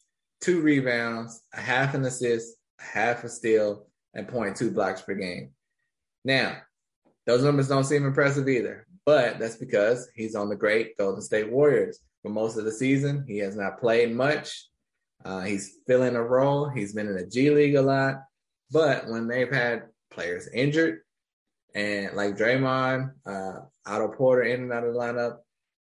two 0.41 0.61
rebounds, 0.61 1.41
a 1.53 1.59
half 1.59 1.93
an 1.93 2.05
assist, 2.05 2.55
a 2.79 2.83
half 2.83 3.23
a 3.23 3.29
steal, 3.29 3.87
and 4.13 4.27
0.2 4.27 4.73
blocks 4.73 5.01
per 5.01 5.13
game. 5.13 5.51
Now, 6.23 6.57
those 7.25 7.43
numbers 7.43 7.67
don't 7.67 7.83
seem 7.83 8.05
impressive 8.05 8.47
either, 8.47 8.87
but 9.05 9.39
that's 9.39 9.57
because 9.57 10.09
he's 10.15 10.35
on 10.35 10.49
the 10.49 10.55
great 10.55 10.97
Golden 10.97 11.21
State 11.21 11.51
Warriors. 11.51 11.99
For 12.23 12.29
most 12.29 12.57
of 12.57 12.65
the 12.65 12.71
season, 12.71 13.25
he 13.27 13.37
has 13.39 13.55
not 13.55 13.79
played 13.79 14.15
much. 14.15 14.67
Uh, 15.23 15.41
he's 15.41 15.77
filling 15.85 16.15
a 16.15 16.23
role. 16.23 16.69
He's 16.69 16.93
been 16.93 17.07
in 17.07 17.15
the 17.15 17.25
G 17.25 17.49
League 17.49 17.75
a 17.75 17.81
lot. 17.81 18.23
But 18.71 19.07
when 19.07 19.27
they've 19.27 19.51
had 19.51 19.83
players 20.11 20.47
injured, 20.53 20.99
and 21.75 22.15
like 22.15 22.37
Draymond, 22.37 23.11
uh, 23.25 23.59
Otto 23.85 24.09
Porter 24.09 24.43
in 24.43 24.63
and 24.63 24.73
out 24.73 24.83
of 24.83 24.93
the 24.93 24.99
lineup, 24.99 25.37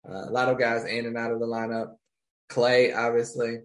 uh, 0.08 0.30
a 0.30 0.32
lot 0.32 0.50
of 0.50 0.60
guys 0.60 0.86
in 0.86 1.06
and 1.06 1.18
out 1.18 1.32
of 1.32 1.40
the 1.40 1.46
lineup. 1.46 1.96
Clay, 2.50 2.94
obviously, 2.94 3.60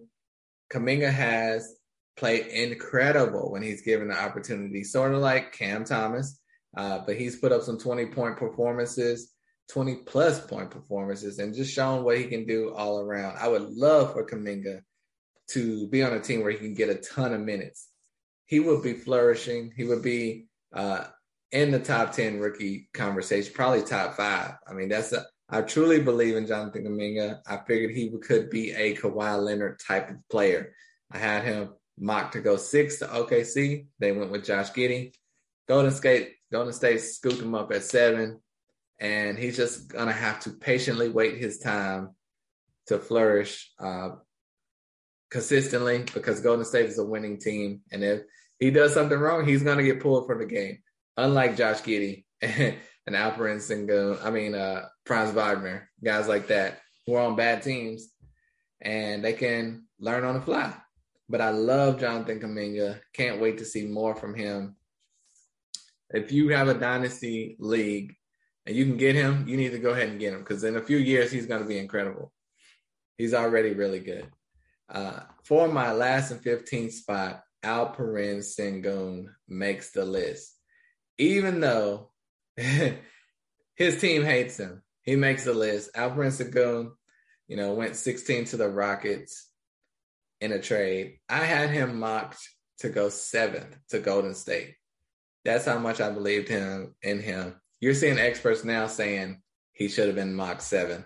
Kuminga 0.71 1.11
has 1.11 1.75
played 2.17 2.47
incredible 2.47 3.51
when 3.51 3.61
he's 3.61 3.81
given 3.81 4.09
the 4.09 4.19
opportunity, 4.19 4.83
sort 4.83 5.13
of 5.13 5.21
like 5.21 5.53
Cam 5.53 5.85
Thomas, 5.85 6.39
uh, 6.77 6.99
but 7.05 7.17
he's 7.17 7.37
put 7.37 7.51
up 7.51 7.63
some 7.63 7.79
20 7.79 8.07
point 8.07 8.37
performances, 8.37 9.33
20 9.69 9.95
plus 10.05 10.45
point 10.45 10.69
performances, 10.69 11.39
and 11.39 11.55
just 11.55 11.73
showing 11.73 12.03
what 12.03 12.17
he 12.17 12.25
can 12.25 12.45
do 12.45 12.73
all 12.73 12.99
around. 12.99 13.37
I 13.37 13.47
would 13.47 13.69
love 13.71 14.13
for 14.13 14.25
Kuminga 14.25 14.81
to 15.51 15.87
be 15.87 16.03
on 16.03 16.13
a 16.13 16.19
team 16.19 16.41
where 16.41 16.51
he 16.51 16.57
can 16.57 16.73
get 16.73 16.89
a 16.89 16.95
ton 16.95 17.33
of 17.33 17.41
minutes. 17.41 17.87
He 18.45 18.59
would 18.59 18.83
be 18.83 18.93
flourishing. 18.93 19.71
He 19.75 19.83
would 19.83 20.03
be 20.03 20.48
uh, 20.73 21.05
in 21.51 21.71
the 21.71 21.79
top 21.79 22.11
10 22.11 22.39
rookie 22.39 22.89
conversation, 22.93 23.53
probably 23.53 23.81
top 23.81 24.15
five. 24.15 24.55
I 24.67 24.73
mean, 24.73 24.89
that's 24.89 25.13
a, 25.13 25.25
I 25.49 25.61
truly 25.61 25.99
believe 26.01 26.35
in 26.35 26.45
Jonathan 26.45 26.85
Kuminga. 26.85 27.39
I 27.47 27.57
figured 27.67 27.91
he 27.91 28.11
could 28.21 28.49
be 28.49 28.71
a 28.71 28.95
Kawhi 28.95 29.43
Leonard 29.43 29.79
type 29.79 30.09
of 30.09 30.17
player. 30.29 30.73
I 31.11 31.17
had 31.17 31.43
him 31.43 31.69
mocked 31.99 32.33
to 32.33 32.41
go 32.41 32.55
six 32.55 32.99
to 32.99 33.05
OKC. 33.07 33.87
They 33.99 34.11
went 34.11 34.31
with 34.31 34.45
Josh 34.45 34.71
Giddey. 34.71 35.13
Golden 35.67 35.91
State, 35.91 36.35
Golden 36.51 36.73
State 36.73 37.01
scooped 37.01 37.41
him 37.41 37.55
up 37.55 37.71
at 37.71 37.83
seven, 37.83 38.39
and 38.99 39.37
he's 39.37 39.55
just 39.55 39.89
gonna 39.89 40.11
have 40.11 40.39
to 40.41 40.51
patiently 40.51 41.09
wait 41.09 41.37
his 41.37 41.59
time 41.59 42.09
to 42.87 42.97
flourish 42.97 43.71
uh, 43.79 44.09
consistently 45.29 46.05
because 46.13 46.41
Golden 46.41 46.65
State 46.65 46.87
is 46.87 46.99
a 46.99 47.05
winning 47.05 47.39
team, 47.39 47.81
and 47.91 48.03
if 48.03 48.21
he 48.59 48.71
does 48.71 48.93
something 48.93 49.17
wrong, 49.17 49.45
he's 49.45 49.63
going 49.63 49.77
to 49.77 49.83
get 49.83 50.01
pulled 50.01 50.27
from 50.27 50.39
the 50.39 50.45
game. 50.45 50.79
Unlike 51.17 51.57
Josh 51.57 51.81
Giddey 51.81 52.25
and, 52.41 52.75
and 53.07 53.15
Alperen 53.15 53.57
Sengun, 53.57 54.23
I 54.23 54.29
mean, 54.29 54.55
uh, 54.55 54.87
Franz 55.05 55.31
Wagner, 55.31 55.89
guys 56.03 56.27
like 56.27 56.47
that 56.47 56.79
who 57.05 57.15
are 57.15 57.21
on 57.21 57.35
bad 57.35 57.63
teams 57.63 58.09
and 58.81 59.23
they 59.23 59.33
can 59.33 59.85
learn 59.99 60.23
on 60.23 60.35
the 60.35 60.41
fly. 60.41 60.73
But 61.27 61.41
I 61.41 61.49
love 61.51 61.99
Jonathan 61.99 62.39
Kuminga. 62.39 62.99
Can't 63.13 63.39
wait 63.39 63.59
to 63.59 63.65
see 63.65 63.85
more 63.85 64.15
from 64.15 64.33
him. 64.33 64.75
If 66.11 66.31
you 66.31 66.49
have 66.49 66.67
a 66.67 66.73
dynasty 66.73 67.55
league 67.59 68.15
and 68.65 68.75
you 68.75 68.85
can 68.85 68.97
get 68.97 69.15
him, 69.15 69.47
you 69.47 69.57
need 69.57 69.71
to 69.71 69.79
go 69.79 69.91
ahead 69.91 70.09
and 70.09 70.19
get 70.19 70.33
him 70.33 70.39
because 70.39 70.63
in 70.63 70.75
a 70.75 70.81
few 70.81 70.97
years 70.97 71.31
he's 71.31 71.45
going 71.45 71.61
to 71.61 71.67
be 71.67 71.77
incredible. 71.77 72.31
He's 73.17 73.33
already 73.33 73.73
really 73.73 73.99
good. 73.99 74.27
Uh, 74.89 75.19
for 75.43 75.67
my 75.67 75.91
last 75.91 76.31
and 76.31 76.41
15th 76.41 76.93
spot, 76.93 77.43
Alperen 77.63 78.39
Sengun 78.39 79.27
makes 79.47 79.91
the 79.91 80.05
list. 80.05 80.55
Even 81.17 81.59
though 81.59 82.11
his 82.55 83.99
team 83.99 84.23
hates 84.23 84.57
him, 84.57 84.81
he 85.01 85.15
makes 85.15 85.43
the 85.43 85.53
list. 85.53 85.93
Alperen 85.93 86.31
Sengun, 86.31 86.91
you 87.47 87.57
know, 87.57 87.73
went 87.73 87.95
16 87.95 88.45
to 88.45 88.57
the 88.57 88.69
Rockets 88.69 89.49
in 90.41 90.51
a 90.51 90.59
trade. 90.59 91.19
I 91.27 91.43
had 91.43 91.69
him 91.69 91.99
mocked 91.99 92.39
to 92.79 92.89
go 92.89 93.09
seventh 93.09 93.77
to 93.89 93.99
Golden 93.99 94.33
State. 94.33 94.75
That's 95.45 95.65
how 95.65 95.79
much 95.79 96.01
I 96.01 96.09
believed 96.11 96.47
him 96.47 96.95
in 97.01 97.19
him. 97.21 97.55
You're 97.79 97.93
seeing 97.93 98.19
experts 98.19 98.63
now 98.63 98.87
saying 98.87 99.41
he 99.73 99.87
should 99.87 100.07
have 100.07 100.15
been 100.15 100.33
mocked 100.33 100.61
seven. 100.61 101.05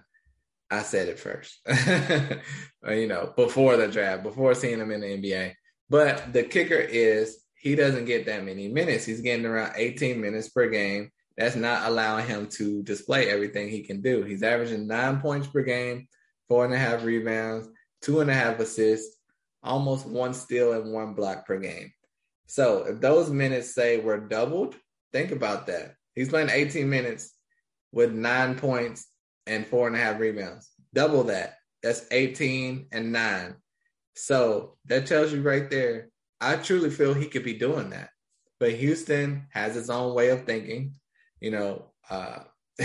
I 0.71 0.81
said 0.81 1.07
it 1.07 1.19
first, 1.19 1.59
you 2.89 3.07
know, 3.07 3.31
before 3.35 3.77
the 3.77 3.87
draft, 3.87 4.23
before 4.23 4.55
seeing 4.55 4.79
him 4.79 4.89
in 4.89 5.01
the 5.01 5.07
NBA. 5.07 5.53
But 5.89 6.34
the 6.34 6.43
kicker 6.43 6.75
is 6.75 7.39
he 7.55 7.75
doesn't 7.75 8.05
get 8.05 8.25
that 8.25 8.43
many 8.43 8.67
minutes. 8.67 9.05
He's 9.05 9.21
getting 9.21 9.45
around 9.45 9.73
18 9.75 10.19
minutes 10.19 10.49
per 10.49 10.69
game. 10.69 11.09
That's 11.38 11.55
not 11.55 11.88
allowing 11.88 12.27
him 12.27 12.47
to 12.51 12.84
display 12.84 13.29
everything 13.29 13.69
he 13.69 13.81
can 13.84 14.01
do. 14.01 14.23
He's 14.23 14.43
averaging 14.43 14.88
nine 14.88 15.19
points 15.19 15.47
per 15.47 15.61
game, 15.61 16.07
four 16.47 16.65
and 16.65 16.73
a 16.73 16.77
half 16.77 17.03
rebounds, 17.03 17.67
two 18.01 18.19
and 18.19 18.29
a 18.29 18.34
half 18.34 18.59
assists, 18.59 19.17
almost 19.63 20.05
one 20.05 20.34
steal 20.34 20.73
and 20.73 20.93
one 20.93 21.13
block 21.13 21.47
per 21.47 21.57
game. 21.57 21.91
So 22.47 22.84
if 22.84 22.99
those 22.99 23.29
minutes 23.29 23.73
say 23.73 23.97
were 23.97 24.19
doubled, 24.19 24.75
think 25.11 25.31
about 25.31 25.67
that. 25.67 25.95
He's 26.13 26.29
playing 26.29 26.49
18 26.49 26.89
minutes 26.89 27.34
with 27.91 28.11
nine 28.11 28.55
points 28.55 29.07
and 29.47 29.65
four 29.65 29.88
and 29.88 29.95
a 29.95 29.99
half 29.99 30.19
rebounds. 30.19 30.69
Double 30.93 31.23
that. 31.25 31.55
That's 31.81 32.05
18 32.11 32.88
and 32.91 33.11
nine. 33.11 33.55
So 34.16 34.78
that 34.86 35.07
tells 35.07 35.34
you 35.34 35.41
right 35.41 35.70
there. 35.70 36.09
I 36.39 36.57
truly 36.57 36.89
feel 36.89 37.14
he 37.14 37.28
could 37.28 37.43
be 37.43 37.53
doing 37.53 37.89
that. 37.91 38.09
But 38.59 38.74
Houston 38.74 39.47
has 39.49 39.76
its 39.76 39.89
own 39.89 40.14
way 40.14 40.30
of 40.30 40.45
thinking. 40.45 40.95
You 41.39 41.51
know, 41.51 41.91
uh, 42.09 42.39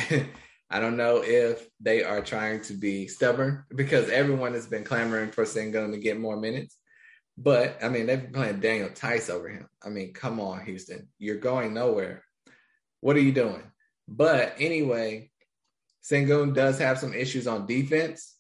I 0.70 0.81
don't 0.81 0.97
know 0.97 1.22
if 1.24 1.66
they 1.81 2.05
are 2.05 2.20
trying 2.20 2.61
to 2.62 2.74
be 2.74 3.09
stubborn 3.09 3.64
because 3.74 4.11
everyone 4.11 4.55
has 4.55 4.66
been 4.66 4.85
clamoring 4.85 5.31
for 5.31 5.45
Sengun 5.45 5.93
to 5.93 5.99
get 5.99 6.20
more 6.20 6.37
minutes. 6.37 6.76
But 7.37 7.79
I 7.83 7.89
mean, 7.89 8.07
they've 8.07 8.20
been 8.20 8.33
playing 8.33 8.61
Daniel 8.61 8.91
Theis 8.91 9.31
over 9.31 9.49
him. 9.49 9.68
I 9.83 9.89
mean, 9.89 10.12
come 10.12 10.41
on, 10.41 10.64
Houston. 10.64 11.09
You're 11.18 11.37
going 11.37 11.72
nowhere. 11.72 12.24
What 13.01 13.16
are 13.16 13.20
you 13.20 13.33
doing? 13.33 13.62
But 14.09 14.57
anyway, 14.59 15.31
Sengun 16.03 16.55
does 16.55 16.79
have 16.79 16.99
some 16.99 17.14
issues 17.14 17.47
on 17.47 17.66
defense, 17.66 18.35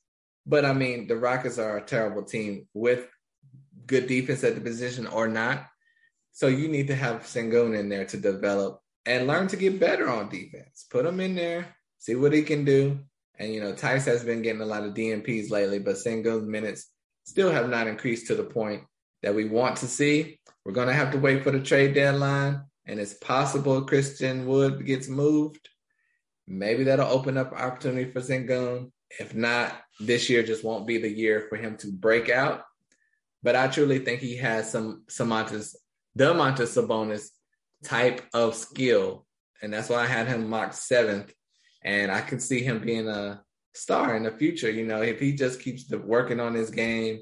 but 0.46 0.64
I 0.64 0.72
mean, 0.72 1.06
the 1.06 1.16
Rockets 1.16 1.58
are 1.58 1.76
a 1.76 1.84
terrible 1.84 2.22
team 2.22 2.66
with 2.74 3.06
good 3.86 4.06
defense 4.06 4.44
at 4.44 4.54
the 4.54 4.60
position 4.60 5.06
or 5.06 5.28
not. 5.28 5.66
So 6.32 6.46
you 6.46 6.68
need 6.68 6.88
to 6.88 6.94
have 6.94 7.22
Sengun 7.22 7.76
in 7.76 7.88
there 7.88 8.04
to 8.06 8.16
develop 8.16 8.80
and 9.04 9.26
learn 9.26 9.48
to 9.48 9.56
get 9.56 9.80
better 9.80 10.08
on 10.08 10.28
defense. 10.28 10.86
Put 10.90 11.06
him 11.06 11.20
in 11.20 11.34
there, 11.34 11.74
see 11.98 12.14
what 12.14 12.32
he 12.32 12.42
can 12.42 12.64
do. 12.64 13.00
And 13.38 13.52
you 13.52 13.60
know, 13.60 13.72
Theis 13.72 14.04
has 14.04 14.24
been 14.24 14.42
getting 14.42 14.60
a 14.60 14.66
lot 14.66 14.84
of 14.84 14.94
DNPs 14.94 15.50
lately, 15.50 15.78
but 15.78 15.96
Sengun's 15.96 16.46
minutes 16.46 16.90
still 17.24 17.50
have 17.50 17.68
not 17.68 17.86
increased 17.86 18.26
to 18.28 18.34
the 18.34 18.44
point 18.44 18.82
that 19.22 19.34
we 19.34 19.46
want 19.46 19.76
to 19.78 19.86
see. 19.86 20.38
We're 20.64 20.72
going 20.72 20.88
to 20.88 20.94
have 20.94 21.12
to 21.12 21.18
wait 21.18 21.42
for 21.42 21.50
the 21.50 21.60
trade 21.60 21.94
deadline, 21.94 22.62
and 22.86 23.00
it's 23.00 23.14
possible 23.14 23.82
Christian 23.82 24.46
Wood 24.46 24.84
gets 24.84 25.08
moved. 25.08 25.68
Maybe 26.46 26.84
that'll 26.84 27.08
open 27.08 27.36
up 27.36 27.52
opportunity 27.52 28.10
for 28.10 28.20
Sengun. 28.20 28.90
If 29.18 29.34
not, 29.34 29.74
this 30.00 30.28
year 30.28 30.42
just 30.42 30.64
won't 30.64 30.86
be 30.86 30.98
the 30.98 31.10
year 31.10 31.46
for 31.48 31.56
him 31.56 31.76
to 31.78 31.90
break 31.90 32.28
out. 32.28 32.62
But 33.42 33.56
I 33.56 33.68
truly 33.68 34.00
think 34.00 34.20
he 34.20 34.36
has 34.36 34.70
some 34.70 35.04
Samantas, 35.08 35.74
Domantas 36.18 36.76
Sabonis 36.76 37.28
type 37.84 38.22
of 38.34 38.54
skill. 38.54 39.26
And 39.62 39.72
that's 39.72 39.88
why 39.88 40.02
I 40.02 40.06
had 40.06 40.28
him 40.28 40.48
marked 40.48 40.74
seventh. 40.74 41.32
And 41.82 42.10
I 42.10 42.20
could 42.20 42.42
see 42.42 42.62
him 42.62 42.80
being 42.80 43.08
a 43.08 43.42
star 43.74 44.16
in 44.16 44.24
the 44.24 44.32
future. 44.32 44.70
You 44.70 44.84
know, 44.86 45.02
if 45.02 45.20
he 45.20 45.32
just 45.32 45.60
keeps 45.60 45.86
the, 45.86 45.98
working 45.98 46.40
on 46.40 46.54
his 46.54 46.70
game, 46.70 47.20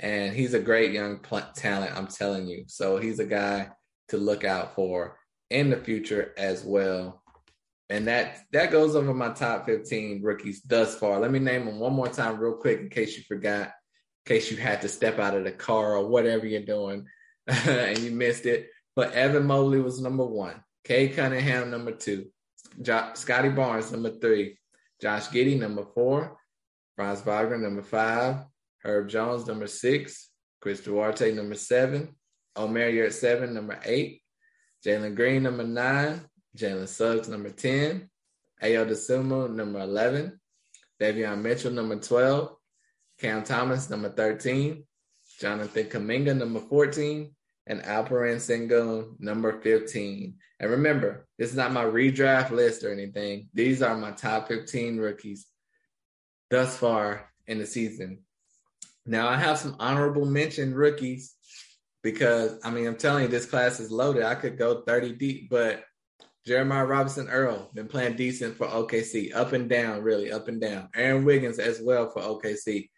and 0.00 0.32
he's 0.32 0.54
a 0.54 0.60
great 0.60 0.92
young 0.92 1.18
pl- 1.18 1.42
talent, 1.56 1.96
I'm 1.96 2.06
telling 2.06 2.46
you. 2.46 2.64
So 2.68 2.98
he's 2.98 3.18
a 3.18 3.26
guy 3.26 3.70
to 4.08 4.16
look 4.16 4.44
out 4.44 4.74
for 4.74 5.18
in 5.50 5.70
the 5.70 5.76
future 5.76 6.32
as 6.36 6.64
well. 6.64 7.22
And 7.90 8.06
that 8.06 8.40
that 8.52 8.70
goes 8.70 8.94
over 8.94 9.14
my 9.14 9.30
top 9.30 9.66
15 9.66 10.22
rookies 10.22 10.62
thus 10.62 10.98
far. 10.98 11.18
Let 11.18 11.30
me 11.30 11.38
name 11.38 11.64
them 11.64 11.78
one 11.78 11.94
more 11.94 12.08
time, 12.08 12.38
real 12.38 12.54
quick, 12.54 12.80
in 12.80 12.90
case 12.90 13.16
you 13.16 13.22
forgot, 13.22 13.68
in 13.68 14.26
case 14.26 14.50
you 14.50 14.58
had 14.58 14.82
to 14.82 14.88
step 14.88 15.18
out 15.18 15.34
of 15.34 15.44
the 15.44 15.52
car 15.52 15.96
or 15.96 16.06
whatever 16.06 16.46
you're 16.46 16.60
doing 16.62 17.06
and 17.46 17.98
you 17.98 18.10
missed 18.10 18.46
it. 18.46 18.68
But 18.94 19.12
Evan 19.12 19.46
Mobley 19.46 19.80
was 19.80 20.00
number 20.00 20.26
one, 20.26 20.62
Cade 20.84 21.16
Cunningham 21.16 21.70
number 21.70 21.92
two, 21.92 22.26
jo- 22.82 23.10
Scottie 23.14 23.48
Barnes 23.48 23.92
number 23.92 24.10
three, 24.10 24.58
Josh 25.00 25.28
Giddey 25.28 25.58
number 25.58 25.84
four, 25.94 26.36
Franz 26.96 27.22
Wagner 27.22 27.58
number 27.58 27.82
five, 27.82 28.44
Herb 28.84 29.08
Jones 29.08 29.46
number 29.46 29.66
six, 29.66 30.30
Chris 30.60 30.80
Duarte 30.80 31.32
number 31.32 31.54
seven, 31.54 32.16
Omer 32.56 32.90
Yurtseven 32.90 33.52
number 33.52 33.78
eight, 33.84 34.20
Jalen 34.84 35.14
Green 35.14 35.44
number 35.44 35.64
nine, 35.64 36.20
Jalen 36.56 36.88
Suggs, 36.88 37.28
number 37.28 37.50
10. 37.50 38.08
Ayo 38.62 38.88
Dosunmu, 38.88 39.54
number 39.54 39.80
11. 39.80 40.40
Davion 41.00 41.42
Mitchell, 41.42 41.72
number 41.72 41.96
12. 41.96 42.56
Cam 43.20 43.44
Thomas, 43.44 43.90
number 43.90 44.10
13. 44.10 44.84
Jonathan 45.40 45.84
Kuminga, 45.84 46.36
number 46.36 46.60
14. 46.60 47.34
And 47.66 47.82
Alperen 47.82 48.36
Sengun, 48.36 49.20
number 49.20 49.60
15. 49.60 50.34
And 50.60 50.70
remember, 50.70 51.26
this 51.38 51.50
is 51.50 51.56
not 51.56 51.72
my 51.72 51.84
redraft 51.84 52.50
list 52.50 52.82
or 52.82 52.92
anything. 52.92 53.48
These 53.54 53.82
are 53.82 53.96
my 53.96 54.12
top 54.12 54.48
15 54.48 54.98
rookies 54.98 55.46
thus 56.50 56.76
far 56.76 57.30
in 57.46 57.58
the 57.58 57.66
season. 57.66 58.20
Now, 59.06 59.28
I 59.28 59.36
have 59.36 59.58
some 59.58 59.76
honorable 59.78 60.24
mention 60.24 60.74
rookies 60.74 61.34
because, 62.02 62.58
I 62.64 62.70
mean, 62.70 62.86
I'm 62.86 62.96
telling 62.96 63.24
you, 63.24 63.28
this 63.28 63.46
class 63.46 63.80
is 63.80 63.90
loaded. 63.90 64.22
I 64.22 64.34
could 64.34 64.58
go 64.58 64.82
30 64.82 65.12
deep, 65.14 65.50
but 65.50 65.84
Jeremiah 66.48 66.86
Robinson 66.86 67.28
Earl 67.28 67.70
been 67.74 67.88
playing 67.88 68.16
decent 68.16 68.56
for 68.56 68.66
OKC, 68.66 69.34
up 69.34 69.52
and 69.52 69.68
down, 69.68 70.00
really 70.00 70.32
up 70.32 70.48
and 70.48 70.58
down. 70.58 70.88
Aaron 70.94 71.26
Wiggins 71.26 71.58
as 71.58 71.78
well 71.82 72.08
for 72.08 72.22
OKC, 72.22 72.88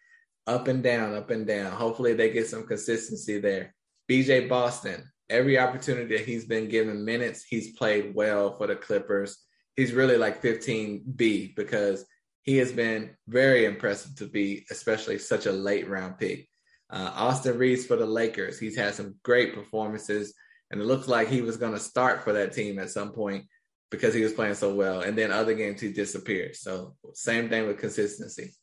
up 0.47 0.69
and 0.69 0.85
down, 0.85 1.17
up 1.17 1.31
and 1.31 1.49
down. 1.49 1.73
Hopefully 1.73 2.15
they 2.15 2.31
get 2.31 2.47
some 2.47 2.65
consistency 2.65 3.41
there. 3.41 3.75
BJ 4.09 4.49
Boston, 4.49 5.03
every 5.29 5.59
opportunity 5.59 6.17
that 6.17 6.27
he's 6.27 6.45
been 6.45 6.69
given 6.69 7.05
minutes, 7.05 7.43
he's 7.43 7.77
played 7.77 8.15
well 8.15 8.53
for 8.53 8.69
the 8.69 8.77
Clippers. 8.77 9.37
He's 9.75 9.93
really 9.93 10.17
like 10.17 10.41
15B 10.41 11.57
because 11.57 12.07
he 12.45 12.57
has 12.59 12.71
been 12.71 13.17
very 13.27 13.65
impressive 13.65 14.15
to 14.19 14.27
be, 14.27 14.65
especially 14.71 15.19
such 15.19 15.47
a 15.47 15.53
late 15.53 15.89
round 15.89 16.19
pick. 16.19 16.47
Uh, 16.89 17.11
Austin 17.17 17.59
Reaves 17.59 17.85
for 17.85 17.97
the 17.97 18.07
Lakers, 18.07 18.61
he's 18.61 18.77
had 18.77 18.95
some 18.95 19.17
great 19.25 19.55
performances 19.55 20.35
and 20.71 20.81
it 20.81 20.85
looks 20.85 21.09
like 21.09 21.29
he 21.29 21.43
was 21.43 21.57
going 21.57 21.73
to 21.73 21.81
start 21.81 22.23
for 22.23 22.35
that 22.35 22.53
team 22.53 22.79
at 22.79 22.91
some 22.91 23.13
point 23.13 23.47
because 23.91 24.15
he 24.15 24.23
was 24.23 24.33
playing 24.33 24.55
so 24.55 24.75
well. 24.75 25.01
And 25.01 25.19
then 25.19 25.33
other 25.33 25.55
games 25.55 25.81
he 25.81 25.93
disappeared. 25.93 26.55
So 26.55 26.95
same 27.15 27.49
thing 27.49 27.67
with 27.67 27.79
consistency. 27.79 28.55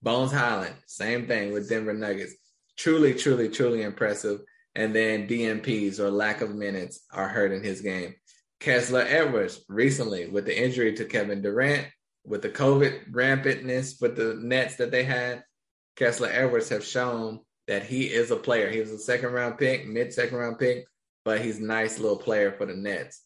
Bones 0.00 0.30
Hyland, 0.30 0.76
same 0.86 1.26
thing 1.26 1.52
with 1.52 1.68
Denver 1.68 1.94
Nuggets. 1.94 2.34
Truly, 2.76 3.14
truly, 3.14 3.48
truly 3.48 3.82
impressive. 3.82 4.40
And 4.74 4.94
then 4.94 5.26
DNPs 5.26 5.98
or 5.98 6.10
lack 6.10 6.40
of 6.40 6.54
minutes 6.54 7.00
are 7.12 7.28
hurting 7.28 7.64
his 7.64 7.80
game. 7.80 8.14
Kessler 8.60 9.04
Edwards 9.06 9.60
recently 9.68 10.28
with 10.28 10.44
the 10.44 10.56
injury 10.56 10.94
to 10.94 11.04
Kevin 11.04 11.42
Durant, 11.42 11.88
with 12.24 12.42
the 12.42 12.48
COVID 12.48 13.10
rampantness 13.10 14.00
with 14.00 14.16
the 14.16 14.38
Nets 14.40 14.76
that 14.76 14.90
they 14.90 15.04
had, 15.04 15.42
Kessler 15.96 16.28
Edwards 16.30 16.68
have 16.68 16.84
shown 16.84 17.40
that 17.66 17.84
he 17.84 18.04
is 18.04 18.30
a 18.30 18.36
player. 18.36 18.70
He 18.70 18.80
was 18.80 18.90
a 18.90 18.98
second 18.98 19.32
round 19.32 19.58
pick, 19.58 19.86
mid 19.86 20.12
second 20.12 20.36
round 20.36 20.58
pick 20.58 20.86
but 21.26 21.40
he's 21.40 21.58
a 21.58 21.64
nice 21.64 21.98
little 21.98 22.16
player 22.16 22.52
for 22.52 22.66
the 22.66 22.74
Nets. 22.76 23.20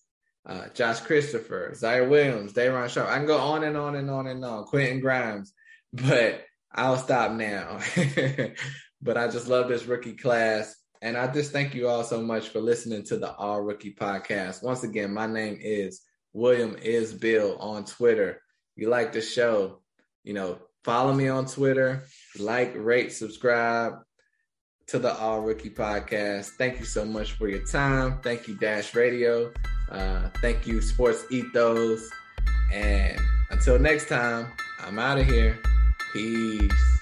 Uh, 0.46 0.68
Josh 0.72 1.00
Christopher, 1.00 1.72
Ziaire 1.74 2.08
Williams, 2.08 2.54
Day'Ron 2.54 2.88
Sharpe. 2.88 3.10
I 3.10 3.18
can 3.18 3.26
go 3.26 3.36
on 3.36 3.62
and 3.62 3.76
on 3.76 3.94
and 3.94 4.10
on 4.10 4.26
and 4.26 4.42
on. 4.42 4.64
Quentin 4.64 5.00
Grimes, 5.00 5.52
but 5.92 6.42
I'll 6.74 6.96
stop 6.96 7.32
now. 7.32 7.78
but 9.02 9.18
I 9.18 9.28
just 9.28 9.48
love 9.48 9.68
this 9.68 9.84
rookie 9.84 10.14
class. 10.14 10.74
And 11.02 11.14
I 11.14 11.30
just 11.30 11.52
thank 11.52 11.74
you 11.74 11.88
all 11.88 12.02
so 12.02 12.22
much 12.22 12.48
for 12.48 12.60
listening 12.60 13.04
to 13.04 13.18
the 13.18 13.34
All 13.34 13.60
Rookie 13.60 13.94
Podcast. 13.94 14.62
Once 14.62 14.82
again, 14.82 15.12
my 15.12 15.26
name 15.26 15.58
is 15.60 16.00
William 16.32 16.76
is 16.82 17.12
Bill 17.12 17.58
on 17.58 17.84
Twitter. 17.84 18.40
You 18.76 18.88
like 18.88 19.12
the 19.12 19.20
show, 19.20 19.82
you 20.24 20.32
know, 20.32 20.58
Follow 20.84 21.12
me 21.12 21.28
on 21.28 21.44
Twitter. 21.44 22.04
Like, 22.38 22.72
rate, 22.74 23.12
subscribe 23.12 23.94
to 24.90 24.98
the 24.98 25.16
All 25.18 25.40
Rookie 25.40 25.70
Podcast. 25.70 26.56
Thank 26.58 26.80
you 26.80 26.84
so 26.84 27.04
much 27.04 27.32
for 27.32 27.48
your 27.48 27.64
time. 27.64 28.18
Thank 28.22 28.48
you, 28.48 28.56
Dash 28.56 28.92
Radio. 28.92 29.52
Uh, 29.88 30.28
thank 30.40 30.66
you, 30.66 30.80
Sports 30.80 31.26
Ethos. 31.30 32.10
And 32.72 33.16
until 33.50 33.78
next 33.78 34.08
time, 34.08 34.48
I'm 34.80 34.98
out 34.98 35.18
of 35.18 35.26
here. 35.26 35.56
Peace. 36.12 36.99